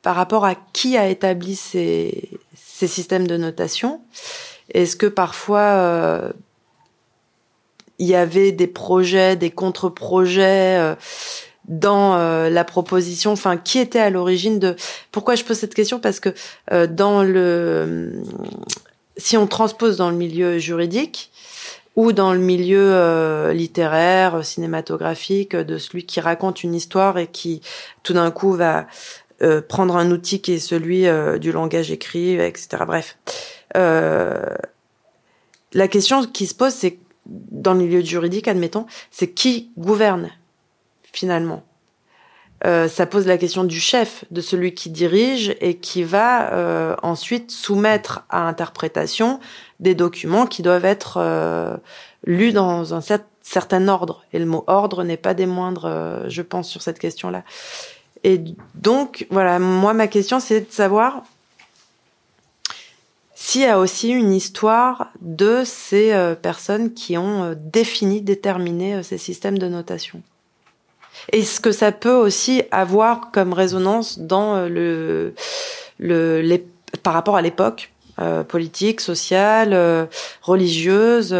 par 0.01 0.15
rapport 0.15 0.45
à 0.45 0.55
qui 0.55 0.97
a 0.97 1.07
établi 1.07 1.55
ces, 1.55 2.29
ces 2.55 2.87
systèmes 2.87 3.27
de 3.27 3.37
notation? 3.37 4.01
Est-ce 4.73 4.95
que 4.95 5.05
parfois 5.05 5.59
euh, 5.59 6.31
il 7.99 8.07
y 8.07 8.15
avait 8.15 8.51
des 8.51 8.67
projets, 8.67 9.35
des 9.35 9.51
contre-projets 9.51 10.95
dans 11.65 12.17
la 12.49 12.63
proposition? 12.63 13.31
Enfin, 13.31 13.57
qui 13.57 13.77
était 13.77 13.99
à 13.99 14.09
l'origine 14.09 14.59
de 14.59 14.75
Pourquoi 15.11 15.35
je 15.35 15.43
pose 15.43 15.59
cette 15.59 15.75
question? 15.75 15.99
Parce 15.99 16.19
que 16.19 16.33
dans 16.87 17.21
le 17.21 18.23
si 19.17 19.37
on 19.37 19.45
transpose 19.45 19.97
dans 19.97 20.09
le 20.09 20.15
milieu 20.15 20.57
juridique 20.57 21.30
ou 21.95 22.13
dans 22.13 22.33
le 22.33 22.39
milieu 22.39 22.93
euh, 22.93 23.53
littéraire, 23.53 24.45
cinématographique, 24.45 25.55
de 25.55 25.77
celui 25.77 26.05
qui 26.05 26.19
raconte 26.19 26.63
une 26.63 26.73
histoire 26.73 27.17
et 27.17 27.27
qui 27.27 27.61
tout 28.03 28.13
d'un 28.13 28.31
coup 28.31 28.53
va 28.53 28.87
euh, 29.41 29.61
prendre 29.61 29.97
un 29.97 30.11
outil 30.11 30.41
qui 30.41 30.53
est 30.53 30.59
celui 30.59 31.07
euh, 31.07 31.37
du 31.37 31.51
langage 31.51 31.91
écrit, 31.91 32.35
etc. 32.35 32.83
Bref, 32.85 33.17
euh, 33.75 34.55
la 35.73 35.87
question 35.87 36.25
qui 36.25 36.47
se 36.47 36.55
pose, 36.55 36.73
c'est 36.73 36.97
dans 37.25 37.73
le 37.73 37.79
milieu 37.79 38.01
juridique, 38.01 38.47
admettons, 38.47 38.85
c'est 39.09 39.31
qui 39.31 39.71
gouverne 39.77 40.29
finalement? 41.11 41.63
Euh, 42.63 42.87
ça 42.87 43.07
pose 43.07 43.25
la 43.25 43.39
question 43.39 43.63
du 43.63 43.79
chef, 43.79 44.23
de 44.29 44.39
celui 44.39 44.75
qui 44.75 44.91
dirige 44.91 45.55
et 45.61 45.77
qui 45.77 46.03
va 46.03 46.53
euh, 46.53 46.95
ensuite 47.01 47.49
soumettre 47.49 48.23
à 48.29 48.47
interprétation 48.47 49.39
des 49.81 49.95
documents 49.95 50.45
qui 50.45 50.61
doivent 50.61 50.85
être 50.85 51.17
euh, 51.17 51.75
lus 52.23 52.53
dans 52.53 52.93
un 52.93 53.01
certain 53.41 53.87
ordre. 53.87 54.23
Et 54.31 54.39
le 54.39 54.45
mot 54.45 54.63
ordre 54.67 55.03
n'est 55.03 55.17
pas 55.17 55.33
des 55.33 55.47
moindres, 55.47 55.85
euh, 55.85 56.29
je 56.29 56.43
pense, 56.43 56.69
sur 56.69 56.81
cette 56.81 56.99
question-là. 56.99 57.43
Et 58.23 58.39
donc, 58.75 59.25
voilà, 59.31 59.57
moi, 59.57 59.93
ma 59.93 60.07
question, 60.07 60.39
c'est 60.39 60.61
de 60.61 60.71
savoir 60.71 61.23
s'il 63.33 63.61
y 63.61 63.65
a 63.65 63.79
aussi 63.79 64.09
une 64.09 64.31
histoire 64.31 65.09
de 65.19 65.63
ces 65.65 66.13
euh, 66.13 66.35
personnes 66.35 66.93
qui 66.93 67.17
ont 67.17 67.55
défini, 67.57 68.21
déterminé 68.21 69.01
ces 69.01 69.17
systèmes 69.17 69.57
de 69.57 69.67
notation. 69.67 70.21
Et 71.31 71.43
ce 71.43 71.59
que 71.59 71.71
ça 71.71 71.91
peut 71.91 72.13
aussi 72.13 72.63
avoir 72.69 73.31
comme 73.31 73.53
résonance 73.53 74.19
dans 74.19 74.67
le, 74.67 75.33
par 77.03 77.13
rapport 77.13 77.35
à 77.35 77.41
l'époque 77.41 77.91
politique, 78.47 79.01
sociale, 79.01 80.07
religieuse, 80.41 81.35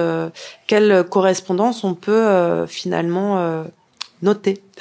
quelle 0.67 1.03
correspondance 1.09 1.83
on 1.83 1.93
peut 1.93 2.65
finalement 2.67 3.65
noter? 4.21 4.61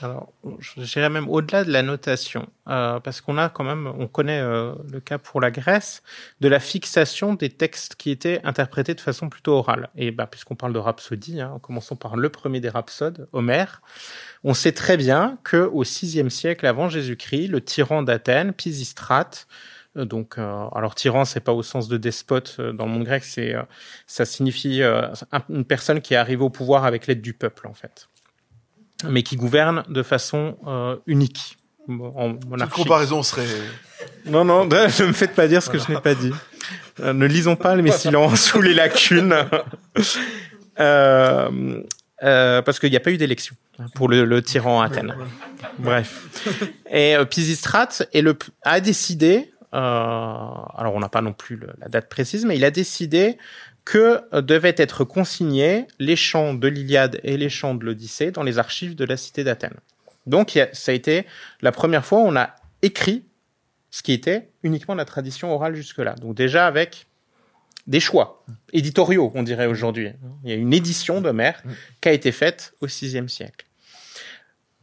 Alors, 0.00 0.32
je 0.60 0.80
dirais 0.82 1.10
même 1.10 1.28
au-delà 1.28 1.64
de 1.64 1.72
la 1.72 1.82
notation, 1.82 2.48
euh, 2.68 3.00
parce 3.00 3.20
qu'on 3.20 3.36
a 3.36 3.48
quand 3.48 3.64
même, 3.64 3.92
on 3.98 4.06
connaît 4.06 4.40
euh, 4.40 4.74
le 4.92 5.00
cas 5.00 5.18
pour 5.18 5.40
la 5.40 5.50
Grèce, 5.50 6.04
de 6.40 6.46
la 6.46 6.60
fixation 6.60 7.34
des 7.34 7.48
textes 7.48 7.96
qui 7.96 8.10
étaient 8.10 8.40
interprétés 8.44 8.94
de 8.94 9.00
façon 9.00 9.28
plutôt 9.28 9.54
orale. 9.54 9.88
Et 9.96 10.12
bah, 10.12 10.28
puisqu'on 10.30 10.54
parle 10.54 10.72
de 10.72 10.78
rhapsodie, 10.78 11.40
hein, 11.40 11.50
en 11.54 11.58
commençant 11.58 11.96
par 11.96 12.16
le 12.16 12.28
premier 12.28 12.60
des 12.60 12.68
rhapsodes, 12.68 13.28
Homère, 13.32 13.82
on 14.44 14.54
sait 14.54 14.72
très 14.72 14.96
bien 14.96 15.38
que 15.42 15.68
au 15.72 15.82
VIe 15.82 16.30
siècle 16.30 16.66
avant 16.66 16.88
Jésus-Christ, 16.88 17.48
le 17.48 17.60
tyran 17.60 18.02
d'Athènes, 18.02 18.52
Pisistrate, 18.52 19.48
euh, 19.48 19.54
donc, 20.04 20.38
euh, 20.38 20.66
alors 20.74 20.94
tyran, 20.94 21.24
c'est 21.24 21.40
pas 21.40 21.52
au 21.52 21.62
sens 21.62 21.88
de 21.88 21.96
despote 21.96 22.60
dans 22.60 22.86
le 22.86 22.92
monde 22.92 23.04
grec, 23.04 23.24
c'est 23.24 23.54
ça 24.06 24.24
signifie 24.24 24.82
une 25.48 25.64
personne 25.64 26.00
qui 26.00 26.14
arrive 26.14 26.42
au 26.42 26.50
pouvoir 26.50 26.84
avec 26.84 27.06
l'aide 27.06 27.20
du 27.20 27.34
peuple 27.34 27.66
en 27.66 27.74
fait 27.74 28.08
mais 29.06 29.22
qui 29.22 29.36
gouverne 29.36 29.84
de 29.88 30.02
façon 30.02 30.56
euh, 30.66 30.96
unique. 31.06 31.58
En. 31.88 32.34
Cette 32.58 32.70
comparaison 32.70 33.22
serait. 33.22 33.46
Non, 34.26 34.44
non, 34.44 34.64
ne 34.66 35.06
me 35.06 35.12
faites 35.12 35.34
pas 35.34 35.48
dire 35.48 35.62
ce 35.62 35.70
que 35.70 35.78
je 35.78 35.90
n'ai 35.90 36.00
pas 36.00 36.14
dit. 36.14 36.32
Euh, 37.00 37.12
ne 37.12 37.26
lisons 37.26 37.56
pas 37.56 37.76
mes 37.76 37.92
silences 37.92 38.52
ou 38.54 38.62
les 38.62 38.74
lacunes. 38.74 39.34
Euh, 40.80 41.82
euh, 42.22 42.62
parce 42.62 42.78
qu'il 42.78 42.90
n'y 42.90 42.96
a 42.96 43.00
pas 43.00 43.10
eu 43.10 43.16
d'élection 43.16 43.56
pour 43.96 44.08
le, 44.08 44.24
le 44.24 44.42
tyran 44.42 44.80
à 44.80 44.86
Athènes. 44.86 45.12
Bref. 45.80 46.46
Et 46.88 47.16
euh, 47.16 47.24
Pisistrate 47.24 48.08
est 48.12 48.22
le, 48.22 48.38
a 48.62 48.78
décidé, 48.78 49.52
euh, 49.57 49.57
alors 49.72 50.92
on 50.94 51.00
n'a 51.00 51.08
pas 51.08 51.22
non 51.22 51.32
plus 51.32 51.60
la 51.78 51.88
date 51.88 52.08
précise, 52.08 52.44
mais 52.44 52.56
il 52.56 52.64
a 52.64 52.70
décidé 52.70 53.38
que 53.84 54.20
euh, 54.34 54.42
devaient 54.42 54.74
être 54.76 55.04
consignés 55.04 55.86
les 55.98 56.16
chants 56.16 56.52
de 56.52 56.68
l'Iliade 56.68 57.20
et 57.22 57.38
les 57.38 57.48
chants 57.48 57.74
de 57.74 57.84
l'Odyssée 57.84 58.30
dans 58.30 58.42
les 58.42 58.58
archives 58.58 58.94
de 58.94 59.04
la 59.04 59.16
cité 59.16 59.44
d'Athènes. 59.44 59.78
Donc 60.26 60.58
ça 60.72 60.92
a 60.92 60.94
été 60.94 61.24
la 61.62 61.72
première 61.72 62.04
fois 62.04 62.18
où 62.18 62.26
on 62.26 62.36
a 62.36 62.54
écrit 62.82 63.24
ce 63.90 64.02
qui 64.02 64.12
était 64.12 64.50
uniquement 64.62 64.94
la 64.94 65.06
tradition 65.06 65.54
orale 65.54 65.74
jusque-là. 65.74 66.16
Donc 66.16 66.34
déjà 66.34 66.66
avec 66.66 67.06
des 67.86 68.00
choix 68.00 68.44
éditoriaux, 68.74 69.32
on 69.34 69.42
dirait 69.42 69.64
aujourd'hui. 69.64 70.10
Il 70.44 70.50
y 70.50 70.52
a 70.52 70.56
une 70.56 70.74
édition 70.74 71.22
d'Homère 71.22 71.62
qui 72.02 72.10
a 72.10 72.12
été 72.12 72.30
faite 72.30 72.74
au 72.82 72.86
VIe 72.86 73.26
siècle. 73.28 73.64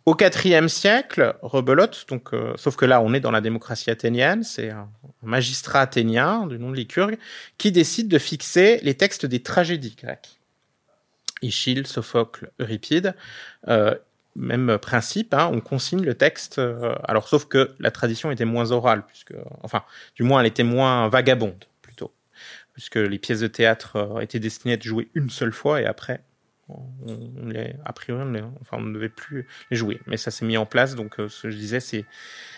Au 0.05 0.15
IVe 0.15 0.67
siècle, 0.67 1.35
rebelote, 1.41 2.05
donc, 2.09 2.31
euh, 2.33 2.53
sauf 2.57 2.75
que 2.75 2.85
là, 2.85 3.01
on 3.01 3.15
est 3.15 3.19
dans 3.19 3.31
la 3.31 3.41
démocratie 3.41 3.89
athénienne, 3.89 4.43
c'est 4.43 4.69
un 4.69 4.87
magistrat 5.23 5.81
athénien 5.81 6.45
du 6.45 6.59
nom 6.59 6.69
de 6.69 6.75
Lycurgue 6.75 7.17
qui 7.57 7.71
décide 7.71 8.07
de 8.07 8.19
fixer 8.19 8.79
les 8.83 8.93
textes 8.93 9.25
des 9.25 9.41
tragédies 9.41 9.95
grecques. 9.99 10.39
Échille, 11.41 11.87
Sophocle, 11.87 12.51
Euripide, 12.59 13.15
euh, 13.67 13.95
même 14.35 14.77
principe, 14.77 15.33
hein, 15.33 15.49
on 15.51 15.59
consigne 15.59 16.03
le 16.03 16.13
texte. 16.13 16.59
Euh, 16.59 16.93
alors, 17.05 17.27
sauf 17.27 17.45
que 17.45 17.73
la 17.79 17.89
tradition 17.89 18.29
était 18.29 18.45
moins 18.45 18.71
orale, 18.71 19.07
puisque, 19.07 19.33
enfin, 19.63 19.83
du 20.15 20.21
moins, 20.21 20.41
elle 20.41 20.47
était 20.47 20.63
moins 20.63 21.09
vagabonde 21.09 21.65
plutôt, 21.81 22.13
puisque 22.73 22.97
les 22.97 23.17
pièces 23.17 23.39
de 23.39 23.47
théâtre 23.47 24.19
étaient 24.21 24.39
destinées 24.39 24.73
à 24.73 24.75
être 24.75 24.83
jouées 24.83 25.09
une 25.15 25.31
seule 25.31 25.53
fois 25.53 25.81
et 25.81 25.87
après 25.87 26.21
on, 26.69 27.47
les, 27.47 27.75
a 27.85 27.93
priori, 27.93 28.23
on, 28.23 28.53
enfin, 28.61 28.77
on 28.77 28.81
ne 28.81 28.93
devait 28.93 29.09
plus 29.09 29.47
les 29.69 29.77
jouer. 29.77 29.99
Mais 30.07 30.17
ça 30.17 30.31
s'est 30.31 30.45
mis 30.45 30.57
en 30.57 30.65
place, 30.65 30.95
donc 30.95 31.19
euh, 31.19 31.29
ce 31.29 31.43
que 31.43 31.49
je 31.49 31.57
disais, 31.57 31.79
c'est 31.79 32.05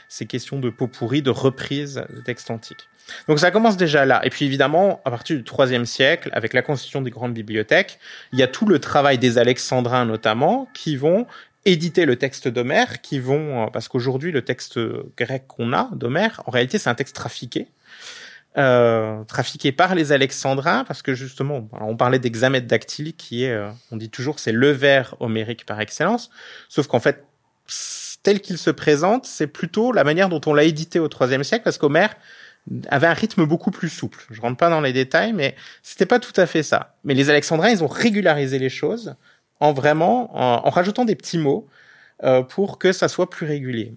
ces 0.08 0.26
questions 0.26 0.60
de 0.60 0.70
pot 0.70 0.88
pourri, 0.88 1.22
de 1.22 1.30
reprise 1.30 2.04
de 2.10 2.22
textes 2.22 2.50
antiques. 2.50 2.88
Donc 3.28 3.40
ça 3.40 3.52
commence 3.52 3.78
déjà 3.78 4.06
là. 4.06 4.22
Et 4.26 4.30
puis 4.30 4.46
évidemment, 4.46 5.02
à 5.06 5.12
partir 5.12 5.38
du 5.38 5.44
IIIe 5.44 5.86
siècle, 5.86 6.30
avec 6.34 6.54
la 6.54 6.62
constitution 6.62 7.02
des 7.02 7.12
grandes 7.12 7.34
bibliothèques, 7.34 8.00
il 8.32 8.40
y 8.40 8.44
a 8.44 8.48
tout 8.48 8.66
le 8.66 8.80
travail 8.80 9.18
des 9.18 9.38
Alexandrins 9.38 10.06
notamment, 10.06 10.70
qui 10.74 10.96
vont 10.96 11.26
éditer 11.66 12.06
le 12.06 12.16
texte 12.16 12.48
d'Homère, 12.48 13.02
qui 13.02 13.20
vont, 13.20 13.66
euh, 13.66 13.68
parce 13.68 13.88
qu'aujourd'hui 13.90 14.32
le 14.32 14.42
texte 14.42 14.80
grec 15.18 15.44
qu'on 15.48 15.74
a 15.74 15.90
d'Homère, 15.94 16.42
en 16.46 16.52
réalité 16.52 16.78
c'est 16.78 16.90
un 16.90 16.96
texte 16.96 17.16
trafiqué, 17.16 17.68
euh, 18.58 19.24
trafiqué 19.26 19.72
par 19.72 19.94
les 19.94 20.12
Alexandrins, 20.12 20.84
parce 20.84 21.02
que 21.02 21.14
justement, 21.14 21.70
on 21.80 21.96
parlait 21.96 22.20
d'examen 22.20 22.60
dactylique, 22.60 23.18
qui 23.18 23.44
est, 23.44 23.52
euh, 23.52 23.70
on 23.92 23.98
dit 23.98 24.10
toujours, 24.10 24.40
c'est 24.40 24.52
le 24.52 24.72
vers 24.72 25.16
homérique 25.20 25.66
par 25.66 25.80
excellence, 25.80 26.32
sauf 26.68 26.88
qu'en 26.88 27.00
fait, 27.00 27.24
tel 28.24 28.42
qu'il 28.42 28.58
se 28.58 28.72
présente, 28.72 29.26
c'est 29.26 29.48
plutôt 29.48 29.92
la 29.92 30.04
manière 30.04 30.28
dont 30.28 30.42
on 30.48 30.54
l'a 30.54 30.64
édité 30.64 31.00
au 31.00 31.08
IIIe 31.08 31.46
siècle, 31.46 31.64
parce 31.64 31.78
qu'Homère 31.78 32.16
avait 32.90 33.08
un 33.08 33.14
rythme 33.14 33.46
beaucoup 33.46 33.72
plus 33.72 33.90
souple. 33.90 34.26
Je 34.30 34.42
rentre 34.42 34.58
pas 34.58 34.70
dans 34.70 34.82
les 34.82 34.92
détails, 34.92 35.34
mais 35.34 35.56
c'était 35.84 36.06
pas 36.06 36.20
tout 36.20 36.34
à 36.36 36.46
fait 36.46 36.64
ça. 36.64 36.96
Mais 37.04 37.14
les 37.14 37.30
Alexandrins, 37.30 37.70
ils 37.70 37.84
ont 37.84 37.88
régularisé 37.88 38.60
les 38.60 38.70
choses 38.70 39.16
en 39.60 39.74
vraiment, 39.74 40.36
en, 40.36 40.70
rajoutant 40.70 41.06
des 41.06 41.16
petits 41.16 41.38
mots 41.38 41.68
euh, 42.24 42.42
pour 42.42 42.80
que 42.80 42.92
ça 42.92 43.08
soit 43.08 43.30
plus 43.30 43.46
régulier. 43.46 43.96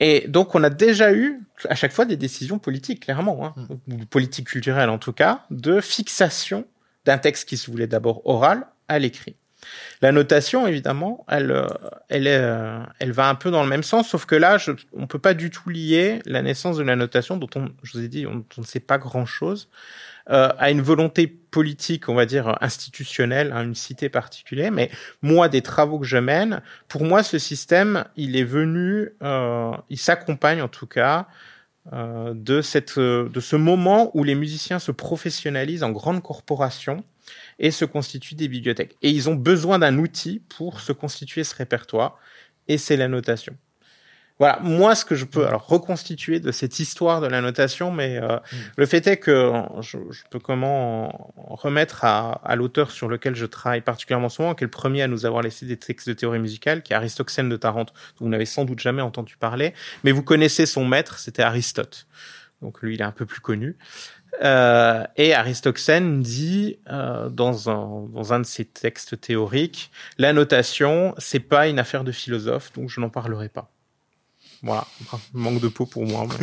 Et 0.00 0.26
donc, 0.28 0.54
on 0.54 0.62
a 0.62 0.70
déjà 0.70 1.12
eu 1.12 1.42
à 1.68 1.74
chaque 1.74 1.92
fois 1.92 2.04
des 2.04 2.16
décisions 2.16 2.58
politiques, 2.58 3.04
clairement, 3.04 3.46
hein, 3.46 3.54
mmh. 3.56 3.94
ou 3.94 4.04
politiques 4.06 4.48
culturelles 4.48 4.90
en 4.90 4.98
tout 4.98 5.12
cas, 5.12 5.44
de 5.50 5.80
fixation 5.80 6.66
d'un 7.04 7.18
texte 7.18 7.48
qui 7.48 7.56
se 7.56 7.70
voulait 7.70 7.86
d'abord 7.86 8.26
oral 8.26 8.66
à 8.88 8.98
l'écrit. 8.98 9.36
La 10.02 10.12
notation, 10.12 10.66
évidemment, 10.66 11.24
elle, 11.28 11.50
euh, 11.50 11.66
elle, 12.08 12.26
est, 12.26 12.38
euh, 12.38 12.78
elle 12.98 13.12
va 13.12 13.28
un 13.28 13.34
peu 13.34 13.50
dans 13.50 13.62
le 13.62 13.68
même 13.68 13.82
sens, 13.82 14.08
sauf 14.08 14.26
que 14.26 14.34
là, 14.34 14.58
je, 14.58 14.72
on 14.92 15.06
peut 15.06 15.18
pas 15.18 15.34
du 15.34 15.50
tout 15.50 15.70
lier 15.70 16.20
la 16.26 16.42
naissance 16.42 16.76
de 16.76 16.82
la 16.82 16.94
notation, 16.94 17.36
dont 17.36 17.48
on, 17.56 17.70
je 17.82 17.92
vous 17.98 18.04
ai 18.04 18.08
dit, 18.08 18.26
on, 18.26 18.44
on 18.56 18.60
ne 18.60 18.66
sait 18.66 18.80
pas 18.80 18.98
grand-chose, 18.98 19.68
euh, 20.28 20.48
à 20.58 20.72
une 20.72 20.82
volonté 20.82 21.28
politique, 21.28 22.08
on 22.08 22.14
va 22.14 22.26
dire 22.26 22.58
institutionnelle, 22.60 23.52
à 23.52 23.58
hein, 23.58 23.64
une 23.64 23.76
cité 23.76 24.08
particulière. 24.08 24.72
Mais 24.72 24.90
moi, 25.22 25.48
des 25.48 25.62
travaux 25.62 26.00
que 26.00 26.06
je 26.06 26.16
mène, 26.16 26.62
pour 26.88 27.04
moi, 27.04 27.22
ce 27.22 27.38
système, 27.38 28.04
il 28.16 28.36
est 28.36 28.44
venu, 28.44 29.10
euh, 29.22 29.70
il 29.88 29.98
s'accompagne 29.98 30.62
en 30.62 30.68
tout 30.68 30.88
cas 30.88 31.28
euh, 31.92 32.32
de 32.34 32.60
cette, 32.60 32.98
de 32.98 33.40
ce 33.40 33.54
moment 33.54 34.10
où 34.14 34.24
les 34.24 34.34
musiciens 34.34 34.80
se 34.80 34.90
professionnalisent 34.90 35.84
en 35.84 35.90
grandes 35.90 36.22
corporations 36.22 37.04
et 37.60 37.70
se 37.70 37.84
constituent 37.84 38.34
des 38.34 38.48
bibliothèques. 38.48 38.96
Et 39.02 39.10
ils 39.10 39.30
ont 39.30 39.36
besoin 39.36 39.78
d'un 39.78 39.98
outil 39.98 40.42
pour 40.48 40.80
se 40.80 40.92
constituer 40.92 41.44
ce 41.44 41.54
répertoire, 41.54 42.18
et 42.66 42.78
c'est 42.78 42.96
la 42.96 43.06
notation. 43.06 43.56
Voilà, 44.38 44.58
moi 44.62 44.94
ce 44.94 45.04
que 45.04 45.14
je 45.14 45.24
peux 45.24 45.46
alors 45.46 45.66
reconstituer 45.66 46.40
de 46.40 46.52
cette 46.52 46.78
histoire 46.78 47.20
de 47.20 47.26
la 47.26 47.40
notation, 47.40 47.90
mais 47.90 48.18
euh, 48.18 48.36
mm. 48.36 48.56
le 48.76 48.86
fait 48.86 49.06
est 49.06 49.16
que 49.16 49.52
je, 49.80 49.98
peux 50.30 50.38
comment 50.38 51.32
remettre 51.36 52.04
à, 52.04 52.32
à 52.44 52.54
l'auteur 52.54 52.90
sur 52.90 53.08
lequel 53.08 53.34
je 53.34 53.46
travaille 53.46 53.80
particulièrement 53.80 54.28
souvent, 54.28 54.54
qui 54.54 54.64
est 54.64 54.66
le 54.66 54.70
premier 54.70 55.02
à 55.02 55.08
nous 55.08 55.24
avoir 55.24 55.42
laissé 55.42 55.64
des 55.64 55.78
textes 55.78 56.08
de 56.08 56.14
théorie 56.14 56.38
musicale, 56.38 56.82
qui 56.82 56.92
est 56.92 56.96
Aristoxène 56.96 57.48
de 57.48 57.56
Tarente, 57.56 57.94
dont 58.18 58.26
vous 58.26 58.30
n'avez 58.30 58.46
sans 58.46 58.64
doute 58.64 58.80
jamais 58.80 59.02
entendu 59.02 59.36
parler, 59.36 59.72
mais 60.04 60.12
vous 60.12 60.22
connaissez 60.22 60.66
son 60.66 60.84
maître, 60.84 61.18
c'était 61.18 61.42
Aristote. 61.42 62.06
Donc 62.62 62.82
lui, 62.82 62.94
il 62.94 63.00
est 63.00 63.04
un 63.04 63.12
peu 63.12 63.26
plus 63.26 63.40
connu. 63.40 63.76
Euh, 64.42 65.04
et 65.16 65.34
Aristoxène 65.34 66.20
dit 66.20 66.78
euh, 66.90 67.28
dans, 67.30 67.70
un, 67.70 68.06
dans 68.12 68.32
un 68.34 68.40
de 68.40 68.46
ses 68.46 68.64
textes 68.64 69.20
théoriques, 69.20 69.90
la 70.18 70.32
notation, 70.32 71.14
c'est 71.18 71.40
pas 71.40 71.68
une 71.68 71.78
affaire 71.78 72.04
de 72.04 72.12
philosophe, 72.12 72.72
donc 72.74 72.90
je 72.90 73.00
n'en 73.00 73.08
parlerai 73.08 73.48
pas. 73.48 73.70
Voilà, 74.62 74.86
manque 75.32 75.60
de 75.60 75.68
peau 75.68 75.86
pour 75.86 76.04
moi. 76.06 76.26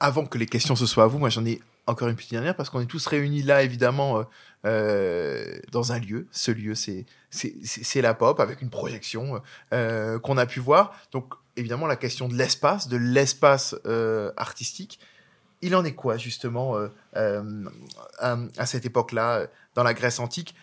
Avant 0.00 0.26
que 0.26 0.36
les 0.36 0.46
questions 0.46 0.74
se 0.74 0.86
soient 0.86 1.04
à 1.04 1.06
vous, 1.06 1.18
moi 1.18 1.28
j'en 1.28 1.44
ai 1.44 1.60
encore 1.86 2.08
une 2.08 2.16
petite 2.16 2.32
dernière 2.32 2.54
parce 2.54 2.70
qu'on 2.70 2.80
est 2.80 2.86
tous 2.86 3.06
réunis 3.06 3.42
là 3.42 3.62
évidemment 3.62 4.18
euh, 4.18 4.22
euh, 4.66 5.58
dans 5.70 5.92
un 5.92 5.98
lieu. 5.98 6.26
Ce 6.30 6.50
lieu 6.50 6.74
c'est 6.74 7.06
c'est 7.30 8.02
la 8.02 8.14
pop 8.14 8.40
avec 8.40 8.62
une 8.62 8.70
projection 8.70 9.40
euh, 9.72 10.18
qu'on 10.18 10.36
a 10.38 10.46
pu 10.46 10.60
voir. 10.60 10.92
Donc 11.12 11.34
évidemment 11.56 11.86
la 11.86 11.96
question 11.96 12.28
de 12.28 12.34
l'espace, 12.34 12.88
de 12.88 12.96
l'espace 12.96 13.74
artistique. 14.36 14.98
Il 15.64 15.76
en 15.76 15.84
est 15.84 15.94
quoi 15.94 16.16
justement 16.16 16.76
à, 17.14 18.66
cette 18.66 18.84
époque-là, 18.84 19.46
dans 19.76 19.84
la 19.84 19.94
Grèce 19.94 20.18
antique? 20.18 20.56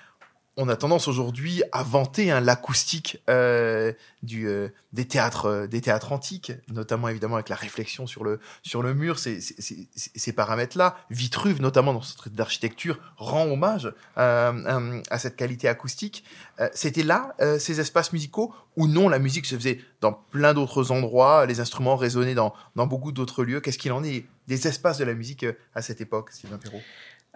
On 0.61 0.67
a 0.67 0.75
tendance 0.75 1.07
aujourd'hui 1.07 1.63
à 1.71 1.83
vanter 1.83 2.31
hein, 2.31 2.41
l'acoustique 2.41 3.23
euh, 3.29 3.93
euh, 4.33 4.69
des 4.91 5.07
théâtres 5.07 5.45
euh, 5.45 5.67
des 5.67 5.79
théâtres 5.79 6.11
antiques, 6.11 6.51
notamment 6.67 7.07
évidemment 7.07 7.35
avec 7.35 7.47
la 7.47 7.55
réflexion 7.55 8.05
sur 8.05 8.25
le 8.25 8.41
sur 8.61 8.83
le 8.83 8.93
mur, 8.93 9.19
ces, 9.19 9.39
ces, 9.39 10.33
paramètres-là. 10.33 10.97
Vitruve, 11.09 11.61
notamment 11.61 11.93
dans 11.93 12.01
son 12.01 12.17
trait 12.17 12.29
d'architecture, 12.29 12.99
rend 13.15 13.45
hommage 13.45 13.93
à 14.17 15.17
cette 15.17 15.37
qualité 15.37 15.69
acoustique. 15.69 16.25
C'était 16.73 17.03
là 17.03 17.35
ces 17.57 17.79
espaces 17.79 18.11
musicaux 18.11 18.53
ou 18.75 18.87
non? 18.87 19.07
La 19.07 19.19
musique 19.19 19.45
se 19.45 19.55
faisait 19.55 19.79
dans 20.01 20.11
plein 20.11 20.53
d'autres 20.53 20.91
endroits, 20.91 21.45
les 21.45 21.61
instruments 21.61 21.95
résonnaient 21.95 22.35
dans 22.35 22.53
dans 22.75 22.85
beaucoup 22.85 23.13
d'autres 23.13 23.45
lieux. 23.45 23.61
Qu'est-ce 23.61 23.77
qu'il 23.77 23.93
en 23.93 24.03
est 24.03 24.25
des 24.47 24.67
espaces 24.67 24.97
de 24.97 25.05
la 25.05 25.13
musique 25.13 25.45
à 25.73 25.81
cette 25.81 26.01
époque, 26.01 26.31
Sylvain 26.31 26.57
Perrault? 26.57 26.81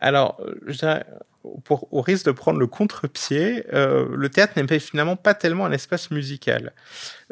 Alors, 0.04 0.40
pour, 1.64 1.92
au 1.94 2.02
risque 2.02 2.26
de 2.26 2.32
prendre 2.32 2.60
le 2.60 2.68
contre-pied, 2.68 3.66
euh, 3.74 4.08
le 4.16 4.30
théâtre 4.30 4.54
n'est 4.62 4.80
finalement 4.80 5.16
pas 5.16 5.34
tellement 5.34 5.66
un 5.66 5.72
espace 5.72 6.12
musical. 6.12 6.74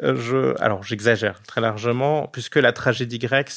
Euh, 0.02 0.16
je, 0.16 0.60
alors, 0.60 0.82
j'exagère 0.82 1.42
très 1.42 1.60
largement, 1.60 2.28
puisque 2.28 2.56
la 2.56 2.72
tragédie 2.72 3.18
grecque, 3.18 3.50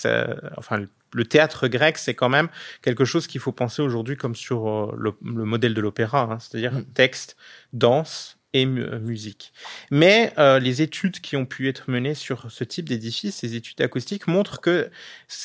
enfin, 0.58 0.86
le 1.14 1.26
théâtre 1.26 1.68
grec, 1.68 1.98
c'est 1.98 2.14
quand 2.14 2.30
même 2.30 2.50
quelque 2.82 3.06
chose 3.06 3.28
qu'il 3.28 3.42
faut 3.42 3.52
penser 3.52 3.82
aujourd'hui 3.82 4.18
comme 4.18 4.36
sur 4.36 4.70
euh, 4.70 4.96
le, 4.98 5.14
modèle 5.22 5.74
de 5.74 5.82
l'opéra, 5.82 6.22
hein, 6.32 6.40
c'est-à-dire 6.40 6.74
mm. 6.74 6.86
texte, 6.94 7.36
danse 7.74 8.38
et 8.54 8.66
musique. 8.66 9.52
Mais 9.92 10.34
les 10.62 10.82
études 10.82 11.20
qui 11.20 11.36
ont 11.36 11.46
pu 11.46 11.68
être 11.68 11.92
menées 11.92 12.14
sur 12.14 12.50
ce 12.50 12.64
type 12.64 12.88
d'édifice, 12.88 13.36
ces 13.36 13.56
études 13.56 13.82
acoustiques, 13.82 14.28
montrent 14.28 14.62
que 14.62 14.90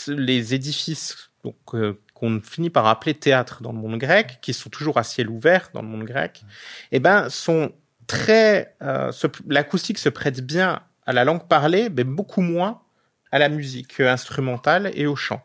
les 0.06 0.54
édifices 0.54 1.30
donc, 1.42 1.56
qu'on 2.20 2.40
finit 2.42 2.70
par 2.70 2.86
appeler 2.86 3.14
théâtre 3.14 3.62
dans 3.62 3.72
le 3.72 3.78
monde 3.78 3.98
grec, 3.98 4.38
qui 4.42 4.52
sont 4.52 4.68
toujours 4.68 4.98
à 4.98 5.02
ciel 5.04 5.30
ouvert 5.30 5.70
dans 5.72 5.80
le 5.80 5.88
monde 5.88 6.04
grec, 6.04 6.42
eh 6.92 7.00
ben, 7.00 7.30
sont 7.30 7.72
très, 8.06 8.74
euh, 8.82 9.10
l'acoustique 9.48 9.98
se 9.98 10.10
prête 10.10 10.40
bien 10.42 10.82
à 11.06 11.12
la 11.14 11.24
langue 11.24 11.48
parlée, 11.48 11.88
mais 11.88 12.04
beaucoup 12.04 12.42
moins 12.42 12.82
à 13.32 13.38
la 13.38 13.48
musique 13.48 14.00
instrumentale 14.00 14.90
et 14.94 15.06
au 15.06 15.16
chant. 15.16 15.42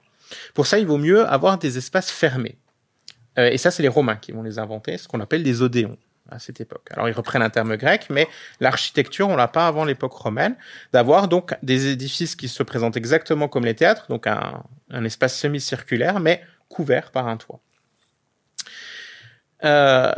Pour 0.53 0.67
ça, 0.67 0.77
il 0.77 0.85
vaut 0.85 0.97
mieux 0.97 1.25
avoir 1.25 1.57
des 1.57 1.77
espaces 1.77 2.11
fermés. 2.11 2.57
Euh, 3.39 3.49
et 3.49 3.57
ça, 3.57 3.71
c'est 3.71 3.83
les 3.83 3.89
Romains 3.89 4.17
qui 4.17 4.33
vont 4.33 4.43
les 4.43 4.59
inventer, 4.59 4.97
ce 4.97 5.07
qu'on 5.07 5.21
appelle 5.21 5.43
des 5.43 5.61
odéons 5.61 5.97
à 6.29 6.39
cette 6.39 6.59
époque. 6.59 6.87
Alors 6.89 7.07
ils 7.07 7.13
reprennent 7.13 7.43
un 7.43 7.51
terme 7.51 7.77
grec, 7.77 8.07
mais 8.09 8.27
l'architecture, 8.59 9.29
on 9.29 9.35
l'a 9.35 9.47
pas 9.47 9.67
avant 9.67 9.85
l'époque 9.85 10.13
romaine, 10.13 10.55
d'avoir 10.91 11.27
donc 11.27 11.53
des 11.61 11.87
édifices 11.87 12.35
qui 12.35 12.47
se 12.47 12.63
présentent 12.63 12.97
exactement 12.97 13.47
comme 13.47 13.63
les 13.63 13.75
théâtres, 13.75 14.07
donc 14.09 14.25
un, 14.25 14.63
un 14.89 15.05
espace 15.05 15.37
semi-circulaire, 15.37 16.19
mais 16.19 16.41
couvert 16.69 17.11
par 17.11 17.27
un 17.27 17.37
toit. 17.37 17.59
Euh, 19.63 20.13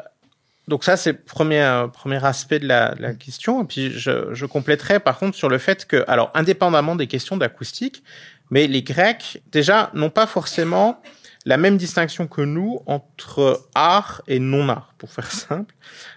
donc 0.68 0.84
ça, 0.84 0.98
c'est 0.98 1.14
premier, 1.14 1.86
premier 1.93 2.24
aspect 2.26 2.60
de 2.60 2.68
la, 2.68 3.14
question. 3.14 3.64
Et 3.64 3.66
puis, 3.66 3.91
je, 3.91 4.34
je 4.34 4.45
compléterai 4.45 5.00
par 5.00 5.18
contre 5.18 5.38
sur 5.38 5.48
le 5.50 5.58
fait 5.58 5.86
que, 5.86 6.04
alors, 6.08 6.32
indépendamment 6.34 6.95
des 6.95 7.08
questions 7.08 7.38
d'acoustique, 7.38 8.04
mais 8.50 8.68
les 8.68 8.84
Grecs, 8.84 9.41
déjà, 9.52 9.89
n'ont 9.93 10.10
pas 10.10 10.28
forcément 10.28 11.02
la 11.45 11.56
même 11.56 11.78
distinction 11.78 12.28
que 12.28 12.41
nous 12.41 12.82
entre 12.86 13.70
art 13.74 14.22
et 14.28 14.39
non-art, 14.39 14.93
pour 14.98 15.12
faire 15.12 15.32
simple. 15.32 15.74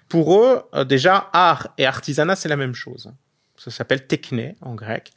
Pour 0.08 0.42
eux, 0.42 0.62
euh, 0.74 0.84
déjà, 0.84 1.30
art 1.32 1.68
et 1.78 1.86
artisanat, 1.86 2.34
c'est 2.34 2.48
la 2.48 2.56
même 2.56 2.74
chose. 2.74 3.12
Ça 3.56 3.70
s'appelle 3.70 4.06
techné 4.06 4.56
en 4.60 4.74
grec. 4.74 5.12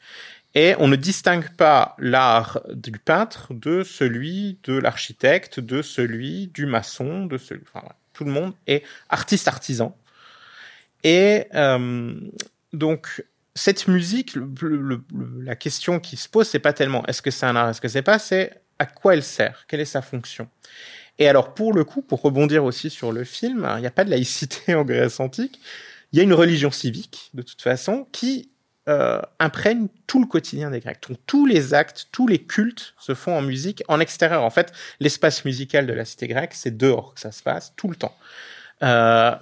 Et 0.54 0.74
on 0.78 0.86
ne 0.86 0.96
distingue 0.96 1.50
pas 1.50 1.96
l'art 1.98 2.60
du 2.72 2.92
peintre 2.92 3.52
de 3.54 3.82
celui 3.82 4.58
de 4.62 4.74
l'architecte, 4.74 5.58
de 5.58 5.82
celui 5.82 6.46
du 6.48 6.66
maçon, 6.66 7.26
de 7.26 7.38
celui. 7.38 7.62
Enfin, 7.74 7.86
tout 8.12 8.24
le 8.24 8.30
monde 8.30 8.54
est 8.66 8.84
artiste 9.08 9.48
artisan. 9.48 9.96
Et 11.02 11.46
euh, 11.54 12.14
donc 12.72 13.24
cette 13.54 13.88
musique, 13.88 14.36
la 15.40 15.56
question 15.56 16.00
qui 16.00 16.16
se 16.16 16.28
pose, 16.28 16.48
c'est 16.48 16.58
pas 16.58 16.72
tellement 16.72 17.06
est-ce 17.06 17.22
que 17.22 17.30
c'est 17.30 17.46
un 17.46 17.56
art, 17.56 17.68
est-ce 17.68 17.80
que 17.80 17.88
c'est 17.88 18.02
pas, 18.02 18.18
c'est 18.18 18.60
à 18.78 18.86
quoi 18.86 19.14
elle 19.14 19.22
sert, 19.22 19.66
quelle 19.68 19.80
est 19.80 19.84
sa 19.84 20.02
fonction. 20.02 20.48
Et 21.18 21.28
alors 21.28 21.54
pour 21.54 21.72
le 21.72 21.84
coup, 21.84 22.02
pour 22.02 22.22
rebondir 22.22 22.64
aussi 22.64 22.90
sur 22.90 23.12
le 23.12 23.24
film, 23.24 23.68
il 23.76 23.80
n'y 23.80 23.86
a 23.86 23.92
pas 23.92 24.04
de 24.04 24.10
laïcité 24.10 24.74
en 24.76 24.84
Grèce 24.84 25.20
antique. 25.20 25.60
Il 26.12 26.18
y 26.18 26.20
a 26.20 26.24
une 26.24 26.32
religion 26.32 26.70
civique 26.70 27.30
de 27.34 27.42
toute 27.42 27.62
façon 27.62 28.06
qui 28.12 28.50
euh, 28.88 29.20
imprègne 29.38 29.88
tout 30.06 30.20
le 30.20 30.26
quotidien 30.26 30.70
des 30.70 30.80
Grecs. 30.80 31.00
Donc, 31.08 31.18
tous 31.26 31.46
les 31.46 31.74
actes, 31.74 32.08
tous 32.12 32.26
les 32.26 32.38
cultes 32.38 32.94
se 32.98 33.14
font 33.14 33.36
en 33.36 33.42
musique, 33.42 33.82
en 33.88 34.00
extérieur. 34.00 34.42
En 34.42 34.50
fait, 34.50 34.72
l'espace 35.00 35.44
musical 35.44 35.86
de 35.86 35.92
la 35.92 36.04
cité 36.04 36.28
grecque, 36.28 36.54
c'est 36.54 36.76
dehors 36.76 37.14
que 37.14 37.20
ça 37.20 37.32
se 37.32 37.42
passe, 37.42 37.72
tout 37.76 37.88
le 37.88 37.96
temps. 37.96 38.16
Euh, 38.82 39.34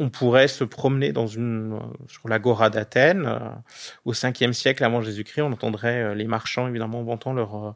on 0.00 0.08
pourrait 0.08 0.48
se 0.48 0.64
promener 0.64 1.12
dans 1.12 1.26
une 1.26 1.78
sur 2.08 2.26
l'agora 2.28 2.70
d'Athènes 2.70 3.26
euh, 3.26 3.38
au 4.06 4.14
5e 4.14 4.54
siècle 4.54 4.82
avant 4.82 5.02
Jésus-Christ, 5.02 5.42
on 5.42 5.52
entendrait 5.52 6.02
euh, 6.02 6.14
les 6.14 6.26
marchands 6.26 6.66
évidemment 6.66 7.02
vantant 7.02 7.34
leur 7.34 7.74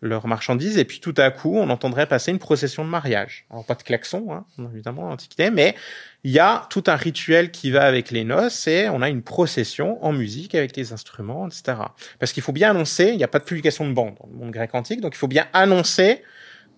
leurs 0.00 0.28
marchandises, 0.28 0.78
et 0.78 0.84
puis 0.84 1.00
tout 1.00 1.14
à 1.16 1.30
coup, 1.30 1.56
on 1.56 1.70
entendrait 1.70 2.06
passer 2.06 2.30
une 2.30 2.38
procession 2.38 2.84
de 2.84 2.90
mariage. 2.90 3.46
Alors 3.50 3.64
pas 3.64 3.74
de 3.74 3.82
klaxon, 3.82 4.32
hein, 4.32 4.44
évidemment, 4.72 5.08
l'Antiquité, 5.08 5.50
mais 5.50 5.74
il 6.22 6.30
y 6.30 6.38
a 6.38 6.66
tout 6.70 6.84
un 6.86 6.94
rituel 6.94 7.50
qui 7.50 7.70
va 7.70 7.84
avec 7.84 8.10
les 8.10 8.24
noces, 8.24 8.68
et 8.68 8.88
on 8.88 9.02
a 9.02 9.08
une 9.08 9.22
procession 9.22 10.04
en 10.04 10.12
musique 10.12 10.54
avec 10.54 10.76
les 10.76 10.92
instruments, 10.92 11.48
etc. 11.48 11.78
Parce 12.20 12.32
qu'il 12.32 12.42
faut 12.42 12.52
bien 12.52 12.70
annoncer, 12.70 13.08
il 13.08 13.16
n'y 13.16 13.24
a 13.24 13.28
pas 13.28 13.40
de 13.40 13.44
publication 13.44 13.88
de 13.88 13.92
bande 13.92 14.14
dans 14.20 14.28
le 14.28 14.38
monde 14.38 14.50
grec 14.52 14.74
antique, 14.74 15.00
donc 15.00 15.14
il 15.14 15.18
faut 15.18 15.28
bien 15.28 15.46
annoncer 15.52 16.22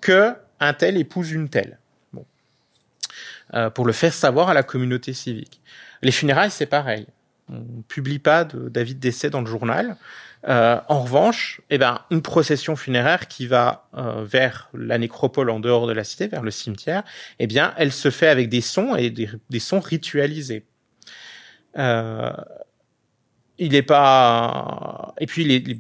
que 0.01 0.35
un 0.61 0.73
tel 0.73 0.97
épouse 0.97 1.33
une 1.33 1.49
telle. 1.49 1.79
Bon. 2.13 2.25
Euh, 3.55 3.71
pour 3.71 3.87
le 3.87 3.93
faire 3.93 4.13
savoir 4.13 4.49
à 4.49 4.55
la 4.55 4.63
communauté 4.63 5.13
civique. 5.13 5.61
Les 6.03 6.13
funérailles, 6.13 6.51
c'est 6.51 6.67
pareil. 6.67 7.07
On 7.51 7.83
publie 7.89 8.19
pas 8.19 8.45
d'avis 8.45 8.95
de 8.95 9.01
décès 9.01 9.29
dans 9.29 9.41
le 9.41 9.47
journal. 9.47 9.97
Euh, 10.49 10.81
en 10.89 11.03
revanche, 11.03 11.61
eh 11.69 11.77
ben, 11.77 12.01
une 12.11 12.23
procession 12.23 12.75
funéraire 12.75 13.29
qui 13.29 13.47
va 13.47 13.89
euh, 13.95 14.25
vers 14.25 14.71
la 14.73 14.97
nécropole 14.97 15.51
en 15.51 15.61
dehors 15.61 15.87
de 15.87 15.93
la 15.93 16.05
cité, 16.05 16.29
vers 16.29 16.43
le 16.43 16.51
cimetière, 16.51 17.03
eh 17.39 17.47
bien, 17.47 17.75
elle 17.77 17.93
se 17.93 18.11
fait 18.11 18.29
avec 18.29 18.49
des 18.49 18.63
sons 18.63 18.97
et 18.97 19.11
des, 19.11 19.59
sons 19.59 19.81
ritualisés. 19.81 20.65
Euh, 21.77 22.33
il 23.59 23.75
est 23.75 23.83
pas 23.83 25.15
et 25.21 25.27
puis 25.27 25.45
il 25.45 25.71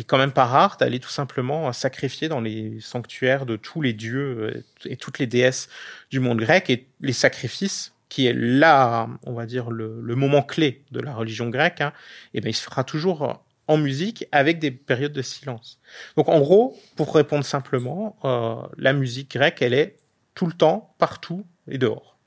est, 0.00 0.04
quand 0.04 0.16
même 0.16 0.32
pas 0.32 0.46
rare 0.46 0.78
d'aller 0.78 0.98
tout 0.98 1.10
simplement 1.10 1.70
sacrifier 1.74 2.28
dans 2.28 2.40
les 2.40 2.80
sanctuaires 2.80 3.44
de 3.44 3.56
tous 3.56 3.82
les 3.82 3.92
dieux 3.92 4.64
et 4.86 4.96
toutes 4.96 5.18
les 5.18 5.26
déesses 5.26 5.68
du 6.10 6.18
monde 6.18 6.40
grec 6.40 6.70
et 6.70 6.88
les 7.00 7.12
sacrifices 7.12 7.92
qui 8.08 8.26
est 8.26 8.32
là, 8.32 9.08
on 9.24 9.34
va 9.34 9.44
dire 9.44 9.70
le, 9.70 10.02
moment 10.16 10.42
clé 10.42 10.82
de 10.92 11.00
la 11.00 11.12
religion 11.12 11.50
grecque, 11.50 11.82
hein, 11.82 11.92
eh 12.32 12.40
ben 12.40 12.48
il 12.48 12.54
se 12.54 12.62
fera 12.62 12.84
toujours 12.84 13.44
en 13.70 13.76
musique 13.76 14.26
avec 14.32 14.58
des 14.58 14.72
périodes 14.72 15.12
de 15.12 15.22
silence. 15.22 15.78
Donc 16.16 16.28
en 16.28 16.40
gros, 16.40 16.76
pour 16.96 17.14
répondre 17.14 17.44
simplement, 17.44 18.16
euh, 18.24 18.56
la 18.76 18.92
musique 18.92 19.30
grecque, 19.30 19.62
elle 19.62 19.74
est 19.74 19.96
tout 20.34 20.46
le 20.46 20.52
temps, 20.52 20.92
partout 20.98 21.46
et 21.68 21.78
dehors. 21.78 22.18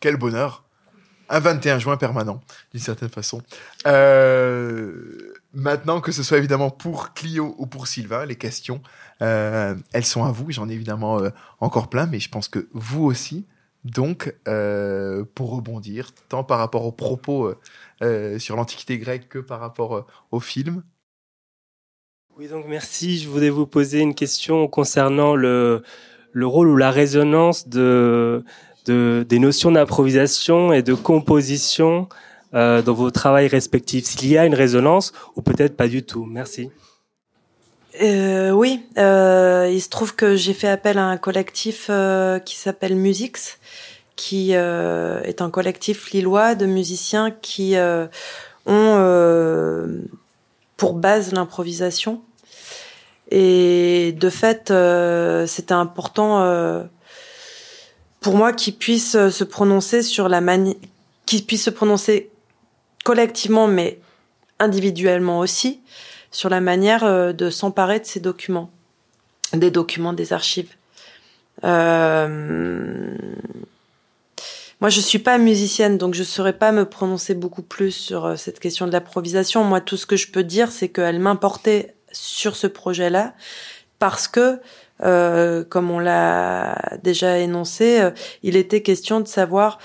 Quel 0.00 0.18
bonheur 0.18 0.64
Un 1.30 1.40
21 1.40 1.78
juin 1.78 1.96
permanent, 1.96 2.42
d'une 2.72 2.82
certaine 2.82 3.08
façon. 3.08 3.40
Euh, 3.86 5.32
maintenant, 5.54 6.02
que 6.02 6.12
ce 6.12 6.22
soit 6.22 6.36
évidemment 6.36 6.68
pour 6.68 7.14
Clio 7.14 7.54
ou 7.56 7.64
pour 7.64 7.86
Sylvain, 7.86 8.26
les 8.26 8.36
questions, 8.36 8.82
euh, 9.22 9.74
elles 9.94 10.04
sont 10.04 10.24
à 10.24 10.30
vous. 10.30 10.50
J'en 10.50 10.68
ai 10.68 10.74
évidemment 10.74 11.20
encore 11.58 11.88
plein, 11.88 12.04
mais 12.04 12.20
je 12.20 12.28
pense 12.28 12.48
que 12.48 12.68
vous 12.74 13.04
aussi, 13.04 13.46
donc, 13.84 14.34
pour 14.44 15.52
rebondir, 15.56 16.10
tant 16.28 16.44
par 16.44 16.58
rapport 16.58 16.84
aux 16.84 16.92
propos 16.92 17.54
euh, 18.02 18.38
sur 18.38 18.56
l'Antiquité 18.56 18.98
grecque 18.98 19.28
que 19.28 19.38
par 19.38 19.60
rapport 19.60 19.96
euh, 19.96 20.04
au 20.30 20.40
film. 20.40 20.82
Oui, 22.36 22.48
donc 22.48 22.66
merci. 22.68 23.18
Je 23.18 23.28
voulais 23.28 23.50
vous 23.50 23.66
poser 23.66 24.00
une 24.00 24.14
question 24.14 24.66
concernant 24.66 25.36
le, 25.36 25.82
le 26.32 26.46
rôle 26.46 26.68
ou 26.68 26.76
la 26.76 26.90
résonance 26.90 27.68
de, 27.68 28.44
de 28.86 29.24
des 29.28 29.38
notions 29.38 29.70
d'improvisation 29.70 30.72
et 30.72 30.82
de 30.82 30.94
composition 30.94 32.08
euh, 32.54 32.82
dans 32.82 32.94
vos 32.94 33.10
travaux 33.10 33.48
respectifs. 33.48 34.06
S'il 34.06 34.28
y 34.28 34.36
a 34.38 34.46
une 34.46 34.54
résonance 34.54 35.12
ou 35.36 35.42
peut-être 35.42 35.76
pas 35.76 35.88
du 35.88 36.04
tout. 36.04 36.24
Merci. 36.24 36.70
Euh, 38.02 38.50
oui, 38.50 38.82
euh, 38.98 39.70
il 39.72 39.80
se 39.80 39.88
trouve 39.88 40.16
que 40.16 40.34
j'ai 40.34 40.52
fait 40.54 40.68
appel 40.68 40.98
à 40.98 41.04
un 41.04 41.16
collectif 41.16 41.86
euh, 41.90 42.40
qui 42.40 42.56
s'appelle 42.56 42.96
Musix 42.96 43.58
qui 44.16 44.54
euh, 44.54 45.20
est 45.22 45.42
un 45.42 45.50
collectif 45.50 46.10
lillois 46.10 46.54
de 46.54 46.66
musiciens 46.66 47.30
qui 47.30 47.76
euh, 47.76 48.06
ont 48.66 48.96
euh, 48.98 49.86
pour 50.76 50.94
base 50.94 51.32
l'improvisation. 51.32 52.22
Et 53.30 54.12
de 54.12 54.30
fait, 54.30 54.72
c'était 55.48 55.74
important 55.74 56.86
pour 58.20 58.36
moi 58.36 58.52
qu'ils 58.52 58.76
puissent 58.76 59.28
se 59.30 59.44
prononcer 59.44 60.02
sur 60.02 60.28
la 60.28 60.42
manière, 60.42 60.74
qu'ils 61.24 61.44
puissent 61.44 61.64
se 61.64 61.70
prononcer 61.70 62.30
collectivement, 63.02 63.66
mais 63.66 63.98
individuellement 64.60 65.38
aussi 65.38 65.80
sur 66.30 66.50
la 66.50 66.60
manière 66.60 67.34
de 67.34 67.50
s'emparer 67.50 67.98
de 67.98 68.04
ces 68.04 68.20
documents, 68.20 68.70
des 69.54 69.70
documents 69.70 70.12
des 70.12 70.34
archives. 70.34 70.74
Moi, 74.84 74.90
je 74.90 75.00
suis 75.00 75.18
pas 75.18 75.38
musicienne, 75.38 75.96
donc 75.96 76.12
je 76.12 76.22
saurais 76.22 76.52
pas 76.52 76.70
me 76.70 76.84
prononcer 76.84 77.32
beaucoup 77.32 77.62
plus 77.62 77.90
sur 77.90 78.26
euh, 78.26 78.36
cette 78.36 78.60
question 78.60 78.86
de 78.86 78.92
l'improvisation. 78.92 79.64
Moi, 79.64 79.80
tout 79.80 79.96
ce 79.96 80.04
que 80.04 80.14
je 80.14 80.30
peux 80.30 80.44
dire, 80.44 80.70
c'est 80.70 80.90
qu'elle 80.90 81.20
m'importait 81.20 81.94
sur 82.12 82.54
ce 82.54 82.66
projet-là 82.66 83.32
parce 83.98 84.28
que, 84.28 84.60
euh, 85.02 85.64
comme 85.64 85.90
on 85.90 86.00
l'a 86.00 86.98
déjà 87.02 87.38
énoncé, 87.38 87.98
euh, 87.98 88.10
il 88.42 88.56
était 88.56 88.82
question 88.82 89.20
de 89.20 89.26
savoir 89.26 89.78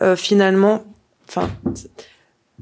euh, 0.00 0.16
finalement, 0.16 0.84
enfin, 1.28 1.50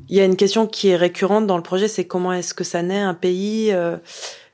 il 0.09 0.17
y 0.17 0.21
a 0.21 0.25
une 0.25 0.35
question 0.35 0.67
qui 0.67 0.89
est 0.89 0.97
récurrente 0.97 1.47
dans 1.47 1.59
le 1.59 1.63
projet, 1.63 1.87
c'est 1.87 2.09
comment 2.09 2.33
est-ce 2.33 2.55
que 2.55 2.65
ça 2.65 2.83
naît 2.83 2.99
un 2.99 3.15
pays. 3.15 3.73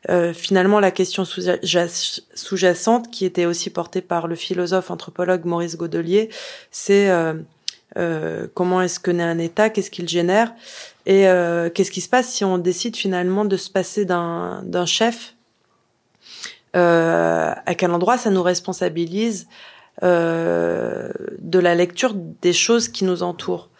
Euh, 0.08 0.30
euh, 0.30 0.32
finalement, 0.32 0.80
la 0.80 0.90
question 0.90 1.24
sous-jacente, 1.24 3.10
qui 3.10 3.24
était 3.24 3.46
aussi 3.46 3.70
portée 3.70 4.00
par 4.00 4.28
le 4.28 4.34
philosophe 4.34 4.90
anthropologue 4.90 5.44
Maurice 5.44 5.76
Godelier, 5.76 6.30
c'est 6.70 7.10
euh, 7.10 7.34
euh, 7.98 8.46
comment 8.54 8.80
est-ce 8.82 9.00
que 9.00 9.10
naît 9.10 9.22
un 9.22 9.38
État, 9.38 9.70
qu'est-ce 9.70 9.90
qu'il 9.90 10.08
génère, 10.08 10.52
et 11.06 11.22
qu'est-ce 11.74 11.90
qui 11.90 12.00
se 12.00 12.08
passe 12.08 12.28
si 12.28 12.44
on 12.44 12.58
décide 12.58 12.96
finalement 12.96 13.44
de 13.44 13.56
se 13.56 13.68
passer 13.68 14.04
d'un 14.04 14.86
chef, 14.86 15.34
à 16.72 17.74
quel 17.76 17.90
endroit 17.90 18.16
ça 18.16 18.30
nous 18.30 18.42
responsabilise 18.42 19.48
de 20.02 21.58
la 21.58 21.74
lecture 21.74 22.14
des 22.14 22.52
choses 22.52 22.88
qui 22.88 23.04
nous 23.04 23.24
entourent. 23.24 23.70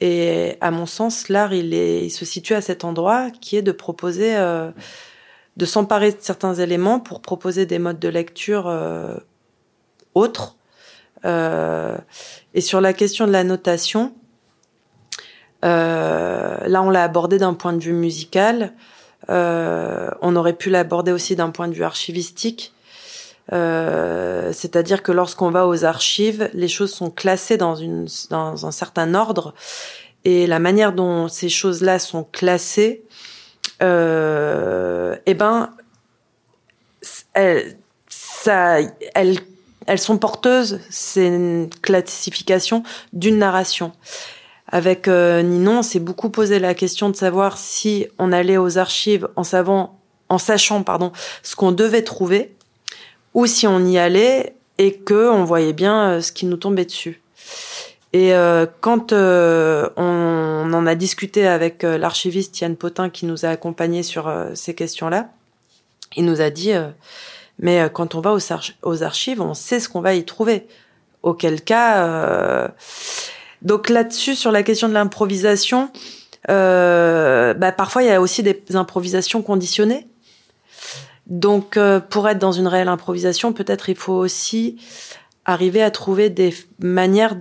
Et 0.00 0.56
à 0.60 0.70
mon 0.72 0.86
sens, 0.86 1.28
l'art, 1.28 1.54
il, 1.54 1.72
il 1.72 2.10
se 2.10 2.24
situe 2.24 2.54
à 2.54 2.60
cet 2.60 2.84
endroit 2.84 3.30
qui 3.30 3.56
est 3.56 3.62
de 3.62 3.72
proposer 3.72 4.36
euh, 4.36 4.70
de 5.56 5.66
s'emparer 5.66 6.12
de 6.12 6.18
certains 6.20 6.54
éléments 6.54 7.00
pour 7.00 7.20
proposer 7.20 7.66
des 7.66 7.78
modes 7.78 8.00
de 8.00 8.08
lecture 8.08 8.66
euh, 8.66 9.16
autres. 10.14 10.56
Euh, 11.24 11.96
et 12.54 12.60
sur 12.60 12.80
la 12.80 12.92
question 12.92 13.26
de 13.26 13.32
la 13.32 13.44
notation, 13.44 14.12
euh, 15.64 16.58
là 16.66 16.82
on 16.82 16.90
l'a 16.90 17.04
abordé 17.04 17.38
d'un 17.38 17.54
point 17.54 17.72
de 17.72 17.82
vue 17.82 17.92
musical, 17.92 18.74
euh, 19.30 20.10
on 20.20 20.36
aurait 20.36 20.52
pu 20.52 20.70
l'aborder 20.70 21.12
aussi 21.12 21.34
d'un 21.36 21.50
point 21.50 21.68
de 21.68 21.74
vue 21.74 21.84
archivistique. 21.84 22.72
C'est-à-dire 23.50 25.02
que 25.02 25.12
lorsqu'on 25.12 25.50
va 25.50 25.66
aux 25.66 25.84
archives, 25.84 26.50
les 26.54 26.68
choses 26.68 26.92
sont 26.92 27.10
classées 27.10 27.56
dans, 27.56 27.74
une, 27.74 28.06
dans 28.30 28.66
un 28.66 28.70
certain 28.70 29.14
ordre, 29.14 29.54
et 30.24 30.46
la 30.46 30.58
manière 30.58 30.92
dont 30.92 31.28
ces 31.28 31.50
choses-là 31.50 31.98
sont 31.98 32.24
classées 32.24 33.04
euh, 33.82 35.16
eh 35.26 35.34
ben, 35.34 35.70
elles, 37.34 37.76
ça, 38.08 38.78
elles, 39.14 39.38
elles 39.86 39.98
sont 39.98 40.18
porteuses, 40.18 40.80
c'est 40.90 41.26
une 41.26 41.68
classification 41.82 42.82
d'une 43.12 43.38
narration. 43.38 43.92
Avec 44.68 45.08
euh, 45.08 45.42
Ninon, 45.42 45.78
on 45.78 45.82
s'est 45.82 46.00
beaucoup 46.00 46.30
posé 46.30 46.58
la 46.58 46.74
question 46.74 47.10
de 47.10 47.16
savoir 47.16 47.58
si 47.58 48.06
on 48.18 48.32
allait 48.32 48.56
aux 48.56 48.78
archives 48.78 49.28
en 49.36 49.44
savant, 49.44 50.00
en 50.28 50.38
sachant, 50.38 50.82
pardon, 50.82 51.12
ce 51.42 51.54
qu'on 51.54 51.72
devait 51.72 52.02
trouver, 52.02 52.54
ou 53.34 53.46
si 53.46 53.66
on 53.66 53.84
y 53.84 53.98
allait 53.98 54.56
et 54.78 54.94
que 54.94 55.30
on 55.30 55.44
voyait 55.44 55.72
bien 55.72 56.10
euh, 56.10 56.20
ce 56.20 56.32
qui 56.32 56.46
nous 56.46 56.56
tombait 56.56 56.84
dessus. 56.84 57.20
Et 58.14 58.32
euh, 58.32 58.66
quand 58.80 59.12
euh, 59.12 59.90
on, 59.96 60.72
en 60.72 60.86
a 60.86 60.94
discuté 60.94 61.48
avec 61.48 61.82
euh, 61.82 61.98
l'archiviste 61.98 62.56
Yann 62.60 62.76
Potin 62.76 63.10
qui 63.10 63.26
nous 63.26 63.44
a 63.44 63.48
accompagnés 63.48 64.04
sur 64.04 64.32
ces 64.54 64.72
questions-là, 64.72 65.30
il 66.14 66.24
nous 66.24 66.40
a 66.40 66.50
dit 66.50 66.72
mais 67.58 67.90
quand 67.92 68.14
on 68.14 68.20
va 68.20 68.32
aux, 68.32 69.02
archives, 69.02 69.40
on 69.40 69.54
sait 69.54 69.80
ce 69.80 69.88
qu'on 69.88 70.00
va 70.00 70.14
y 70.14 70.24
trouver. 70.24 70.68
Auquel 71.24 71.62
cas, 71.62 72.68
donc 73.62 73.88
là-dessus 73.88 74.36
sur 74.36 74.52
la 74.52 74.62
question 74.62 74.88
de 74.88 74.94
l'improvisation, 74.94 75.90
bah, 76.46 77.72
parfois 77.76 78.04
il 78.04 78.06
y 78.06 78.12
a 78.12 78.20
aussi 78.20 78.44
des 78.44 78.62
improvisations 78.74 79.42
conditionnées. 79.42 80.06
Donc 81.26 81.78
pour 82.10 82.28
être 82.28 82.38
dans 82.38 82.52
une 82.52 82.68
réelle 82.68 82.88
improvisation, 82.88 83.52
peut-être 83.52 83.88
il 83.88 83.96
faut 83.96 84.12
aussi 84.12 84.76
arriver 85.44 85.82
à 85.82 85.90
trouver 85.90 86.30
des 86.30 86.54
manières 86.78 87.36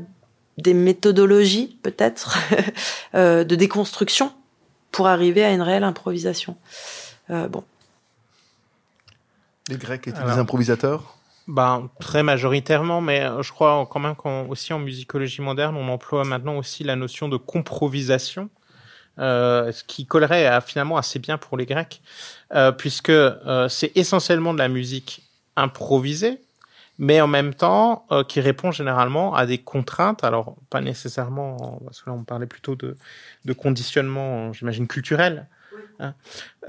des 0.57 0.73
méthodologies 0.73 1.77
peut-être 1.83 2.37
euh, 3.15 3.43
de 3.43 3.55
déconstruction 3.55 4.31
pour 4.91 5.07
arriver 5.07 5.43
à 5.43 5.51
une 5.51 5.61
réelle 5.61 5.83
improvisation. 5.83 6.55
Euh, 7.29 7.47
bon. 7.47 7.63
Les 9.69 9.77
Grecs 9.77 10.07
étaient 10.07 10.23
des 10.23 10.31
improvisateurs? 10.31 11.17
Ben, 11.47 11.89
très 11.99 12.23
majoritairement, 12.23 13.01
mais 13.01 13.21
euh, 13.21 13.41
je 13.41 13.51
crois 13.51 13.87
quand 13.89 13.99
même 13.99 14.15
qu'aussi 14.15 14.71
en 14.71 14.79
musicologie 14.79 15.41
moderne, 15.41 15.75
on 15.75 15.89
emploie 15.89 16.23
maintenant 16.23 16.57
aussi 16.57 16.83
la 16.83 16.95
notion 16.95 17.27
de 17.27 17.35
comprovisation, 17.35 18.49
euh, 19.19 19.71
ce 19.71 19.83
qui 19.83 20.05
collerait 20.05 20.47
à, 20.47 20.59
finalement 20.61 20.97
assez 20.97 21.19
bien 21.19 21.37
pour 21.37 21.57
les 21.57 21.65
Grecs, 21.65 22.01
euh, 22.53 22.71
puisque 22.71 23.09
euh, 23.09 23.67
c'est 23.69 23.91
essentiellement 23.95 24.53
de 24.53 24.59
la 24.59 24.69
musique 24.69 25.23
improvisée, 25.55 26.39
mais 26.97 27.21
en 27.21 27.27
même 27.27 27.53
temps 27.53 28.05
euh, 28.11 28.23
qui 28.23 28.41
répond 28.41 28.71
généralement 28.71 29.35
à 29.35 29.45
des 29.45 29.57
contraintes. 29.57 30.23
Alors 30.23 30.55
pas 30.69 30.81
nécessairement, 30.81 31.79
parce 31.85 32.01
que 32.01 32.09
là 32.09 32.15
on 32.15 32.23
parlait 32.23 32.47
plutôt 32.47 32.75
de, 32.75 32.97
de 33.45 33.53
conditionnement, 33.53 34.53
j'imagine 34.53 34.87
culturel. 34.87 35.47
Hein. 35.99 36.13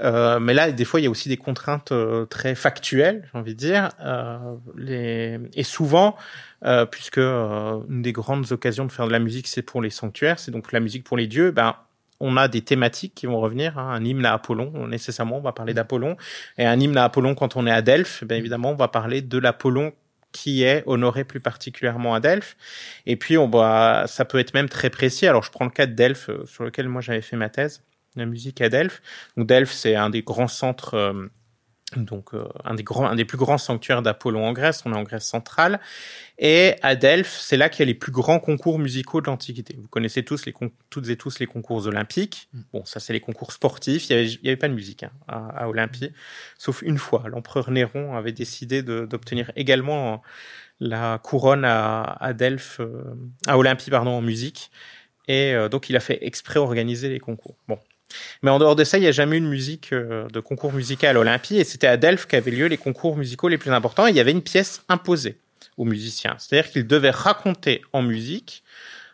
Euh, 0.01 0.39
mais 0.39 0.53
là, 0.53 0.71
des 0.71 0.85
fois, 0.85 0.99
il 0.99 1.03
y 1.03 1.07
a 1.07 1.09
aussi 1.09 1.29
des 1.29 1.37
contraintes 1.37 1.91
euh, 1.91 2.25
très 2.25 2.55
factuelles, 2.55 3.27
j'ai 3.31 3.39
envie 3.39 3.53
de 3.53 3.59
dire. 3.59 3.89
Euh, 4.01 4.37
les... 4.75 5.39
Et 5.53 5.63
souvent, 5.63 6.15
euh, 6.63 6.85
puisque 6.85 7.17
une 7.17 8.01
des 8.01 8.11
grandes 8.11 8.51
occasions 8.51 8.85
de 8.85 8.91
faire 8.91 9.07
de 9.07 9.11
la 9.11 9.19
musique, 9.19 9.47
c'est 9.47 9.61
pour 9.61 9.81
les 9.81 9.89
sanctuaires, 9.89 10.39
c'est 10.39 10.51
donc 10.51 10.71
la 10.71 10.79
musique 10.79 11.03
pour 11.03 11.17
les 11.17 11.27
dieux, 11.27 11.51
ben, 11.51 11.75
on 12.19 12.37
a 12.37 12.47
des 12.47 12.61
thématiques 12.61 13.13
qui 13.15 13.25
vont 13.25 13.39
revenir. 13.39 13.77
Hein. 13.77 13.89
Un 13.91 14.03
hymne 14.03 14.25
à 14.25 14.33
Apollon, 14.33 14.87
nécessairement, 14.87 15.37
on 15.37 15.41
va 15.41 15.51
parler 15.51 15.73
d'Apollon. 15.73 16.17
Et 16.57 16.65
un 16.65 16.79
hymne 16.79 16.97
à 16.97 17.03
Apollon, 17.05 17.35
quand 17.35 17.55
on 17.55 17.67
est 17.67 17.71
à 17.71 17.81
Delphes, 17.81 18.23
bien 18.23 18.37
évidemment, 18.37 18.71
on 18.71 18.75
va 18.75 18.87
parler 18.87 19.21
de 19.21 19.37
l'Apollon 19.37 19.93
qui 20.35 20.63
est 20.63 20.83
honoré 20.85 21.23
plus 21.23 21.39
particulièrement 21.39 22.13
à 22.13 22.19
Delphes. 22.19 22.57
Et 23.05 23.15
puis, 23.15 23.37
on 23.37 23.47
va, 23.47 24.03
ça 24.05 24.25
peut 24.25 24.37
être 24.37 24.53
même 24.53 24.67
très 24.67 24.89
précis. 24.89 25.27
Alors, 25.27 25.43
je 25.43 25.49
prends 25.49 25.63
le 25.63 25.71
cas 25.71 25.85
de 25.85 25.93
Delphes, 25.93 26.29
euh, 26.29 26.45
sur 26.45 26.65
lequel 26.65 26.89
moi 26.89 26.99
j'avais 26.99 27.21
fait 27.21 27.37
ma 27.37 27.47
thèse, 27.47 27.83
la 28.17 28.25
musique 28.25 28.59
à 28.59 28.67
Delphes. 28.67 29.01
Donc, 29.37 29.47
Delphes, 29.47 29.71
c'est 29.71 29.95
un 29.95 30.09
des 30.09 30.23
grands 30.23 30.49
centres 30.49 30.95
euh, 30.95 31.27
donc 31.95 32.33
euh, 32.33 32.47
un 32.63 32.73
des 32.73 32.83
grands, 32.83 33.05
un 33.05 33.15
des 33.15 33.25
plus 33.25 33.37
grands 33.37 33.57
sanctuaires 33.57 34.01
d'Apollon 34.01 34.45
en 34.45 34.53
Grèce. 34.53 34.81
On 34.85 34.93
est 34.93 34.97
en 34.97 35.03
Grèce 35.03 35.25
centrale. 35.25 35.79
Et 36.37 36.75
à 36.81 36.95
Delphes, 36.95 37.37
c'est 37.39 37.57
là 37.57 37.69
qu'il 37.69 37.81
y 37.81 37.83
a 37.83 37.85
les 37.85 37.93
plus 37.93 38.11
grands 38.11 38.39
concours 38.39 38.79
musicaux 38.79 39.21
de 39.21 39.27
l'Antiquité. 39.27 39.75
Vous 39.79 39.87
connaissez 39.87 40.23
tous 40.23 40.45
les 40.45 40.53
toutes 40.89 41.09
et 41.09 41.15
tous 41.15 41.39
les 41.39 41.45
concours 41.45 41.85
olympiques. 41.85 42.49
Mm. 42.53 42.59
Bon, 42.73 42.85
ça 42.85 42.99
c'est 42.99 43.13
les 43.13 43.19
concours 43.19 43.51
sportifs. 43.51 44.09
Il 44.09 44.15
y 44.15 44.19
avait, 44.19 44.47
avait 44.47 44.57
pas 44.57 44.67
de 44.67 44.73
musique 44.73 45.03
hein, 45.03 45.11
à, 45.27 45.63
à, 45.63 45.67
Olympie, 45.67 46.11
sauf 46.57 46.81
une 46.81 46.97
fois. 46.97 47.23
L'empereur 47.27 47.69
Néron 47.71 48.15
avait 48.15 48.33
décidé 48.33 48.81
d'obtenir 48.81 49.51
également 49.55 50.21
la 50.79 51.19
couronne 51.23 51.65
à, 51.65 52.01
à 52.19 52.33
Delphes, 52.33 52.79
euh, 52.79 53.15
à 53.47 53.57
Olympie 53.57 53.89
pardon, 53.89 54.11
en 54.11 54.21
musique. 54.21 54.71
Et 55.27 55.53
euh, 55.53 55.69
donc 55.69 55.89
il 55.89 55.95
a 55.95 55.99
fait 55.99 56.19
exprès 56.21 56.59
organiser 56.59 57.09
les 57.09 57.19
concours. 57.19 57.55
Bon, 57.67 57.79
mais 58.41 58.51
en 58.51 58.59
dehors 58.59 58.75
de 58.75 58.83
ça, 58.83 58.97
il 58.97 59.01
n'y 59.01 59.07
a 59.07 59.11
jamais 59.11 59.37
eu 59.37 59.41
de 59.41 59.47
musique, 59.47 59.93
euh, 59.93 60.27
de 60.27 60.39
concours 60.39 60.73
musical 60.73 61.11
à 61.11 61.13
l'Olympie, 61.13 61.57
et 61.57 61.63
c'était 61.63 61.87
à 61.87 61.97
Delphes 61.97 62.27
qu'avaient 62.27 62.51
lieu 62.51 62.67
les 62.67 62.77
concours 62.77 63.17
musicaux 63.17 63.47
les 63.47 63.57
plus 63.57 63.71
importants, 63.71 64.07
et 64.07 64.11
il 64.11 64.15
y 64.15 64.19
avait 64.19 64.31
une 64.31 64.41
pièce 64.41 64.83
imposée 64.89 65.39
aux 65.77 65.85
musiciens. 65.85 66.35
C'est-à-dire 66.37 66.71
qu'ils 66.71 66.87
devaient 66.87 67.11
raconter 67.11 67.81
en 67.93 68.01
musique, 68.01 68.63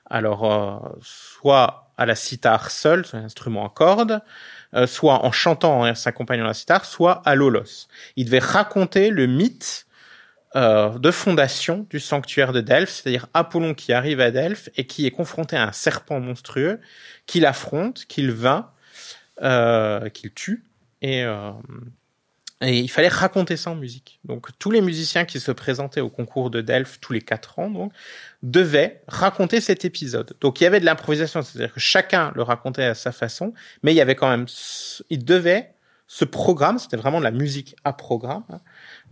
alors 0.10 0.52
euh, 0.52 1.00
soit 1.02 1.94
à 1.98 2.06
la 2.06 2.16
cithare 2.16 2.72
seule, 2.72 3.06
un 3.14 3.24
instrument 3.24 3.66
à 3.66 3.70
cordes, 3.70 4.22
euh, 4.74 4.88
soit 4.88 5.24
en 5.26 5.32
chantant 5.32 5.82
en 5.82 5.96
s'accompagnant 5.96 6.46
à 6.46 6.48
la 6.48 6.54
cithare, 6.54 6.86
soit 6.86 7.22
à 7.26 7.36
l'olos. 7.36 7.88
Ils 8.16 8.26
devaient 8.26 8.40
raconter 8.40 9.10
le 9.10 9.28
mythe 9.28 9.86
de 10.54 11.12
fondation 11.12 11.88
du 11.90 12.02
sanctuaire 12.02 12.52
de 12.52 12.60
Delphes, 12.60 12.90
c'est-à-dire 12.90 13.28
Apollon 13.34 13.74
qui 13.74 13.94
arrive 13.94 14.20
à 14.20 14.32
Delphes 14.32 14.68
et 14.76 14.86
qui 14.86 15.06
est 15.06 15.12
confronté 15.12 15.56
à 15.56 15.66
un 15.66 15.72
serpent 15.72 16.20
monstrueux, 16.20 16.82
qu'il 17.26 17.46
affronte, 17.46 18.04
qu'il 18.10 18.34
vainc, 18.34 18.66
qu'il 19.40 20.34
tue 20.34 20.66
et 21.02 21.24
euh, 21.24 21.52
et 22.62 22.78
il 22.78 22.90
fallait 22.90 23.08
raconter 23.08 23.58
ça 23.58 23.72
en 23.72 23.76
musique. 23.76 24.20
Donc 24.24 24.48
tous 24.60 24.70
les 24.70 24.82
musiciens 24.82 25.26
qui 25.26 25.40
se 25.40 25.52
présentaient 25.52 26.02
au 26.02 26.10
concours 26.10 26.52
de 26.52 26.62
Delphes 26.62 27.00
tous 27.02 27.12
les 27.12 27.22
quatre 27.22 27.58
ans 27.58 27.72
donc 27.72 27.92
devaient 28.44 29.02
raconter 29.08 29.62
cet 29.62 29.84
épisode. 29.84 30.36
Donc 30.42 30.62
il 30.62 30.66
y 30.66 30.68
avait 30.68 30.80
de 30.80 30.86
l'improvisation, 30.86 31.42
c'est-à-dire 31.42 31.74
que 31.74 31.80
chacun 31.80 32.32
le 32.36 32.44
racontait 32.44 32.84
à 32.84 32.94
sa 32.94 33.12
façon, 33.12 33.54
mais 33.82 33.94
il 33.94 33.96
y 33.96 34.02
avait 34.02 34.16
quand 34.16 34.30
même, 34.30 34.46
il 35.10 35.26
devait 35.26 35.74
ce 36.06 36.26
programme, 36.26 36.78
c'était 36.78 36.98
vraiment 36.98 37.20
de 37.20 37.24
la 37.24 37.32
musique 37.32 37.74
à 37.86 37.94
programme, 37.94 38.44
hein, 38.52 38.60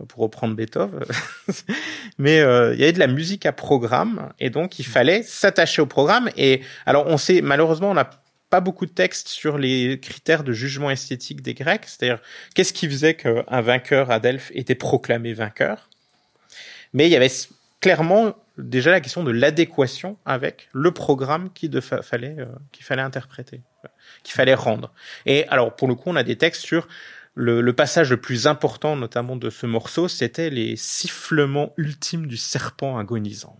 pour 0.06 0.20
reprendre 0.20 0.54
Beethoven, 0.54 1.02
mais 2.18 2.40
euh, 2.40 2.74
il 2.74 2.80
y 2.80 2.82
avait 2.82 2.92
de 2.92 2.98
la 2.98 3.06
musique 3.06 3.46
à 3.46 3.52
programme, 3.52 4.30
et 4.38 4.50
donc 4.50 4.78
il 4.78 4.84
fallait 4.84 5.22
s'attacher 5.22 5.80
au 5.80 5.86
programme. 5.86 6.28
Et 6.36 6.60
alors 6.84 7.06
on 7.06 7.16
sait, 7.16 7.40
malheureusement, 7.40 7.90
on 7.90 7.96
a 7.96 8.10
pas 8.50 8.60
beaucoup 8.60 8.84
de 8.84 8.90
textes 8.90 9.28
sur 9.28 9.56
les 9.56 10.00
critères 10.00 10.42
de 10.42 10.52
jugement 10.52 10.90
esthétique 10.90 11.40
des 11.40 11.54
Grecs, 11.54 11.84
c'est-à-dire 11.86 12.20
qu'est-ce 12.54 12.72
qui 12.72 12.88
faisait 12.88 13.14
qu'un 13.14 13.60
vainqueur 13.60 14.10
à 14.10 14.18
Delphes 14.18 14.50
était 14.54 14.74
proclamé 14.74 15.32
vainqueur. 15.32 15.88
Mais 16.92 17.06
il 17.06 17.12
y 17.12 17.16
avait 17.16 17.30
clairement 17.80 18.34
déjà 18.58 18.90
la 18.90 19.00
question 19.00 19.22
de 19.22 19.30
l'adéquation 19.30 20.18
avec 20.26 20.68
le 20.72 20.90
programme 20.90 21.50
qu'il 21.52 21.80
fallait, 21.80 22.36
euh, 22.38 22.46
fallait 22.80 23.02
interpréter, 23.02 23.62
qu'il 24.24 24.34
fallait 24.34 24.54
rendre. 24.54 24.92
Et 25.26 25.46
alors, 25.48 25.74
pour 25.74 25.88
le 25.88 25.94
coup, 25.94 26.10
on 26.10 26.16
a 26.16 26.24
des 26.24 26.36
textes 26.36 26.62
sur 26.62 26.88
le, 27.34 27.60
le, 27.60 27.72
passage 27.72 28.10
le 28.10 28.20
plus 28.20 28.48
important, 28.48 28.96
notamment 28.96 29.36
de 29.36 29.48
ce 29.48 29.64
morceau, 29.64 30.08
c'était 30.08 30.50
les 30.50 30.74
sifflements 30.74 31.72
ultimes 31.76 32.26
du 32.26 32.36
serpent 32.36 32.98
agonisant. 32.98 33.56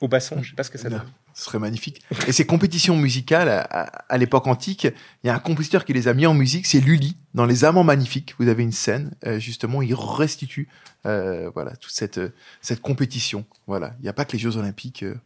Au 0.00 0.08
basson, 0.08 0.42
je 0.42 0.50
sais 0.50 0.56
pas 0.56 0.64
ce 0.64 0.70
que 0.70 0.78
ça 0.78 0.90
donne. 0.90 1.06
Ce 1.34 1.44
serait 1.44 1.58
magnifique. 1.58 2.02
Et 2.26 2.32
ces 2.32 2.46
compétitions 2.46 2.96
musicales, 2.96 3.48
à, 3.48 4.18
l'époque 4.18 4.46
antique, 4.46 4.84
il 5.24 5.26
y 5.26 5.30
a 5.30 5.34
un 5.34 5.38
compositeur 5.38 5.84
qui 5.84 5.92
les 5.92 6.08
a 6.08 6.14
mis 6.14 6.26
en 6.26 6.34
musique, 6.34 6.66
c'est 6.66 6.80
Lully, 6.80 7.16
dans 7.34 7.46
Les 7.46 7.64
Amants 7.64 7.84
Magnifiques. 7.84 8.34
Vous 8.38 8.48
avez 8.48 8.62
une 8.62 8.72
scène, 8.72 9.12
euh, 9.26 9.38
justement, 9.38 9.80
il 9.82 9.94
restitue 9.94 10.68
euh, 11.04 11.50
voilà, 11.52 11.74
toute 11.74 11.90
cette, 11.90 12.18
euh, 12.18 12.32
cette 12.60 12.80
compétition. 12.80 13.44
Voilà. 13.66 13.94
Il 13.98 14.02
n'y 14.02 14.08
a 14.08 14.12
pas 14.12 14.24
que 14.24 14.32
les 14.32 14.38
Jeux 14.38 14.56
Olympiques 14.56 15.02
euh, 15.02 15.16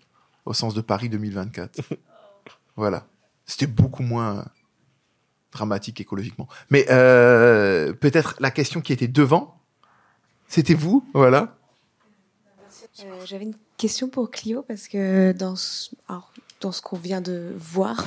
au 0.47 0.55
sens 0.55 0.73
de 0.73 0.81
Paris 0.81 1.11
2024. 1.11 1.83
voilà. 2.77 3.07
C'était 3.45 3.67
beaucoup 3.67 4.03
moins 4.03 4.47
dramatique 5.53 6.01
écologiquement. 6.01 6.49
Mais 6.71 6.85
peut-être 6.85 8.37
la 8.41 8.51
question 8.51 8.81
qui 8.81 8.93
était 8.93 9.07
devant, 9.07 9.61
c'était 10.49 10.75
vous, 10.75 11.09
voilà. 11.15 11.56
J'avais 13.25 13.45
une 13.45 13.57
question 13.77 14.09
pour 14.09 14.31
Clio 14.31 14.63
parce 14.63 14.89
que 14.89 15.33
dans 15.33 15.57
ce, 15.57 15.91
dans 16.61 16.73
ce 16.73 16.81
qu'on 16.81 16.97
vient 16.97 17.21
de 17.21 17.53
voir, 17.57 18.07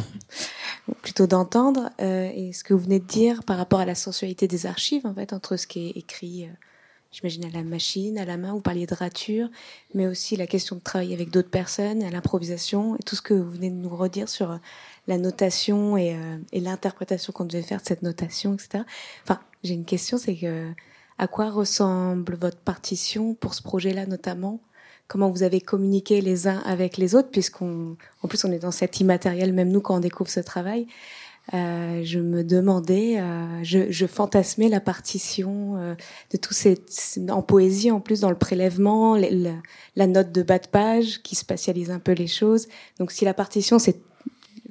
ou 0.88 0.94
plutôt 0.94 1.28
d'entendre, 1.28 1.92
euh, 2.02 2.32
et 2.34 2.54
ce 2.54 2.64
que 2.64 2.74
vous 2.74 2.84
venez 2.84 3.00
de 3.00 3.06
dire 3.06 3.44
par 3.44 3.58
rapport 3.58 3.80
à 3.80 3.86
la 3.86 3.96
sensualité 3.96 4.48
des 4.48 4.66
archives, 4.66 5.06
en 5.06 5.14
fait, 5.14 5.34
entre 5.34 5.58
ce 5.58 5.68
qui 5.68 5.90
est 5.90 5.98
écrit, 5.98 6.46
euh, 6.46 6.50
j'imagine, 7.12 7.46
à 7.46 7.50
la 7.50 7.64
machine, 7.64 8.18
à 8.18 8.26
la 8.26 8.38
main, 8.38 8.54
vous 8.54 8.62
parliez 8.62 8.88
de 8.88 8.96
rature, 8.96 9.50
mais 9.94 10.08
aussi 10.08 10.36
la 10.36 10.48
question 10.48 10.76
de 10.76 10.82
travailler 10.82 11.14
avec 11.14 11.30
d'autres 11.30 11.52
personnes, 11.52 12.02
à 12.02 12.10
l'improvisation, 12.10 12.96
et 12.96 13.04
tout 13.04 13.16
ce 13.16 13.22
que 13.22 13.36
vous 13.36 13.52
venez 13.52 13.70
de 13.70 13.76
nous 13.76 13.96
redire 13.96 14.28
sur 14.28 14.52
euh, 14.52 14.58
la 15.08 15.20
notation 15.20 15.98
et, 15.98 16.16
euh, 16.16 16.38
et 16.52 16.62
l'interprétation 16.62 17.32
qu'on 17.32 17.46
devait 17.46 17.62
faire 17.62 17.82
de 17.82 17.86
cette 17.86 18.02
notation, 18.02 18.56
etc. 18.56 18.84
Enfin, 19.24 19.40
j'ai 19.64 19.76
une 19.76 19.86
question, 19.86 20.18
c'est 20.18 20.36
que 20.36 20.72
à 21.20 21.28
quoi 21.28 21.52
ressemble 21.52 22.36
votre 22.36 22.60
partition 22.60 23.36
pour 23.36 23.54
ce 23.54 23.62
projet-là 23.62 24.06
notamment? 24.06 24.62
Comment 25.10 25.30
vous 25.30 25.44
avez 25.44 25.60
communiqué 25.60 26.22
les 26.22 26.48
uns 26.48 26.60
avec 26.60 26.96
les 26.96 27.16
autres, 27.16 27.30
puisqu'on, 27.30 27.98
en 28.24 28.30
plus, 28.30 28.46
on 28.46 28.52
est 28.54 28.60
dans 28.60 28.72
cet 28.72 29.02
immatériel, 29.02 29.52
même 29.52 29.70
nous, 29.70 29.82
quand 29.82 29.98
on 29.98 30.00
découvre 30.00 30.30
ce 30.30 30.40
travail. 30.40 30.88
Euh, 31.54 32.02
je 32.04 32.20
me 32.20 32.44
demandais, 32.44 33.20
euh, 33.20 33.64
je, 33.64 33.92
je, 33.92 34.06
fantasmais 34.06 34.70
la 34.70 34.80
partition 34.80 35.78
euh, 35.78 35.96
de 36.32 36.38
tous 36.38 36.54
ces, 36.54 36.78
en 37.30 37.42
poésie 37.42 37.90
en 37.90 38.00
plus 38.00 38.20
dans 38.20 38.30
le 38.30 38.38
prélèvement, 38.38 39.18
la 39.96 40.08
note 40.08 40.32
de 40.32 40.44
bas 40.44 40.60
de 40.60 40.68
page 40.68 41.24
qui 41.24 41.36
spatialise 41.36 41.90
un 41.90 41.98
peu 41.98 42.12
les 42.12 42.28
choses. 42.28 42.68
Donc 43.00 43.12
si 43.12 43.26
la 43.26 43.34
partition, 43.34 43.80
c'est, 43.80 44.00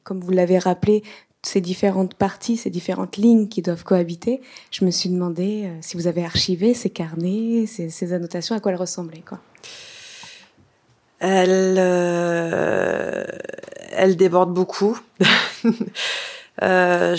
comme 0.05 0.21
vous 0.21 0.31
l'avez 0.31 0.59
rappelé, 0.59 1.03
ces 1.43 1.61
différentes 1.61 2.15
parties, 2.15 2.57
ces 2.57 2.71
différentes 2.71 3.17
lignes 3.17 3.49
qui 3.49 3.63
doivent 3.63 3.85
cohabiter, 3.85 4.41
je 4.71 4.85
me 4.85 4.91
suis 4.91 5.09
demandé 5.09 5.65
euh, 5.65 5.79
si 5.81 5.97
vous 5.97 6.07
avez 6.07 6.25
archivé 6.25 6.75
ces 6.75 6.91
carnets, 6.91 7.67
ces, 7.67 7.91
ces 7.91 8.13
annotations, 8.13 8.55
à 8.55 8.61
quoi 8.61 8.73
elles 8.73 8.79
ressemblaient, 8.79 9.23
quoi 9.27 9.41
elle, 11.21 11.77
euh, 11.79 13.25
elle 13.99 14.17
déborde 14.17 14.53
beaucoup. 14.53 14.99
euh, 16.63 17.17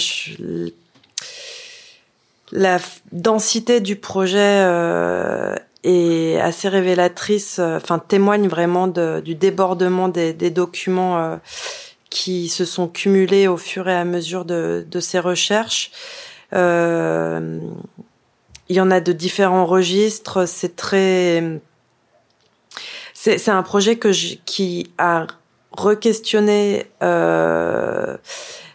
la 2.52 2.80
densité 3.12 3.80
du 3.80 3.96
projet 3.96 4.64
euh, 4.66 5.56
est 5.84 6.40
assez 6.40 6.70
révélatrice, 6.70 7.58
euh, 7.60 7.78
enfin 7.78 8.00
témoigne 8.00 8.48
vraiment 8.48 8.88
du 8.88 9.36
débordement 9.36 10.08
des, 10.08 10.34
documents 10.50 11.40
qui 12.10 12.50
se 12.50 12.66
sont 12.66 12.88
cumulés 12.88 13.48
au 13.48 13.58
fur 13.58 13.88
et 13.88 13.96
à 13.96 14.06
mesure 14.06 14.46
de, 14.46 14.86
de 14.90 15.00
ces 15.00 15.20
recherches. 15.20 15.92
Il 16.54 17.60
y 18.76 18.82
en 18.82 18.92
a 18.92 19.00
de 19.00 19.12
différents 19.12 19.66
registres, 19.66 20.48
c'est 20.48 20.76
très 20.76 21.60
c'est 23.22 23.50
un 23.50 23.64
projet 23.64 23.98
que 23.98 24.12
qui 24.46 24.92
a 24.98 25.28
re-questionné 25.74 26.86
euh, 27.04 28.16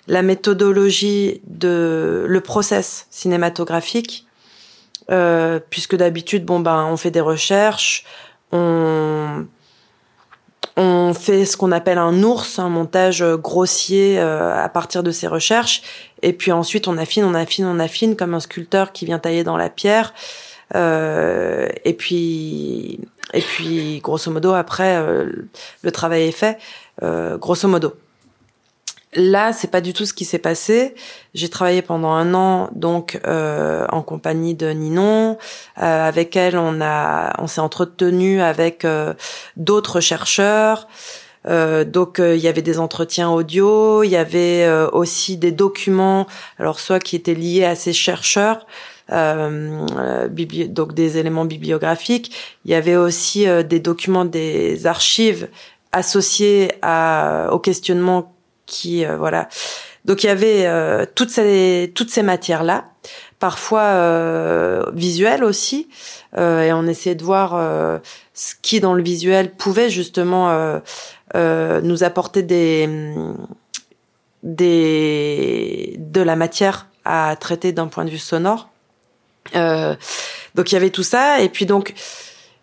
la 0.07 0.23
méthodologie 0.23 1.41
de 1.47 2.27
le 2.29 2.41
process 2.43 3.07
cinématographique, 3.11 4.27
euh, 5.11 5.61
puisque 5.71 5.97
d'habitude, 5.97 6.45
bon 6.45 6.61
ben, 6.61 6.85
on 6.85 6.99
fait 6.99 7.11
des 7.11 7.23
recherches, 7.23 8.05
on 8.53 9.47
on 10.77 11.15
fait 11.15 11.47
ce 11.47 11.57
qu'on 11.57 11.73
appelle 11.73 11.99
un 11.99 12.23
ours, 12.23 12.59
un 12.59 12.69
montage 12.69 13.25
grossier 13.25 14.19
euh, 14.19 14.63
à 14.63 14.69
partir 14.69 15.03
de 15.03 15.11
ces 15.11 15.27
recherches, 15.27 15.81
et 16.21 16.35
puis 16.35 16.53
ensuite 16.53 16.87
on 16.87 16.99
affine, 16.99 17.25
on 17.25 17.35
affine, 17.35 17.65
on 17.65 17.79
affine 17.79 18.15
comme 18.15 18.35
un 18.35 18.41
sculpteur 18.41 18.93
qui 18.93 19.07
vient 19.07 19.19
tailler 19.19 19.43
dans 19.43 19.57
la 19.57 19.71
pierre. 19.71 20.13
Euh, 20.75 21.69
et 21.85 21.95
puis 21.95 23.01
et 23.35 23.41
puis, 23.41 24.01
grosso 24.01 24.31
modo, 24.31 24.53
après, 24.53 24.97
euh, 24.97 25.27
le 25.83 25.91
travail 25.91 26.23
est 26.23 26.33
fait. 26.33 26.59
Euh, 27.03 27.37
grosso 27.37 27.67
modo. 27.69 27.95
Là, 29.17 29.53
c'est 29.53 29.71
pas 29.71 29.81
du 29.81 29.93
tout 29.93 30.07
ce 30.07 30.13
qui 30.13 30.25
s'est 30.25 30.39
passé. 30.39 30.95
J'ai 31.35 31.49
travaillé 31.49 31.83
pendant 31.83 32.11
un 32.11 32.35
an, 32.35 32.69
donc 32.75 33.21
euh, 33.27 33.87
en 33.91 34.03
compagnie 34.03 34.55
de 34.55 34.71
Ninon. 34.71 35.39
Euh, 35.81 36.09
avec 36.09 36.37
elle, 36.37 36.57
on 36.57 36.81
a, 36.81 37.33
on 37.41 37.47
s'est 37.47 37.61
entretenu 37.61 38.41
avec 38.41 38.85
euh, 38.85 39.15
d'autres 39.57 40.01
chercheurs. 40.01 40.89
donc 41.47 42.21
il 42.21 42.41
y 42.41 42.49
avait 42.49 42.63
des 42.63 42.79
entretiens 42.79 43.31
audio, 43.31 44.03
il 44.03 44.11
y 44.11 44.17
avait 44.17 44.67
aussi 44.93 45.37
des 45.37 45.53
documents, 45.53 46.27
alors 46.59 46.81
soit 46.81 47.01
qui 47.01 47.17
étaient 47.17 47.35
liés 47.35 47.67
à 47.67 47.75
ces 47.75 47.93
chercheurs, 47.93 48.67
euh, 49.13 50.29
donc 50.69 50.95
des 50.95 51.19
éléments 51.19 51.45
bibliographiques. 51.45 52.57
Il 52.65 52.71
y 52.71 52.75
avait 52.75 52.97
aussi 52.97 53.47
euh, 53.47 53.63
des 53.63 53.81
documents 53.81 54.25
des 54.25 54.87
archives 54.87 55.49
associés 55.93 56.73
à, 56.83 57.49
au 57.53 57.59
questionnement 57.59 58.35
qui 58.67 59.05
euh, 59.05 59.17
voilà. 59.17 59.49
Donc 60.05 60.25
il 60.25 60.27
y 60.27 60.31
avait 60.31 60.67
euh, 60.67 61.07
toutes 61.15 61.31
ces 61.31 61.93
toutes 61.95 62.11
ces 62.11 62.23
matières 62.23 62.63
là, 62.63 62.85
parfois 63.39 64.91
visuelles 64.93 65.45
aussi, 65.45 65.89
et 66.37 66.73
on 66.73 66.87
essayait 66.87 67.15
de 67.15 67.25
voir 67.25 68.01
ce 68.35 68.55
qui 68.61 68.81
dans 68.81 68.95
le 68.95 69.03
visuel 69.03 69.53
pouvait 69.53 69.89
justement 69.89 70.81
nous 71.35 72.05
apporter 72.05 72.43
des 72.43 72.89
des 74.43 75.97
de 75.99 76.21
la 76.21 76.37
matière 76.37 76.87
à 77.05 77.37
traiter 77.37 77.73
d'un 77.73 77.87
point 77.87 78.05
de 78.05 78.11
vue 78.11 78.19
sonore. 78.19 78.69
Euh, 79.55 79.95
donc 80.55 80.73
il 80.73 80.75
y 80.75 80.77
avait 80.77 80.91
tout 80.91 81.03
ça. 81.03 81.41
Et 81.41 81.49
puis 81.49 81.67
donc 81.67 81.95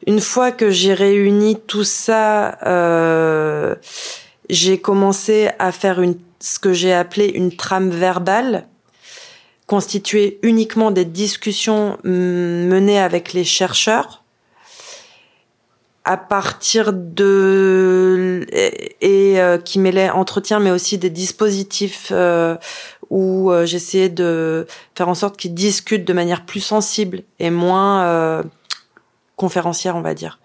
une 0.07 0.21
fois 0.21 0.51
que 0.51 0.69
j'ai 0.69 0.93
réuni 0.93 1.59
tout 1.59 1.83
ça, 1.83 2.57
euh, 2.65 3.75
j'ai 4.49 4.79
commencé 4.79 5.49
à 5.59 5.71
faire 5.71 6.01
une 6.01 6.17
ce 6.39 6.57
que 6.57 6.73
j'ai 6.73 6.91
appelé 6.91 7.27
une 7.27 7.55
trame 7.55 7.91
verbale 7.91 8.65
constituée 9.67 10.39
uniquement 10.41 10.89
des 10.89 11.05
discussions 11.05 11.99
menées 12.03 12.99
avec 12.99 13.33
les 13.33 13.43
chercheurs. 13.43 14.23
À 16.03 16.17
partir 16.17 16.93
de 16.93 18.47
et, 18.51 19.39
euh, 19.39 19.59
qui 19.59 19.77
mêlait 19.77 20.09
entretien 20.09 20.59
mais 20.59 20.71
aussi 20.71 20.97
des 20.97 21.11
dispositifs 21.11 22.11
où 23.11 23.51
euh, 23.51 23.65
j'essayais 23.65 24.09
de 24.09 24.65
faire 24.95 25.09
en 25.09 25.15
sorte 25.15 25.37
qu'ils 25.37 25.53
discutent 25.53 26.05
de 26.05 26.13
manière 26.13 26.45
plus 26.45 26.61
sensible 26.61 27.23
et 27.39 27.51
moins 27.51 28.05
euh, 28.05 28.43
conférencière, 29.35 29.97
on 29.97 30.01
va 30.01 30.13
dire. 30.13 30.39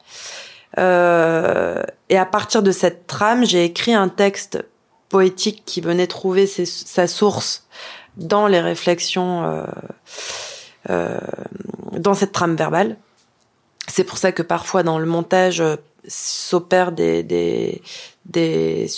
Euh, 0.78 1.82
et 2.08 2.18
à 2.18 2.26
partir 2.26 2.62
de 2.62 2.72
cette 2.72 3.06
trame, 3.06 3.46
j'ai 3.46 3.64
écrit 3.64 3.94
un 3.94 4.08
texte 4.08 4.64
poétique 5.08 5.62
qui 5.64 5.80
venait 5.80 6.08
trouver 6.08 6.46
sa 6.46 7.06
source 7.06 7.66
dans 8.16 8.48
les 8.48 8.60
réflexions, 8.60 9.44
euh, 9.44 9.64
euh, 10.90 11.18
dans 11.92 12.14
cette 12.14 12.32
trame 12.32 12.56
verbale. 12.56 12.96
C'est 13.86 14.04
pour 14.04 14.18
ça 14.18 14.32
que 14.32 14.42
parfois 14.42 14.82
dans 14.82 14.98
le 14.98 15.06
montage 15.06 15.62
s'opèrent 16.08 16.90
des, 16.90 17.22
des, 17.22 17.80
des, 18.24 18.90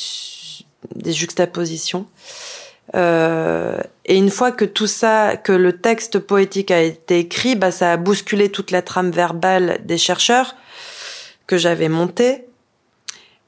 des 0.95 1.13
juxtapositions. 1.13 2.07
Euh, 2.95 3.79
et 4.05 4.17
une 4.17 4.31
fois 4.31 4.53
que 4.53 4.65
tout 4.65 4.87
ça, 4.87 5.37
que 5.37 5.53
le 5.53 5.79
texte 5.81 6.19
poétique 6.19 6.71
a 6.71 6.81
été 6.81 7.19
écrit, 7.19 7.55
bah 7.55 7.71
ça 7.71 7.93
a 7.93 7.97
bousculé 7.97 8.51
toute 8.51 8.71
la 8.71 8.83
trame 8.83 9.11
verbale 9.11 9.81
des 9.85 9.99
chercheurs 9.99 10.57
que 11.47 11.59
j'avais 11.59 11.89
montée, 11.89 12.47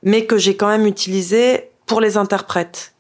mais 0.03 0.26
que 0.26 0.38
j'ai 0.38 0.57
quand 0.57 0.68
même 0.68 0.86
utilisé 0.86 1.70
pour 1.86 2.01
les 2.01 2.16
interprètes. 2.16 2.95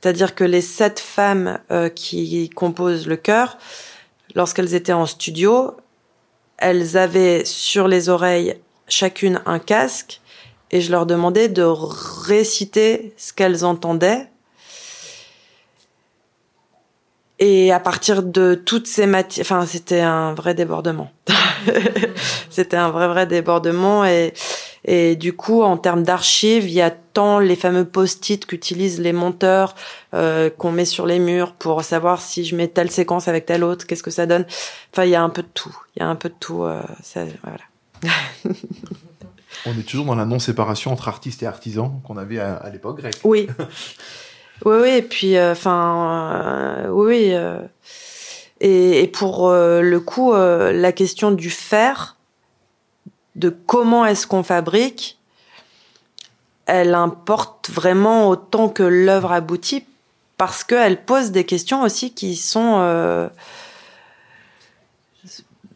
C'est-à-dire 0.00 0.34
que 0.34 0.44
les 0.44 0.60
sept 0.60 1.00
femmes 1.00 1.58
euh, 1.70 1.88
qui 1.88 2.50
composent 2.50 3.06
le 3.06 3.16
chœur, 3.16 3.56
lorsqu'elles 4.34 4.74
étaient 4.74 4.92
en 4.92 5.06
studio, 5.06 5.76
elles 6.58 6.96
avaient 6.96 7.44
sur 7.44 7.88
les 7.88 8.08
oreilles 8.08 8.58
chacune 8.88 9.40
un 9.46 9.58
casque 9.58 10.20
et 10.70 10.80
je 10.80 10.90
leur 10.90 11.06
demandais 11.06 11.48
de 11.48 11.62
réciter 11.62 13.14
ce 13.16 13.32
qu'elles 13.32 13.64
entendaient. 13.64 14.28
Et 17.46 17.72
à 17.72 17.78
partir 17.78 18.22
de 18.22 18.54
toutes 18.54 18.86
ces 18.86 19.04
matières, 19.04 19.44
enfin, 19.44 19.66
c'était 19.66 20.00
un 20.00 20.32
vrai 20.32 20.54
débordement. 20.54 21.10
c'était 22.50 22.78
un 22.78 22.90
vrai, 22.90 23.06
vrai 23.06 23.26
débordement 23.26 24.06
et, 24.06 24.32
et 24.86 25.14
du 25.14 25.34
coup, 25.34 25.60
en 25.60 25.76
termes 25.76 26.04
d'archives, 26.04 26.64
il 26.64 26.72
y 26.72 26.80
a 26.80 26.90
tant 26.90 27.40
les 27.40 27.54
fameux 27.54 27.84
post-it 27.84 28.46
qu'utilisent 28.46 28.98
les 28.98 29.12
monteurs, 29.12 29.74
euh, 30.14 30.48
qu'on 30.48 30.72
met 30.72 30.86
sur 30.86 31.04
les 31.04 31.18
murs 31.18 31.52
pour 31.52 31.84
savoir 31.84 32.22
si 32.22 32.46
je 32.46 32.56
mets 32.56 32.68
telle 32.68 32.90
séquence 32.90 33.28
avec 33.28 33.44
telle 33.44 33.62
autre, 33.62 33.86
qu'est-ce 33.86 34.02
que 34.02 34.10
ça 34.10 34.24
donne. 34.24 34.46
Enfin, 34.94 35.04
il 35.04 35.10
y 35.10 35.14
a 35.14 35.22
un 35.22 35.28
peu 35.28 35.42
de 35.42 35.48
tout. 35.52 35.76
Il 35.96 36.00
y 36.00 36.02
a 36.02 36.08
un 36.08 36.16
peu 36.16 36.30
de 36.30 36.36
tout. 36.40 36.62
Euh, 36.62 36.80
ça, 37.02 37.24
voilà. 37.42 38.14
On 39.66 39.78
est 39.78 39.86
toujours 39.86 40.06
dans 40.06 40.14
la 40.14 40.24
non-séparation 40.24 40.92
entre 40.92 41.08
artistes 41.08 41.42
et 41.42 41.46
artisans 41.46 42.00
qu'on 42.04 42.16
avait 42.16 42.38
à, 42.38 42.70
l'époque 42.72 43.00
grecque. 43.00 43.20
Oui. 43.22 43.48
oui, 44.64 44.76
oui. 44.82 44.90
Et 44.90 45.02
puis, 45.02 45.36
euh, 45.36 45.52
enfin, 45.52 46.32
euh, 46.34 46.88
oui. 46.88 47.30
Euh, 47.32 47.60
et, 48.60 49.02
et, 49.02 49.08
pour 49.08 49.50
le 49.52 49.98
coup, 49.98 50.32
la 50.32 50.92
question 50.92 51.32
du 51.32 51.50
faire, 51.50 52.16
de 53.34 53.50
comment 53.50 54.06
est-ce 54.06 54.26
qu'on 54.26 54.42
fabrique, 54.42 55.18
elle 56.66 56.94
importe 56.94 57.68
vraiment 57.68 58.28
autant 58.28 58.68
que 58.68 58.82
l'œuvre 58.82 59.32
aboutit 59.32 59.84
parce 60.38 60.64
qu'elle 60.64 61.04
pose 61.04 61.30
des 61.30 61.44
questions 61.44 61.82
aussi 61.82 62.14
qui 62.14 62.36
sont 62.36 63.28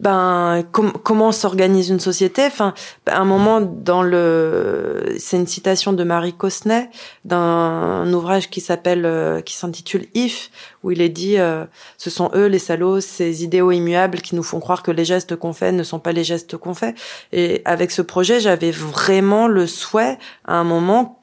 ben 0.00 0.64
comment 0.72 1.32
s'organise 1.32 1.88
une 1.90 1.98
société? 1.98 2.44
Enfin 2.46 2.72
à 3.06 3.18
un 3.18 3.24
moment 3.24 3.60
dans 3.60 4.02
le 4.02 5.14
c'est 5.18 5.36
une 5.36 5.46
citation 5.46 5.92
de 5.92 6.04
Marie 6.04 6.34
Cosnet 6.34 6.88
d'un 7.24 8.10
ouvrage 8.12 8.48
qui 8.48 8.60
s'appelle 8.60 9.04
euh, 9.04 9.40
qui 9.40 9.54
s'intitule 9.54 10.06
If 10.14 10.50
où 10.84 10.92
il 10.92 11.00
est 11.00 11.08
dit 11.08 11.38
euh, 11.38 11.64
ce 11.96 12.10
sont 12.10 12.30
eux 12.34 12.46
les 12.46 12.60
salauds 12.60 13.00
ces 13.00 13.42
idéaux 13.42 13.72
immuables 13.72 14.20
qui 14.20 14.36
nous 14.36 14.44
font 14.44 14.60
croire 14.60 14.84
que 14.84 14.92
les 14.92 15.04
gestes 15.04 15.34
qu'on 15.34 15.52
fait 15.52 15.72
ne 15.72 15.82
sont 15.82 15.98
pas 15.98 16.12
les 16.12 16.24
gestes 16.24 16.56
qu'on 16.56 16.74
fait 16.74 16.94
et 17.32 17.62
avec 17.64 17.90
ce 17.90 18.02
projet 18.02 18.38
j'avais 18.38 18.70
vraiment 18.70 19.48
le 19.48 19.66
souhait 19.66 20.18
à 20.44 20.54
un 20.54 20.64
moment 20.64 21.20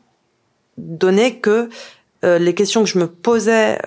donné 0.78 1.39
que 1.39 1.69
euh, 2.26 2.39
les 2.39 2.53
questions 2.53 2.84
que 2.84 2.89
je 2.89 2.99
me 2.99 3.07
posais 3.07 3.78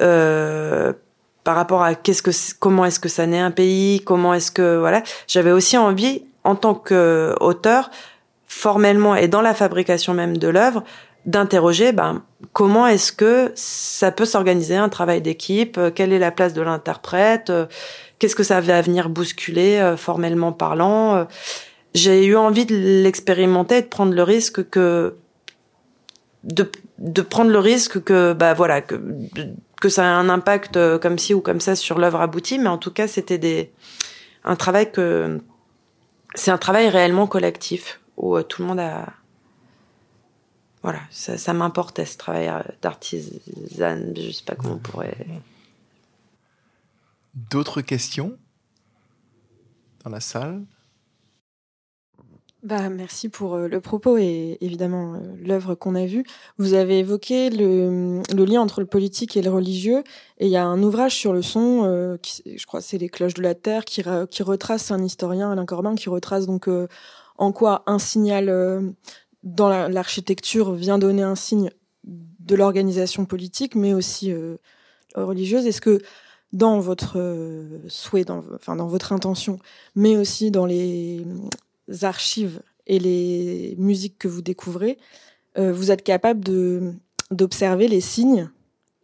euh, 0.00 0.92
par 1.44 1.56
rapport 1.56 1.82
à 1.82 1.94
qu'est-ce 1.94 2.22
que 2.22 2.30
comment 2.58 2.84
est-ce 2.84 3.00
que 3.00 3.08
ça 3.08 3.26
naît 3.26 3.40
un 3.40 3.50
pays, 3.50 4.00
comment 4.00 4.34
est-ce 4.34 4.50
que 4.50 4.78
voilà, 4.78 5.02
j'avais 5.26 5.50
aussi 5.50 5.76
envie 5.76 6.24
en 6.44 6.54
tant 6.54 6.74
qu'auteur 6.74 7.90
formellement 8.46 9.16
et 9.16 9.28
dans 9.28 9.40
la 9.40 9.54
fabrication 9.54 10.14
même 10.14 10.36
de 10.36 10.48
l'œuvre 10.48 10.84
d'interroger 11.24 11.92
ben 11.92 12.22
comment 12.52 12.86
est-ce 12.86 13.12
que 13.12 13.52
ça 13.54 14.10
peut 14.10 14.24
s'organiser 14.24 14.76
un 14.76 14.88
travail 14.88 15.22
d'équipe, 15.22 15.78
euh, 15.78 15.90
quelle 15.90 16.12
est 16.12 16.18
la 16.18 16.32
place 16.32 16.52
de 16.52 16.62
l'interprète, 16.62 17.50
euh, 17.50 17.66
qu'est-ce 18.18 18.34
que 18.34 18.42
ça 18.42 18.60
va 18.60 18.82
venir 18.82 19.08
bousculer 19.08 19.78
euh, 19.78 19.96
formellement 19.96 20.52
parlant. 20.52 21.26
J'ai 21.94 22.26
eu 22.26 22.36
envie 22.36 22.66
de 22.66 22.74
l'expérimenter 22.74 23.78
et 23.78 23.82
de 23.82 23.86
prendre 23.86 24.14
le 24.14 24.22
risque 24.22 24.68
que 24.68 25.14
de, 26.42 26.68
de 26.98 27.22
prendre 27.22 27.50
le 27.50 27.58
risque 27.58 28.02
que 28.02 28.32
bah 28.32 28.54
voilà 28.54 28.80
que 28.80 29.00
que 29.82 29.88
ça 29.88 30.04
a 30.04 30.14
un 30.14 30.28
impact 30.28 30.76
euh, 30.76 30.96
comme 30.96 31.18
ci 31.18 31.34
ou 31.34 31.40
comme 31.40 31.60
ça 31.60 31.74
sur 31.74 31.98
l'œuvre 31.98 32.20
aboutie, 32.20 32.60
mais 32.60 32.68
en 32.68 32.78
tout 32.78 32.92
cas, 32.92 33.08
c'était 33.08 33.36
des 33.36 33.72
un 34.44 34.54
travail 34.54 34.92
que 34.92 35.40
c'est 36.36 36.52
un 36.52 36.58
travail 36.58 36.88
réellement 36.88 37.26
collectif 37.26 38.00
où 38.16 38.36
euh, 38.36 38.44
tout 38.44 38.62
le 38.62 38.68
monde 38.68 38.78
a 38.78 39.12
voilà, 40.84 41.00
ça, 41.10 41.52
m'importait 41.52 42.06
ce 42.06 42.16
travail 42.16 42.48
euh, 42.48 42.60
d'artisane, 42.80 44.14
je 44.16 44.30
sais 44.30 44.44
pas 44.44 44.54
comment 44.54 44.74
on 44.74 44.78
pourrait. 44.78 45.16
D'autres 47.34 47.82
questions 47.82 48.38
dans 50.04 50.10
la 50.10 50.20
salle? 50.20 50.62
Bah, 52.62 52.88
merci 52.90 53.28
pour 53.28 53.54
euh, 53.54 53.66
le 53.66 53.80
propos 53.80 54.18
et 54.18 54.56
évidemment 54.60 55.14
euh, 55.14 55.18
l'œuvre 55.44 55.74
qu'on 55.74 55.96
a 55.96 56.06
vue. 56.06 56.24
Vous 56.58 56.74
avez 56.74 57.00
évoqué 57.00 57.50
le, 57.50 58.22
le, 58.32 58.44
lien 58.44 58.60
entre 58.60 58.80
le 58.80 58.86
politique 58.86 59.36
et 59.36 59.42
le 59.42 59.50
religieux 59.50 60.04
et 60.38 60.46
il 60.46 60.52
y 60.52 60.56
a 60.56 60.64
un 60.64 60.80
ouvrage 60.80 61.16
sur 61.16 61.32
le 61.32 61.42
son, 61.42 61.82
euh, 61.84 62.18
je 62.46 62.64
crois 62.64 62.80
c'est 62.80 62.98
Les 62.98 63.08
cloches 63.08 63.34
de 63.34 63.42
la 63.42 63.56
terre, 63.56 63.84
qui, 63.84 64.04
qui 64.30 64.42
retrace 64.44 64.92
un 64.92 65.02
historien, 65.02 65.50
Alain 65.50 65.66
Corbin, 65.66 65.96
qui 65.96 66.08
retrace 66.08 66.46
donc 66.46 66.68
en 67.36 67.52
quoi 67.52 67.82
un 67.86 67.98
signal 67.98 68.94
dans 69.42 69.68
l'architecture 69.88 70.72
vient 70.72 70.98
donner 70.98 71.22
un 71.22 71.34
signe 71.34 71.70
de 72.04 72.54
l'organisation 72.54 73.24
politique, 73.24 73.74
mais 73.74 73.92
aussi 73.92 74.32
religieuse. 75.16 75.66
Est-ce 75.66 75.80
que 75.80 76.00
dans 76.52 76.78
votre 76.78 77.18
souhait, 77.88 78.30
enfin 78.30 78.76
dans 78.76 78.86
votre 78.86 79.12
intention, 79.12 79.58
mais 79.96 80.16
aussi 80.16 80.50
dans 80.50 80.66
les 80.66 81.24
archives 82.02 82.62
et 82.86 82.98
les 82.98 83.74
musiques 83.78 84.18
que 84.18 84.28
vous 84.28 84.42
découvrez, 84.42 84.98
euh, 85.58 85.72
vous 85.72 85.90
êtes 85.90 86.02
capable 86.02 86.42
d'observer 87.30 87.88
les 87.88 88.00
signes 88.00 88.50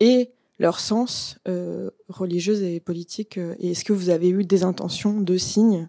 et 0.01 0.31
leur 0.59 0.81
sens 0.81 1.39
euh, 1.47 1.91
religieux 2.09 2.63
et 2.63 2.81
politique. 2.81 3.39
Euh, 3.39 3.55
et 3.59 3.73
est-ce 3.73 3.85
que 3.85 3.93
vous 3.93 4.11
avez 4.11 4.31
eu 4.31 4.45
des 4.45 4.65
intentions 4.65 5.21
de 5.21 5.37
signes 5.37 5.89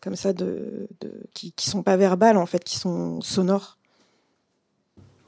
comme 0.00 0.16
ça 0.16 0.32
de, 0.32 0.88
qui, 1.32 1.52
qui 1.52 1.70
sont 1.70 1.84
pas 1.84 1.96
verbales 1.96 2.36
en 2.36 2.46
fait, 2.46 2.64
qui 2.64 2.76
sont 2.76 3.20
sonores? 3.20 3.78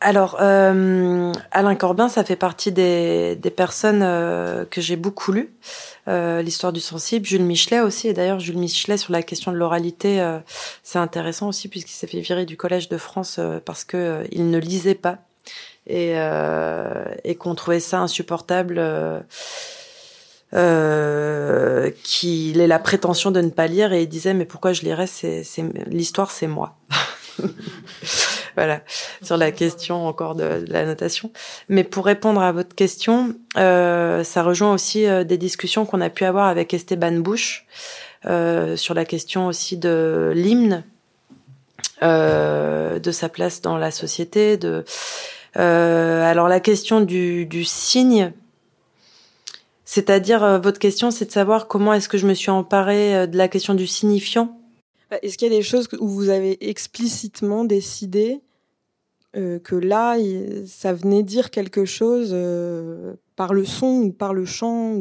Alors, 0.05 0.37
euh, 0.43 1.33
Alain 1.51 1.75
Corbin, 1.77 2.11
ça 2.11 2.25
fait 2.25 2.37
partie 2.37 2.71
des, 2.71 3.39
personnes 3.57 4.03
euh, 4.03 4.67
que 4.67 4.83
j'ai 4.83 4.97
beaucoup 4.97 5.33
lues. 5.33 5.55
Euh, 6.09 6.43
L'histoire 6.43 6.75
du 6.75 6.81
sensible, 6.81 7.25
Jules 7.25 7.43
Michelet 7.43 7.81
aussi. 7.81 8.09
Et 8.09 8.13
d'ailleurs, 8.13 8.39
Jules 8.39 8.59
Michelet, 8.59 8.99
sur 8.99 9.15
la 9.15 9.23
question 9.23 9.51
de 9.51 9.57
l'oralité, 9.57 10.23
c'est 10.83 10.99
intéressant 10.99 11.49
aussi 11.49 11.69
puisqu'il 11.69 11.95
s'est 11.95 12.07
fait 12.07 12.21
virer 12.21 12.45
du 12.45 12.59
Collège 12.59 12.91
de 12.91 12.99
France 12.99 13.41
parce 13.65 13.85
que 13.85 14.25
il 14.31 14.51
ne 14.51 14.59
lisait 14.59 14.95
pas 14.95 15.21
et, 15.87 16.13
et 17.25 17.35
qu'on 17.37 17.55
trouvait 17.55 17.81
ça 17.81 18.01
insupportable. 18.01 18.75
qu'il 22.03 22.61
ait 22.61 22.67
la 22.67 22.79
prétention 22.79 23.31
de 23.31 23.41
ne 23.41 23.49
pas 23.49 23.69
lire 23.69 23.95
et 23.95 24.03
il 24.03 24.09
disait 24.09 24.35
mais 24.35 24.45
pourquoi 24.45 24.75
je 24.75 24.83
lirais 24.83 25.07
c'est 25.07 25.45
l'histoire 25.87 26.31
c'est 26.31 26.47
moi 26.47 26.77
voilà, 28.57 28.83
sur 29.23 29.37
la 29.37 29.53
question 29.53 30.07
encore 30.07 30.35
de, 30.35 30.65
la 30.69 30.87
notation. 30.87 31.31
Mais 31.69 31.85
pour 31.85 32.05
répondre 32.05 32.41
à 32.41 32.53
votre 32.53 32.75
question, 32.75 33.35
euh, 33.57 34.25
ça 34.25 34.43
rejoint 34.43 34.73
aussi 34.73 35.07
euh, 35.07 35.25
des 35.25 35.39
discussions 35.39 35.87
qu'on 35.87 36.01
a 36.01 36.11
pu 36.11 36.25
avoir 36.25 36.47
avec 36.47 36.73
Esteban 36.75 37.19
Bush 37.19 37.67
euh, 38.27 38.77
sur 38.77 38.95
la 38.95 39.05
question 39.05 39.47
aussi 39.47 39.77
de 39.77 40.33
l'hymne, 40.35 40.85
de 42.03 43.11
sa 43.13 43.29
place 43.31 43.63
dans 43.63 43.79
la 43.79 43.91
société. 43.91 44.57
De 44.57 44.85
alors 45.55 46.49
la 46.49 46.61
question 46.61 47.01
du, 47.01 47.47
du 47.47 47.65
signe. 47.65 48.33
C'est-à-dire, 49.87 50.61
votre 50.61 50.79
question, 50.79 51.11
c'est 51.11 51.27
de 51.27 51.31
savoir 51.31 51.69
comment 51.69 51.95
est-ce 51.95 52.09
que 52.09 52.19
je 52.19 52.27
me 52.27 52.35
suis 52.35 52.51
emparée 52.51 53.27
de 53.27 53.37
la 53.39 53.49
question 53.49 53.75
du 53.75 53.87
signifiant 53.87 54.59
bah, 55.11 55.21
est-ce 55.23 55.39
qu'il 55.39 55.51
y 55.51 55.55
a 55.55 55.57
des 55.57 55.63
choses 55.63 55.89
où 56.01 56.09
vous 56.09 56.29
avez 56.29 56.69
explicitement 56.69 57.65
décidé 57.65 58.41
euh, 59.37 59.59
que 59.59 59.75
là, 59.75 60.17
ça 60.67 60.93
venait 60.93 61.23
dire 61.23 61.51
quelque 61.51 61.85
chose 61.85 62.31
euh, 62.33 63.15
par 63.37 63.53
le 63.53 63.65
son 63.65 64.03
ou 64.05 64.13
par 64.13 64.35
le 64.35 64.45
chant 64.45 64.97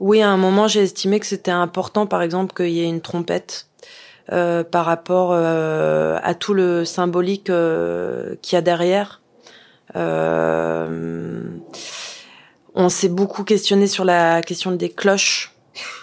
Oui, 0.00 0.22
à 0.22 0.28
un 0.30 0.36
moment, 0.36 0.68
j'ai 0.68 0.82
estimé 0.82 1.20
que 1.20 1.26
c'était 1.26 1.50
important, 1.50 2.06
par 2.06 2.22
exemple, 2.22 2.54
qu'il 2.54 2.70
y 2.70 2.80
ait 2.80 2.88
une 2.88 3.00
trompette. 3.00 3.68
Euh, 4.32 4.64
par 4.64 4.86
rapport 4.86 5.34
à 5.34 6.34
tout 6.34 6.54
le 6.54 6.86
symbolique 6.86 7.44
qu'il 7.44 8.52
y 8.52 8.56
a 8.56 8.62
derrière. 8.62 9.20
on 12.74 12.88
s'est 12.88 13.10
beaucoup 13.10 13.44
questionné 13.44 13.86
sur 13.86 14.06
la 14.06 14.40
question 14.40 14.72
des 14.72 14.88
cloches 14.88 15.54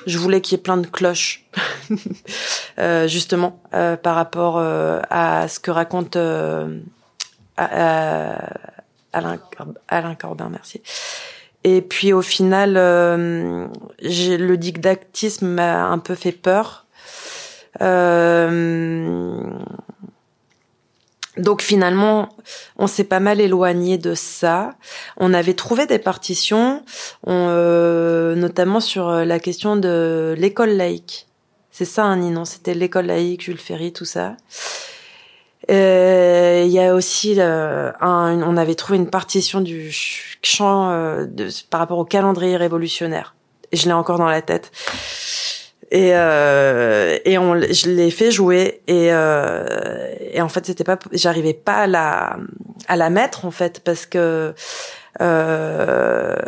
je 0.05 0.17
voulais 0.17 0.41
qu'il 0.41 0.57
y 0.57 0.59
ait 0.59 0.63
plein 0.63 0.78
de 0.78 0.88
cloches, 0.88 1.45
euh, 2.80 3.07
justement, 3.07 3.59
euh, 3.74 3.95
par 3.95 4.15
rapport 4.15 4.57
euh, 4.57 4.99
à 5.09 5.47
ce 5.47 5.59
que 5.59 5.72
raconte 5.72 6.17
Alain, 7.58 9.39
Alain 9.88 10.16
Corbin, 10.16 10.49
merci. 10.49 10.82
Et 11.64 11.82
puis 11.82 12.12
au 12.14 12.22
final, 12.22 12.74
le 12.74 14.56
didactisme 14.56 15.47
m'a 15.47 15.86
un 15.86 15.99
peu 15.99 16.16
fait 16.16 16.32
peur. 16.32 16.86
donc 21.38 21.62
finalement, 21.62 22.30
on 22.78 22.88
s'est 22.88 23.04
pas 23.04 23.20
mal 23.20 23.39
éloigné 23.39 23.97
de 23.97 24.16
ça. 24.16 24.74
On 25.18 25.34
avait 25.34 25.54
trouvé 25.54 25.86
des 25.86 25.99
partitions, 25.99 26.84
euh, 27.28 28.36
notamment 28.36 28.80
sur 28.80 29.08
euh, 29.10 29.24
la 29.24 29.39
question 29.39 29.76
de 29.76 30.36
l'école 30.38 30.72
laïque. 30.72 31.28
C'est 31.72 31.86
ça, 31.86 32.04
hein, 32.04 32.18
non 32.18 32.43
C'était 32.43 32.74
l'école 32.74 33.06
laïque, 33.06 33.43
Jules 33.43 33.58
Ferry, 33.58 33.93
tout 33.93 34.06
ça. 34.06 34.36
Euh, 35.70 36.64
il 36.66 36.72
y 36.72 36.80
a 36.80 36.95
aussi 36.95 37.39
un, 37.39 37.93
on 38.01 38.57
avait 38.57 38.76
trouvé 38.76 38.97
une 38.97 39.09
partition 39.09 39.62
du 39.62 39.91
chant 40.41 40.89
de, 40.91 41.49
par 41.70 41.80
rapport 41.80 41.99
au 41.99 42.05
calendrier 42.05 42.57
révolutionnaire. 42.57 43.36
Je 43.72 43.86
l'ai 43.86 43.93
encore 43.93 44.18
dans 44.18 44.28
la 44.28 44.41
tête 44.41 44.72
et 45.91 46.12
euh, 46.14 47.20
et 47.26 47.38
on 47.38 47.59
je 47.59 47.89
l'ai 47.89 48.12
fait 48.12 48.32
jouer 48.32 48.82
et 48.88 49.09
euh, 49.12 50.16
et 50.32 50.41
en 50.41 50.47
fait 50.47 50.66
c'était 50.66 50.86
pas 50.86 50.97
j'arrivais 51.12 51.53
pas 51.53 51.74
à 51.74 51.88
la 51.88 52.38
à 52.88 52.95
la 52.95 53.09
mettre 53.09 53.45
en 53.45 53.51
fait 53.51 53.82
parce 53.84 54.05
que 54.05 54.18
euh, 54.18 54.53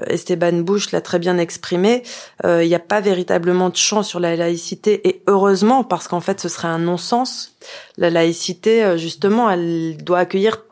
Esteban 0.07 0.61
Bush 0.61 0.91
l'a 0.91 1.01
très 1.01 1.19
bien 1.19 1.37
exprimé. 1.37 2.03
Euh, 2.45 2.63
il 2.63 2.69
n'y 2.69 2.75
a 2.75 2.79
pas 2.79 3.01
véritablement 3.01 3.69
de 3.69 3.75
chant 3.75 4.03
sur 4.03 4.19
la 4.19 4.35
laïcité. 4.35 5.07
Et 5.07 5.21
heureusement 5.27 5.83
parce 5.83 6.07
qu'en 6.07 6.21
fait 6.21 6.39
ce 6.39 6.49
serait 6.49 6.67
un 6.67 6.79
non-sens. 6.79 7.55
La 7.97 8.09
laïcité 8.09 8.83
euh, 8.83 8.97
justement 8.97 9.49
elle 9.49 9.97
doit 9.97 10.19
accueillir 10.19 10.63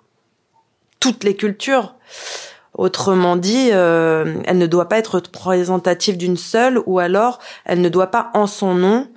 toutes 1.00 1.24
les 1.24 1.36
cultures. 1.36 1.96
Autrement 2.78 3.36
dit, 3.36 3.70
euh, 3.74 4.36
elle 4.46 4.58
ne 4.58 4.66
doit 4.66 4.88
pas 4.88 4.98
être 4.98 5.16
représentative 5.16 6.16
d'une 6.16 6.38
seule, 6.38 6.82
ou 6.86 7.00
alors 7.00 7.40
elle 7.66 7.82
ne 7.82 7.90
doit 7.90 8.08
pas, 8.08 8.32
en 8.34 8.48
son 8.48 8.76
nom, 8.76 9.08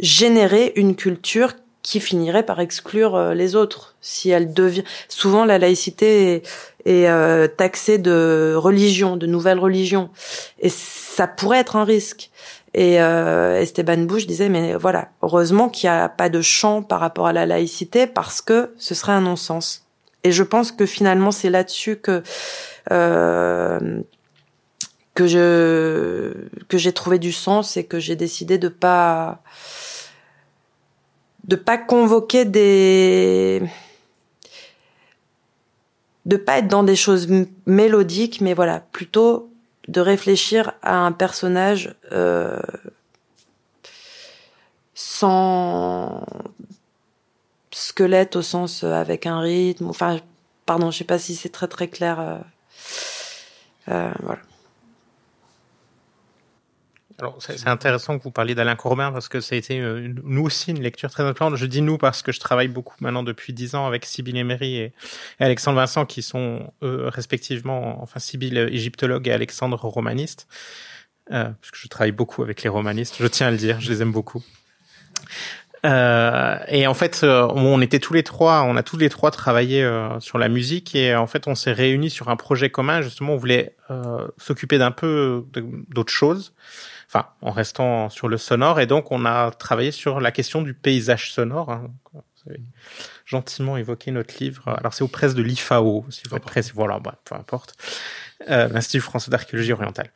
générer 0.00 0.72
une 0.76 0.96
culture 0.96 1.52
qui 1.82 2.00
finirait 2.00 2.44
par 2.44 2.60
exclure 2.60 3.16
euh, 3.16 3.34
les 3.34 3.56
autres. 3.56 3.94
Si 4.00 4.30
elle 4.30 4.52
devient, 4.52 4.84
souvent 5.08 5.44
la 5.44 5.58
laïcité 5.58 6.42
est, 6.84 7.08
euh, 7.08 7.48
taxée 7.48 7.98
de 7.98 8.54
religion, 8.56 9.16
de 9.16 9.26
nouvelles 9.26 9.58
religions, 9.58 10.10
et 10.58 10.68
ça 10.68 11.26
pourrait 11.26 11.58
être 11.58 11.76
un 11.76 11.84
risque. 11.84 12.30
Et 12.74 12.94
Esteban 12.94 13.98
Bush 13.98 14.26
disait, 14.26 14.48
mais 14.48 14.74
voilà, 14.74 15.10
heureusement 15.20 15.68
qu'il 15.68 15.90
n'y 15.90 15.94
a 15.94 16.08
pas 16.08 16.30
de 16.30 16.40
champ 16.40 16.82
par 16.82 17.00
rapport 17.00 17.26
à 17.26 17.34
la 17.34 17.44
laïcité 17.44 18.06
parce 18.06 18.40
que 18.40 18.72
ce 18.78 18.94
serait 18.94 19.12
un 19.12 19.20
non-sens. 19.20 19.82
Et 20.24 20.32
je 20.32 20.42
pense 20.42 20.72
que 20.72 20.86
finalement 20.86 21.30
c'est 21.30 21.50
là-dessus 21.50 21.96
que 21.96 22.22
euh, 22.90 24.00
que 25.14 25.26
je 25.26 26.32
que 26.68 26.78
j'ai 26.78 26.92
trouvé 26.92 27.18
du 27.18 27.32
sens 27.32 27.76
et 27.76 27.84
que 27.84 27.98
j'ai 27.98 28.16
décidé 28.16 28.58
de 28.58 28.68
pas 28.68 29.42
de 31.44 31.56
pas 31.56 31.78
convoquer 31.78 32.44
des 32.44 33.62
de 36.24 36.36
pas 36.36 36.58
être 36.58 36.68
dans 36.68 36.84
des 36.84 36.96
choses 36.96 37.28
mélodiques 37.66 38.40
mais 38.40 38.54
voilà 38.54 38.80
plutôt 38.92 39.50
de 39.88 40.00
réfléchir 40.00 40.72
à 40.82 40.98
un 40.98 41.10
personnage 41.10 41.94
euh, 42.12 42.60
sans 44.94 46.24
squelette 47.72 48.36
au 48.36 48.42
sens 48.42 48.84
avec 48.84 49.26
un 49.26 49.40
rythme 49.40 49.88
enfin 49.88 50.18
pardon 50.66 50.90
je 50.90 50.98
sais 50.98 51.04
pas 51.04 51.18
si 51.18 51.34
c'est 51.34 51.48
très 51.48 51.66
très 51.66 51.88
clair 51.88 52.20
euh, 52.20 52.38
euh, 53.88 54.12
voilà. 54.20 54.40
Alors, 57.18 57.36
c'est 57.40 57.68
intéressant 57.68 58.18
que 58.18 58.24
vous 58.24 58.30
parliez 58.30 58.54
d'Alain 58.54 58.76
Courbin 58.76 59.12
parce 59.12 59.28
que 59.28 59.40
ça 59.40 59.54
a 59.54 59.58
été 59.58 59.80
euh, 59.80 60.12
nous 60.24 60.44
aussi 60.44 60.70
une 60.70 60.82
lecture 60.82 61.10
très 61.10 61.22
importante. 61.22 61.56
Je 61.56 61.66
dis 61.66 61.82
nous 61.82 61.98
parce 61.98 62.22
que 62.22 62.32
je 62.32 62.40
travaille 62.40 62.68
beaucoup 62.68 62.96
maintenant 63.00 63.22
depuis 63.22 63.52
dix 63.52 63.74
ans 63.74 63.86
avec 63.86 64.04
Sybille 64.04 64.38
Emery 64.38 64.76
et, 64.76 64.92
Alexandre 65.40 65.78
Vincent 65.78 66.06
qui 66.06 66.22
sont 66.22 66.72
respectivement, 66.80 68.02
enfin 68.02 68.20
Sybille 68.20 68.58
égyptologue 68.58 69.28
et 69.28 69.32
Alexandre 69.32 69.78
romaniste. 69.84 70.46
Euh, 71.30 71.44
parce 71.44 71.70
que 71.70 71.78
je 71.78 71.86
travaille 71.88 72.12
beaucoup 72.12 72.42
avec 72.42 72.62
les 72.62 72.68
romanistes, 72.68 73.16
je 73.20 73.26
tiens 73.26 73.46
à 73.46 73.50
le 73.50 73.56
dire, 73.56 73.80
je 73.80 73.90
les 73.90 74.02
aime 74.02 74.10
beaucoup. 74.10 74.42
Euh, 75.84 76.58
et 76.68 76.86
en 76.86 76.94
fait, 76.94 77.22
euh, 77.24 77.46
on 77.54 77.80
était 77.80 77.98
tous 77.98 78.12
les 78.12 78.22
trois, 78.22 78.62
on 78.62 78.76
a 78.76 78.82
tous 78.82 78.96
les 78.96 79.08
trois 79.08 79.30
travaillé 79.30 79.82
euh, 79.82 80.20
sur 80.20 80.38
la 80.38 80.48
musique 80.48 80.94
et 80.94 81.14
en 81.16 81.26
fait, 81.26 81.48
on 81.48 81.54
s'est 81.54 81.72
réunis 81.72 82.10
sur 82.10 82.28
un 82.28 82.36
projet 82.36 82.70
commun. 82.70 83.02
Justement, 83.02 83.34
on 83.34 83.36
voulait 83.36 83.76
s'occuper 84.38 84.78
d'un 84.78 84.90
peu 84.90 85.44
d'autres 85.90 86.12
choses, 86.12 86.54
enfin, 87.12 87.26
en 87.42 87.50
restant 87.50 88.08
sur 88.08 88.28
le 88.28 88.38
sonore. 88.38 88.80
Et 88.80 88.86
donc, 88.86 89.12
on 89.12 89.24
a 89.24 89.50
travaillé 89.50 89.90
sur 89.90 90.20
la 90.20 90.32
question 90.32 90.62
du 90.62 90.74
paysage 90.74 91.32
sonore. 91.32 91.70
Hein. 91.70 91.90
gentiment 93.24 93.76
évoqué 93.76 94.10
notre 94.10 94.34
livre. 94.42 94.68
Alors, 94.68 94.94
c'est 94.94 95.04
aux 95.04 95.08
presses 95.08 95.34
de 95.34 95.42
l'IFAO, 95.42 96.06
si 96.10 96.22
vous 96.28 96.36
êtes 96.36 96.72
Voilà, 96.74 96.98
bah, 96.98 97.14
peu 97.24 97.34
importe. 97.34 97.74
L'Institut 98.48 99.00
français 99.00 99.30
d'archéologie 99.30 99.72
orientale. 99.72 100.10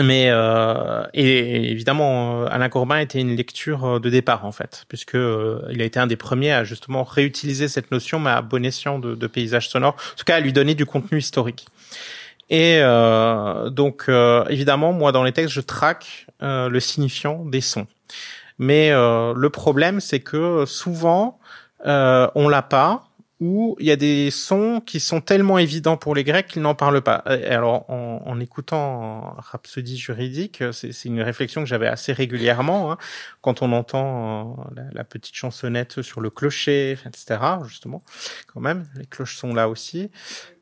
Mais 0.00 0.28
euh, 0.30 1.04
et 1.12 1.70
évidemment, 1.70 2.46
Alain 2.46 2.70
Courbin 2.70 2.98
était 2.98 3.20
une 3.20 3.36
lecture 3.36 3.84
euh, 3.84 3.98
de 3.98 4.08
départ 4.08 4.46
en 4.46 4.52
fait, 4.52 4.86
puisque 4.88 5.16
euh, 5.16 5.60
il 5.70 5.82
a 5.82 5.84
été 5.84 6.00
un 6.00 6.06
des 6.06 6.16
premiers 6.16 6.52
à 6.52 6.64
justement 6.64 7.04
réutiliser 7.04 7.68
cette 7.68 7.90
notion, 7.90 8.18
mais 8.18 8.30
à 8.30 8.40
bon 8.40 8.64
escient 8.64 8.98
de 8.98 9.26
paysage 9.26 9.68
sonore, 9.68 9.94
en 9.94 10.16
tout 10.16 10.24
cas 10.24 10.36
à 10.36 10.40
lui 10.40 10.54
donner 10.54 10.74
du 10.74 10.86
contenu 10.86 11.18
historique. 11.18 11.66
Et 12.52 12.78
euh, 12.80 13.70
donc 13.70 14.08
évidemment, 14.48 14.92
moi 14.92 15.10
dans 15.10 15.24
les 15.24 15.32
textes, 15.32 15.54
je 15.54 15.60
traque 15.60 16.26
le 16.40 16.78
signifiant 16.80 17.44
des 17.44 17.62
sons. 17.62 17.86
Mais 18.58 18.90
le 18.90 19.48
problème, 19.48 20.00
c'est 20.00 20.20
que 20.20 20.64
souvent 20.66 21.40
on 21.84 22.48
l'a 22.48 22.62
pas 22.62 23.08
où 23.42 23.76
il 23.80 23.86
y 23.86 23.90
a 23.90 23.96
des 23.96 24.30
sons 24.30 24.80
qui 24.86 25.00
sont 25.00 25.20
tellement 25.20 25.58
évidents 25.58 25.96
pour 25.96 26.14
les 26.14 26.22
Grecs 26.22 26.46
qu'ils 26.46 26.62
n'en 26.62 26.76
parlent 26.76 27.02
pas. 27.02 27.16
Alors, 27.16 27.90
en, 27.90 28.22
en 28.24 28.38
écoutant 28.38 29.34
Rhapsodie 29.36 29.96
juridique, 29.96 30.62
c'est 30.70 31.04
une 31.06 31.20
réflexion 31.20 31.62
que 31.62 31.66
j'avais 31.66 31.88
assez 31.88 32.12
régulièrement, 32.12 32.92
hein, 32.92 32.98
quand 33.40 33.60
on 33.60 33.72
entend 33.72 34.68
euh, 34.78 34.82
la, 34.92 35.02
petite 35.02 35.34
chansonnette 35.34 36.02
sur 36.02 36.20
le 36.20 36.30
clocher, 36.30 36.92
etc., 37.04 37.40
justement, 37.66 38.04
quand 38.46 38.60
même, 38.60 38.86
les 38.94 39.06
cloches 39.06 39.36
sont 39.36 39.54
là 39.54 39.68
aussi. 39.68 40.12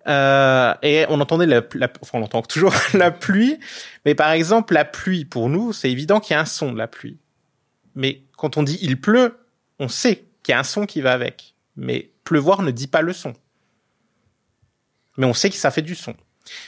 Euh, 0.09 0.75
et 0.83 1.05
on 1.09 1.21
entendait 1.21 1.47
la, 1.47 1.63
enfin 2.01 2.19
on 2.19 2.23
entend 2.23 2.43
toujours 2.43 2.75
la 2.95 3.11
pluie, 3.11 3.59
mais 4.05 4.15
par 4.15 4.31
exemple 4.31 4.73
la 4.73 4.87
pluie 4.87 5.27
pour 5.27 5.51
nous 5.51 5.75
c'est 5.75 5.91
évident 5.91 6.21
qu'il 6.21 6.35
y 6.35 6.37
a 6.37 6.41
un 6.41 6.47
son 6.47 6.73
de 6.73 6.79
la 6.79 6.89
pluie. 6.89 7.19
Mais 7.95 8.23
quand 8.37 8.57
on 8.57 8.63
dit 8.63 8.79
il 8.81 9.01
pleut, 9.01 9.39
on 9.79 9.89
sait 9.89 10.25
qu'il 10.43 10.53
y 10.53 10.55
a 10.55 10.61
un 10.61 10.65
son 10.65 10.87
qui 10.87 11.01
va 11.01 11.13
avec. 11.13 11.55
Mais 11.77 12.11
pleuvoir 12.25 12.63
ne 12.63 12.71
dit 12.71 12.87
pas 12.87 13.03
le 13.03 13.13
son. 13.13 13.35
Mais 15.17 15.27
on 15.27 15.35
sait 15.35 15.51
que 15.51 15.57
ça 15.57 15.71
fait 15.71 15.83
du 15.83 15.95
son. 15.95 16.15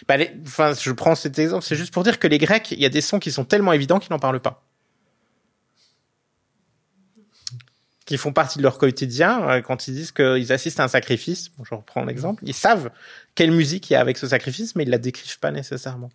Bah, 0.06 0.16
enfin, 0.46 0.74
je 0.74 0.92
prends 0.92 1.14
cet 1.14 1.38
exemple, 1.38 1.64
c'est 1.64 1.76
juste 1.76 1.92
pour 1.92 2.02
dire 2.02 2.18
que 2.18 2.26
les 2.26 2.38
Grecs, 2.38 2.70
il 2.70 2.80
y 2.80 2.86
a 2.86 2.90
des 2.90 3.00
sons 3.00 3.18
qui 3.18 3.32
sont 3.32 3.44
tellement 3.44 3.72
évidents 3.72 3.98
qu'ils 3.98 4.12
n'en 4.12 4.18
parlent 4.18 4.40
pas. 4.40 4.64
Qui 8.12 8.18
font 8.18 8.34
partie 8.34 8.58
de 8.58 8.62
leur 8.62 8.76
quotidien 8.76 9.48
euh, 9.48 9.62
quand 9.62 9.88
ils 9.88 9.94
disent 9.94 10.12
qu'ils 10.12 10.52
assistent 10.52 10.80
à 10.80 10.84
un 10.84 10.88
sacrifice. 10.88 11.50
Je 11.64 11.74
reprends 11.74 12.04
l'exemple. 12.04 12.42
Ils 12.46 12.52
savent 12.52 12.90
quelle 13.34 13.50
musique 13.50 13.88
il 13.88 13.94
y 13.94 13.96
a 13.96 14.00
avec 14.00 14.18
ce 14.18 14.26
sacrifice, 14.26 14.76
mais 14.76 14.82
ils 14.82 14.90
la 14.90 14.98
décrivent 14.98 15.38
pas 15.38 15.50
nécessairement. 15.50 16.10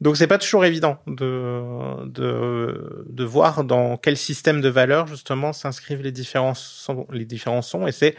Donc 0.00 0.16
c'est 0.16 0.28
pas 0.28 0.38
toujours 0.38 0.64
évident 0.64 0.98
de, 1.08 2.06
de, 2.06 3.04
de 3.08 3.24
voir 3.24 3.64
dans 3.64 3.96
quel 3.96 4.16
système 4.16 4.60
de 4.60 4.68
valeurs 4.68 5.08
justement 5.08 5.52
s'inscrivent 5.52 6.00
les 6.00 6.12
différents 6.12 6.54
sons, 6.54 7.08
les 7.10 7.24
différents 7.24 7.60
sons 7.60 7.88
et 7.88 7.92
c'est 7.92 8.14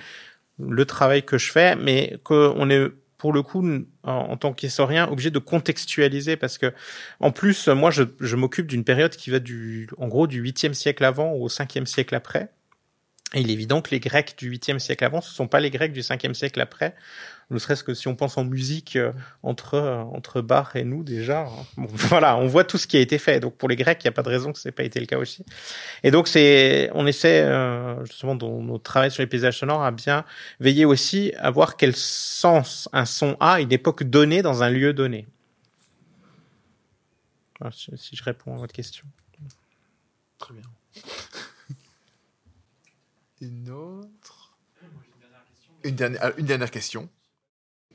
le 0.59 0.83
travail 0.83 1.23
que 1.23 1.37
je 1.37 1.49
fais, 1.49 1.77
mais 1.77 2.19
qu'on 2.25 2.69
est 2.69 2.89
pour 3.17 3.31
le 3.31 3.41
coup, 3.41 3.65
en, 4.03 4.35
tant 4.37 4.51
qu'historien, 4.51 5.07
obligé 5.07 5.31
de 5.31 5.39
contextualiser 5.39 6.35
parce 6.35 6.57
que, 6.57 6.73
en 7.21 7.31
plus, 7.31 7.69
moi, 7.69 7.89
je, 7.89 8.03
je 8.19 8.35
m'occupe 8.35 8.67
d'une 8.67 8.83
période 8.83 9.15
qui 9.15 9.31
va 9.31 9.39
du, 9.39 9.89
en 9.97 10.07
gros, 10.07 10.27
du 10.27 10.43
8e 10.43 10.73
siècle 10.73 11.05
avant 11.05 11.31
au 11.31 11.47
5e 11.47 11.85
siècle 11.85 12.13
après. 12.13 12.51
Et 13.33 13.41
il 13.41 13.49
est 13.49 13.53
évident 13.53 13.81
que 13.81 13.91
les 13.91 13.99
Grecs 13.99 14.35
du 14.37 14.49
8e 14.51 14.79
siècle 14.79 15.03
avant, 15.03 15.21
ce 15.21 15.33
sont 15.33 15.47
pas 15.47 15.59
les 15.59 15.69
Grecs 15.69 15.91
du 15.91 16.01
5e 16.01 16.33
siècle 16.33 16.61
après 16.61 16.95
ne 17.49 17.59
serait-ce 17.59 17.83
que 17.83 17.93
si 17.93 18.07
on 18.07 18.15
pense 18.15 18.37
en 18.37 18.43
musique 18.43 18.97
euh, 18.97 19.13
entre 19.41 19.75
euh, 19.75 20.01
entre 20.01 20.41
Bach 20.41 20.75
et 20.75 20.83
nous 20.83 21.03
déjà. 21.03 21.47
Hein. 21.47 21.65
voilà, 21.77 22.37
on 22.37 22.47
voit 22.47 22.65
tout 22.65 22.77
ce 22.77 22.87
qui 22.87 22.97
a 22.97 22.99
été 22.99 23.17
fait. 23.17 23.39
Donc 23.39 23.55
pour 23.55 23.69
les 23.69 23.75
Grecs, 23.75 23.99
il 24.03 24.07
n'y 24.07 24.09
a 24.09 24.11
pas 24.13 24.23
de 24.23 24.29
raison 24.29 24.51
que 24.51 24.59
ce 24.59 24.67
n'ait 24.67 24.73
pas 24.73 24.83
été 24.83 24.99
le 24.99 25.05
cas 25.05 25.17
aussi. 25.17 25.45
Et 26.03 26.11
donc 26.11 26.27
c'est, 26.27 26.89
on 26.93 27.07
essaie 27.07 27.41
euh, 27.43 28.03
justement 28.05 28.35
dans 28.35 28.61
notre 28.61 28.83
travail 28.83 29.11
sur 29.11 29.21
les 29.21 29.27
paysages 29.27 29.59
sonores 29.59 29.83
à 29.83 29.91
bien 29.91 30.25
veiller 30.59 30.85
aussi 30.85 31.31
à 31.37 31.49
voir 31.49 31.77
quel 31.77 31.95
sens 31.95 32.89
un 32.91 33.05
son 33.05 33.37
a 33.39 33.53
à 33.53 33.61
une 33.61 33.71
époque 33.71 34.03
donnée 34.03 34.41
dans 34.41 34.63
un 34.63 34.69
lieu 34.69 34.93
donné. 34.93 35.25
si 37.71 38.15
je 38.15 38.23
réponds 38.23 38.55
à 38.55 38.57
votre 38.57 38.73
question. 38.73 39.05
Très 40.37 40.53
bien. 40.53 40.63
Une 43.41 43.69
autre. 43.69 44.57
Une 45.83 45.95
dernière, 45.95 46.33
une 46.37 46.45
dernière 46.45 46.71
question. 46.71 47.09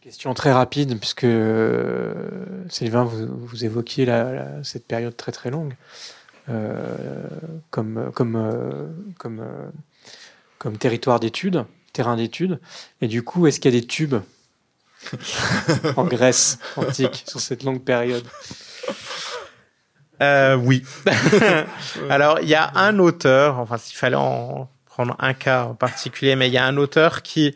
Question 0.00 0.34
très 0.34 0.52
rapide, 0.52 0.98
puisque 0.98 1.24
euh, 1.24 2.64
Sylvain, 2.68 3.04
vous, 3.04 3.64
évoquiez 3.64 4.04
cette 4.64 4.86
période 4.86 5.16
très 5.16 5.30
très 5.30 5.50
longue 5.50 5.76
euh, 6.48 7.28
comme, 7.70 8.10
comme, 8.12 8.34
euh, 8.34 8.88
comme, 9.18 9.46
comme 10.58 10.76
territoire 10.76 11.20
d'études. 11.20 11.64
terrain 11.92 12.16
d'étude. 12.16 12.58
Et 13.00 13.06
du 13.06 13.22
coup, 13.22 13.46
est-ce 13.46 13.60
qu'il 13.60 13.72
y 13.72 13.76
a 13.76 13.80
des 13.80 13.86
tubes 13.86 14.16
en 15.96 16.04
Grèce 16.04 16.58
antique 16.76 17.24
sur 17.28 17.40
cette 17.40 17.62
longue 17.62 17.82
période? 17.82 18.24
Euh, 20.20 20.56
Oui. 20.56 20.84
Alors, 22.10 22.40
il 22.40 22.48
y 22.48 22.54
a 22.56 22.72
un 22.74 22.98
auteur, 22.98 23.58
enfin, 23.60 23.78
s'il 23.78 23.96
fallait 23.96 24.16
en 24.16 24.68
un 25.18 25.34
cas 25.34 25.64
en 25.64 25.74
particulier, 25.74 26.36
mais 26.36 26.48
il 26.48 26.52
y 26.52 26.58
a 26.58 26.64
un 26.64 26.76
auteur 26.76 27.22
qui, 27.22 27.54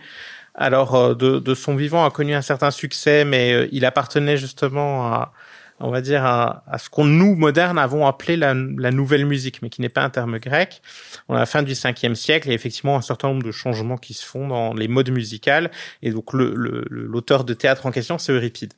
alors, 0.55 0.95
euh, 0.95 1.15
de, 1.15 1.39
de 1.39 1.55
son 1.55 1.77
vivant, 1.77 2.05
a 2.05 2.11
connu 2.11 2.35
un 2.35 2.43
certain 2.43 2.71
succès, 2.71 3.25
mais 3.25 3.53
euh, 3.53 3.69
il 3.73 3.85
appartenait 3.85 4.39
justement 4.39 5.07
à, 5.07 5.33
on 5.81 5.91
va 5.91 6.01
dire, 6.01 6.25
à, 6.25 6.63
ce 6.79 6.89
qu'on 6.89 7.05
nous, 7.05 7.35
modernes, 7.35 7.79
avons 7.79 8.07
appelé 8.07 8.37
la, 8.37 8.55
la, 8.55 8.91
nouvelle 8.91 9.27
musique, 9.27 9.61
mais 9.63 9.69
qui 9.69 9.83
n'est 9.83 9.91
pas 9.91 10.03
un 10.03 10.11
terme 10.11 10.39
grec. 10.39 10.81
On 11.29 11.35
a 11.35 11.39
la 11.41 11.47
fin 11.47 11.63
du 11.63 11.75
5e 11.75 12.15
siècle, 12.15 12.51
a 12.51 12.53
effectivement 12.53 12.97
un 12.97 13.03
certain 13.03 13.29
nombre 13.29 13.43
de 13.43 13.53
changements 13.53 13.99
qui 13.99 14.15
se 14.15 14.25
font 14.25 14.49
dans 14.49 14.73
les 14.73 14.89
modes 14.89 15.11
musicales, 15.11 15.71
et 16.03 16.11
donc 16.11 16.33
l'auteur 16.33 17.41
le, 17.41 17.45
de 17.45 17.55
théâtre 17.55 17.85
en 17.87 17.91
question, 17.91 18.17
c'est 18.19 18.33
Euripide. 18.33 18.73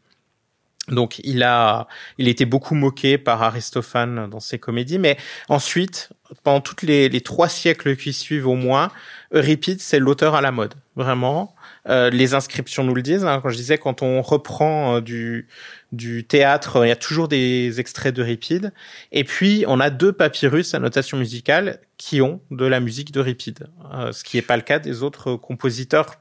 Donc 0.88 1.20
il 1.24 1.42
a, 1.42 1.86
il 2.18 2.28
était 2.28 2.44
beaucoup 2.44 2.74
moqué 2.74 3.18
par 3.18 3.42
Aristophane 3.42 4.28
dans 4.28 4.40
ses 4.40 4.58
comédies, 4.58 4.98
mais 4.98 5.16
ensuite, 5.48 6.10
pendant 6.42 6.60
toutes 6.60 6.82
les, 6.82 7.20
trois 7.20 7.48
siècles 7.48 7.96
qui 7.96 8.12
suivent 8.12 8.46
au 8.46 8.54
moins, 8.54 8.90
Euripide 9.32 9.80
c'est 9.80 9.98
l'auteur 9.98 10.34
à 10.34 10.40
la 10.40 10.50
mode, 10.50 10.74
vraiment. 10.96 11.54
Euh, 11.88 12.10
les 12.10 12.34
inscriptions 12.34 12.84
nous 12.84 12.94
le 12.94 13.02
disent. 13.02 13.24
Hein, 13.24 13.40
quand 13.42 13.50
je 13.50 13.56
disais, 13.56 13.78
quand 13.78 14.02
on 14.02 14.22
reprend 14.22 14.96
euh, 14.96 15.00
du 15.00 15.46
du 15.92 16.24
théâtre, 16.24 16.84
il 16.84 16.88
y 16.88 16.92
a 16.92 16.96
toujours 16.96 17.28
des 17.28 17.80
extraits 17.80 18.14
d'Euripide. 18.14 18.72
Et 19.10 19.24
puis, 19.24 19.64
on 19.66 19.80
a 19.80 19.88
deux 19.88 20.12
papyrus 20.12 20.74
à 20.74 20.80
notation 20.80 21.16
musicale 21.16 21.80
qui 21.96 22.20
ont 22.20 22.40
de 22.50 22.66
la 22.66 22.80
musique 22.80 23.10
d'Euripide, 23.10 23.68
euh, 23.94 24.12
ce 24.12 24.22
qui 24.22 24.36
n'est 24.36 24.42
pas 24.42 24.56
le 24.56 24.62
cas 24.62 24.78
des 24.78 25.02
autres 25.02 25.36
compositeurs 25.36 26.16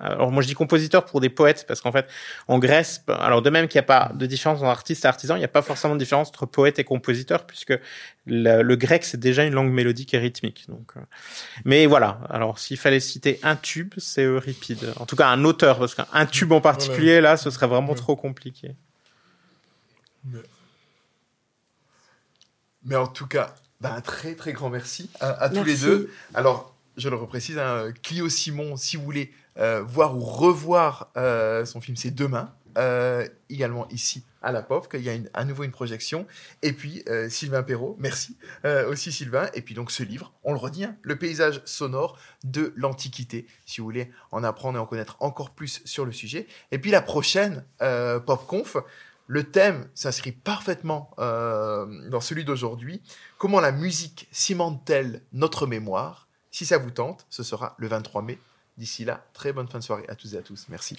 alors 0.00 0.32
moi 0.32 0.42
je 0.42 0.48
dis 0.48 0.54
compositeur 0.54 1.04
pour 1.04 1.20
des 1.20 1.28
poètes 1.28 1.64
parce 1.68 1.80
qu'en 1.80 1.92
fait 1.92 2.08
en 2.48 2.58
Grèce, 2.58 3.04
alors 3.08 3.42
de 3.42 3.50
même 3.50 3.68
qu'il 3.68 3.78
n'y 3.78 3.84
a 3.84 3.86
pas 3.86 4.12
de 4.14 4.26
différence 4.26 4.58
entre 4.58 4.68
artiste 4.68 5.04
et 5.04 5.08
artisan, 5.08 5.36
il 5.36 5.40
n'y 5.40 5.44
a 5.44 5.48
pas 5.48 5.62
forcément 5.62 5.94
de 5.94 5.98
différence 5.98 6.28
entre 6.28 6.46
poète 6.46 6.78
et 6.78 6.84
compositeur 6.84 7.46
puisque 7.46 7.78
le, 8.26 8.74
grec 8.74 9.04
c'est 9.04 9.20
déjà 9.20 9.44
une 9.44 9.54
langue 9.54 9.70
mélodique 9.70 10.14
et 10.14 10.18
rythmique. 10.18 10.64
Donc, 10.68 10.92
euh. 10.96 11.00
mais 11.64 11.86
voilà. 11.86 12.20
Alors 12.30 12.58
s'il 12.58 12.78
fallait 12.78 13.00
citer 13.00 13.38
un 13.42 13.56
tube, 13.56 13.94
c'est 13.98 14.24
Euripide. 14.24 14.92
En 14.96 15.06
tout 15.06 15.16
cas 15.16 15.28
un 15.28 15.44
auteur 15.44 15.78
parce 15.78 15.94
qu'un 15.94 16.26
tube 16.26 16.52
en 16.52 16.60
particulier 16.60 17.20
là, 17.20 17.36
ce 17.36 17.50
serait 17.50 17.66
vraiment 17.66 17.94
trop 17.94 18.16
compliqué. 18.16 18.74
Mais, 22.84 22.96
en 22.96 23.06
tout 23.06 23.26
cas, 23.26 23.54
bah, 23.80 23.92
un 23.94 24.00
très 24.00 24.34
très 24.34 24.52
grand 24.52 24.70
merci 24.70 25.10
à, 25.20 25.48
tous 25.50 25.64
les 25.64 25.76
deux. 25.76 26.10
Alors 26.34 26.74
je 26.96 27.08
le 27.08 27.16
reprécise, 27.16 27.58
hein, 27.58 27.92
Clio 28.02 28.28
Simon, 28.28 28.76
si 28.76 28.96
vous 28.96 29.04
voulez 29.04 29.32
voir 29.56 30.16
ou 30.16 30.20
revoir 30.20 31.10
euh, 31.16 31.64
son 31.64 31.80
film, 31.80 31.96
c'est 31.96 32.10
demain. 32.10 32.54
Euh, 32.78 33.26
également 33.48 33.88
ici 33.88 34.24
à 34.42 34.52
la 34.52 34.62
POF, 34.62 34.88
qu'il 34.88 35.02
y 35.02 35.10
a 35.10 35.14
à 35.34 35.44
nouveau 35.44 35.64
une 35.64 35.72
projection. 35.72 36.26
Et 36.62 36.72
puis 36.72 37.04
Sylvain 37.28 37.62
Perrault, 37.62 37.96
merci 37.98 38.36
aussi 38.88 39.12
Sylvain. 39.12 39.50
Et 39.54 39.60
puis 39.60 39.74
donc 39.74 39.90
ce 39.90 40.02
livre, 40.02 40.32
on 40.44 40.52
le 40.52 40.58
redit, 40.58 40.84
hein, 40.84 40.96
le 41.02 41.18
paysage 41.18 41.60
sonore 41.64 42.16
de 42.44 42.72
l'Antiquité, 42.76 43.46
si 43.66 43.80
vous 43.80 43.86
voulez 43.86 44.10
en 44.30 44.44
apprendre 44.44 44.78
et 44.78 44.80
en 44.80 44.86
connaître 44.86 45.16
encore 45.20 45.50
plus 45.50 45.82
sur 45.84 46.06
le 46.06 46.12
sujet. 46.12 46.46
Et 46.70 46.78
puis 46.78 46.90
la 46.90 47.02
prochaine 47.02 47.64
PopConf, 47.80 48.76
le 49.26 49.44
thème 49.44 49.88
s'inscrit 49.94 50.32
parfaitement 50.32 51.10
dans 51.18 52.20
celui 52.20 52.44
d'aujourd'hui. 52.44 53.02
Comment 53.36 53.60
la 53.60 53.72
musique 53.72 54.28
cimente-t-elle 54.30 55.22
notre 55.32 55.66
mémoire? 55.66 56.28
Si 56.50 56.64
ça 56.64 56.78
vous 56.78 56.90
tente, 56.90 57.26
ce 57.30 57.42
sera 57.42 57.74
le 57.78 57.88
23 57.88 58.22
mai 58.22 58.38
D'ici 58.80 59.04
là, 59.04 59.22
très 59.34 59.52
bonne 59.52 59.68
fin 59.68 59.78
de 59.78 59.84
soirée 59.84 60.06
à 60.08 60.14
tous 60.14 60.32
et 60.32 60.38
à 60.38 60.40
tous. 60.40 60.64
Merci. 60.70 60.96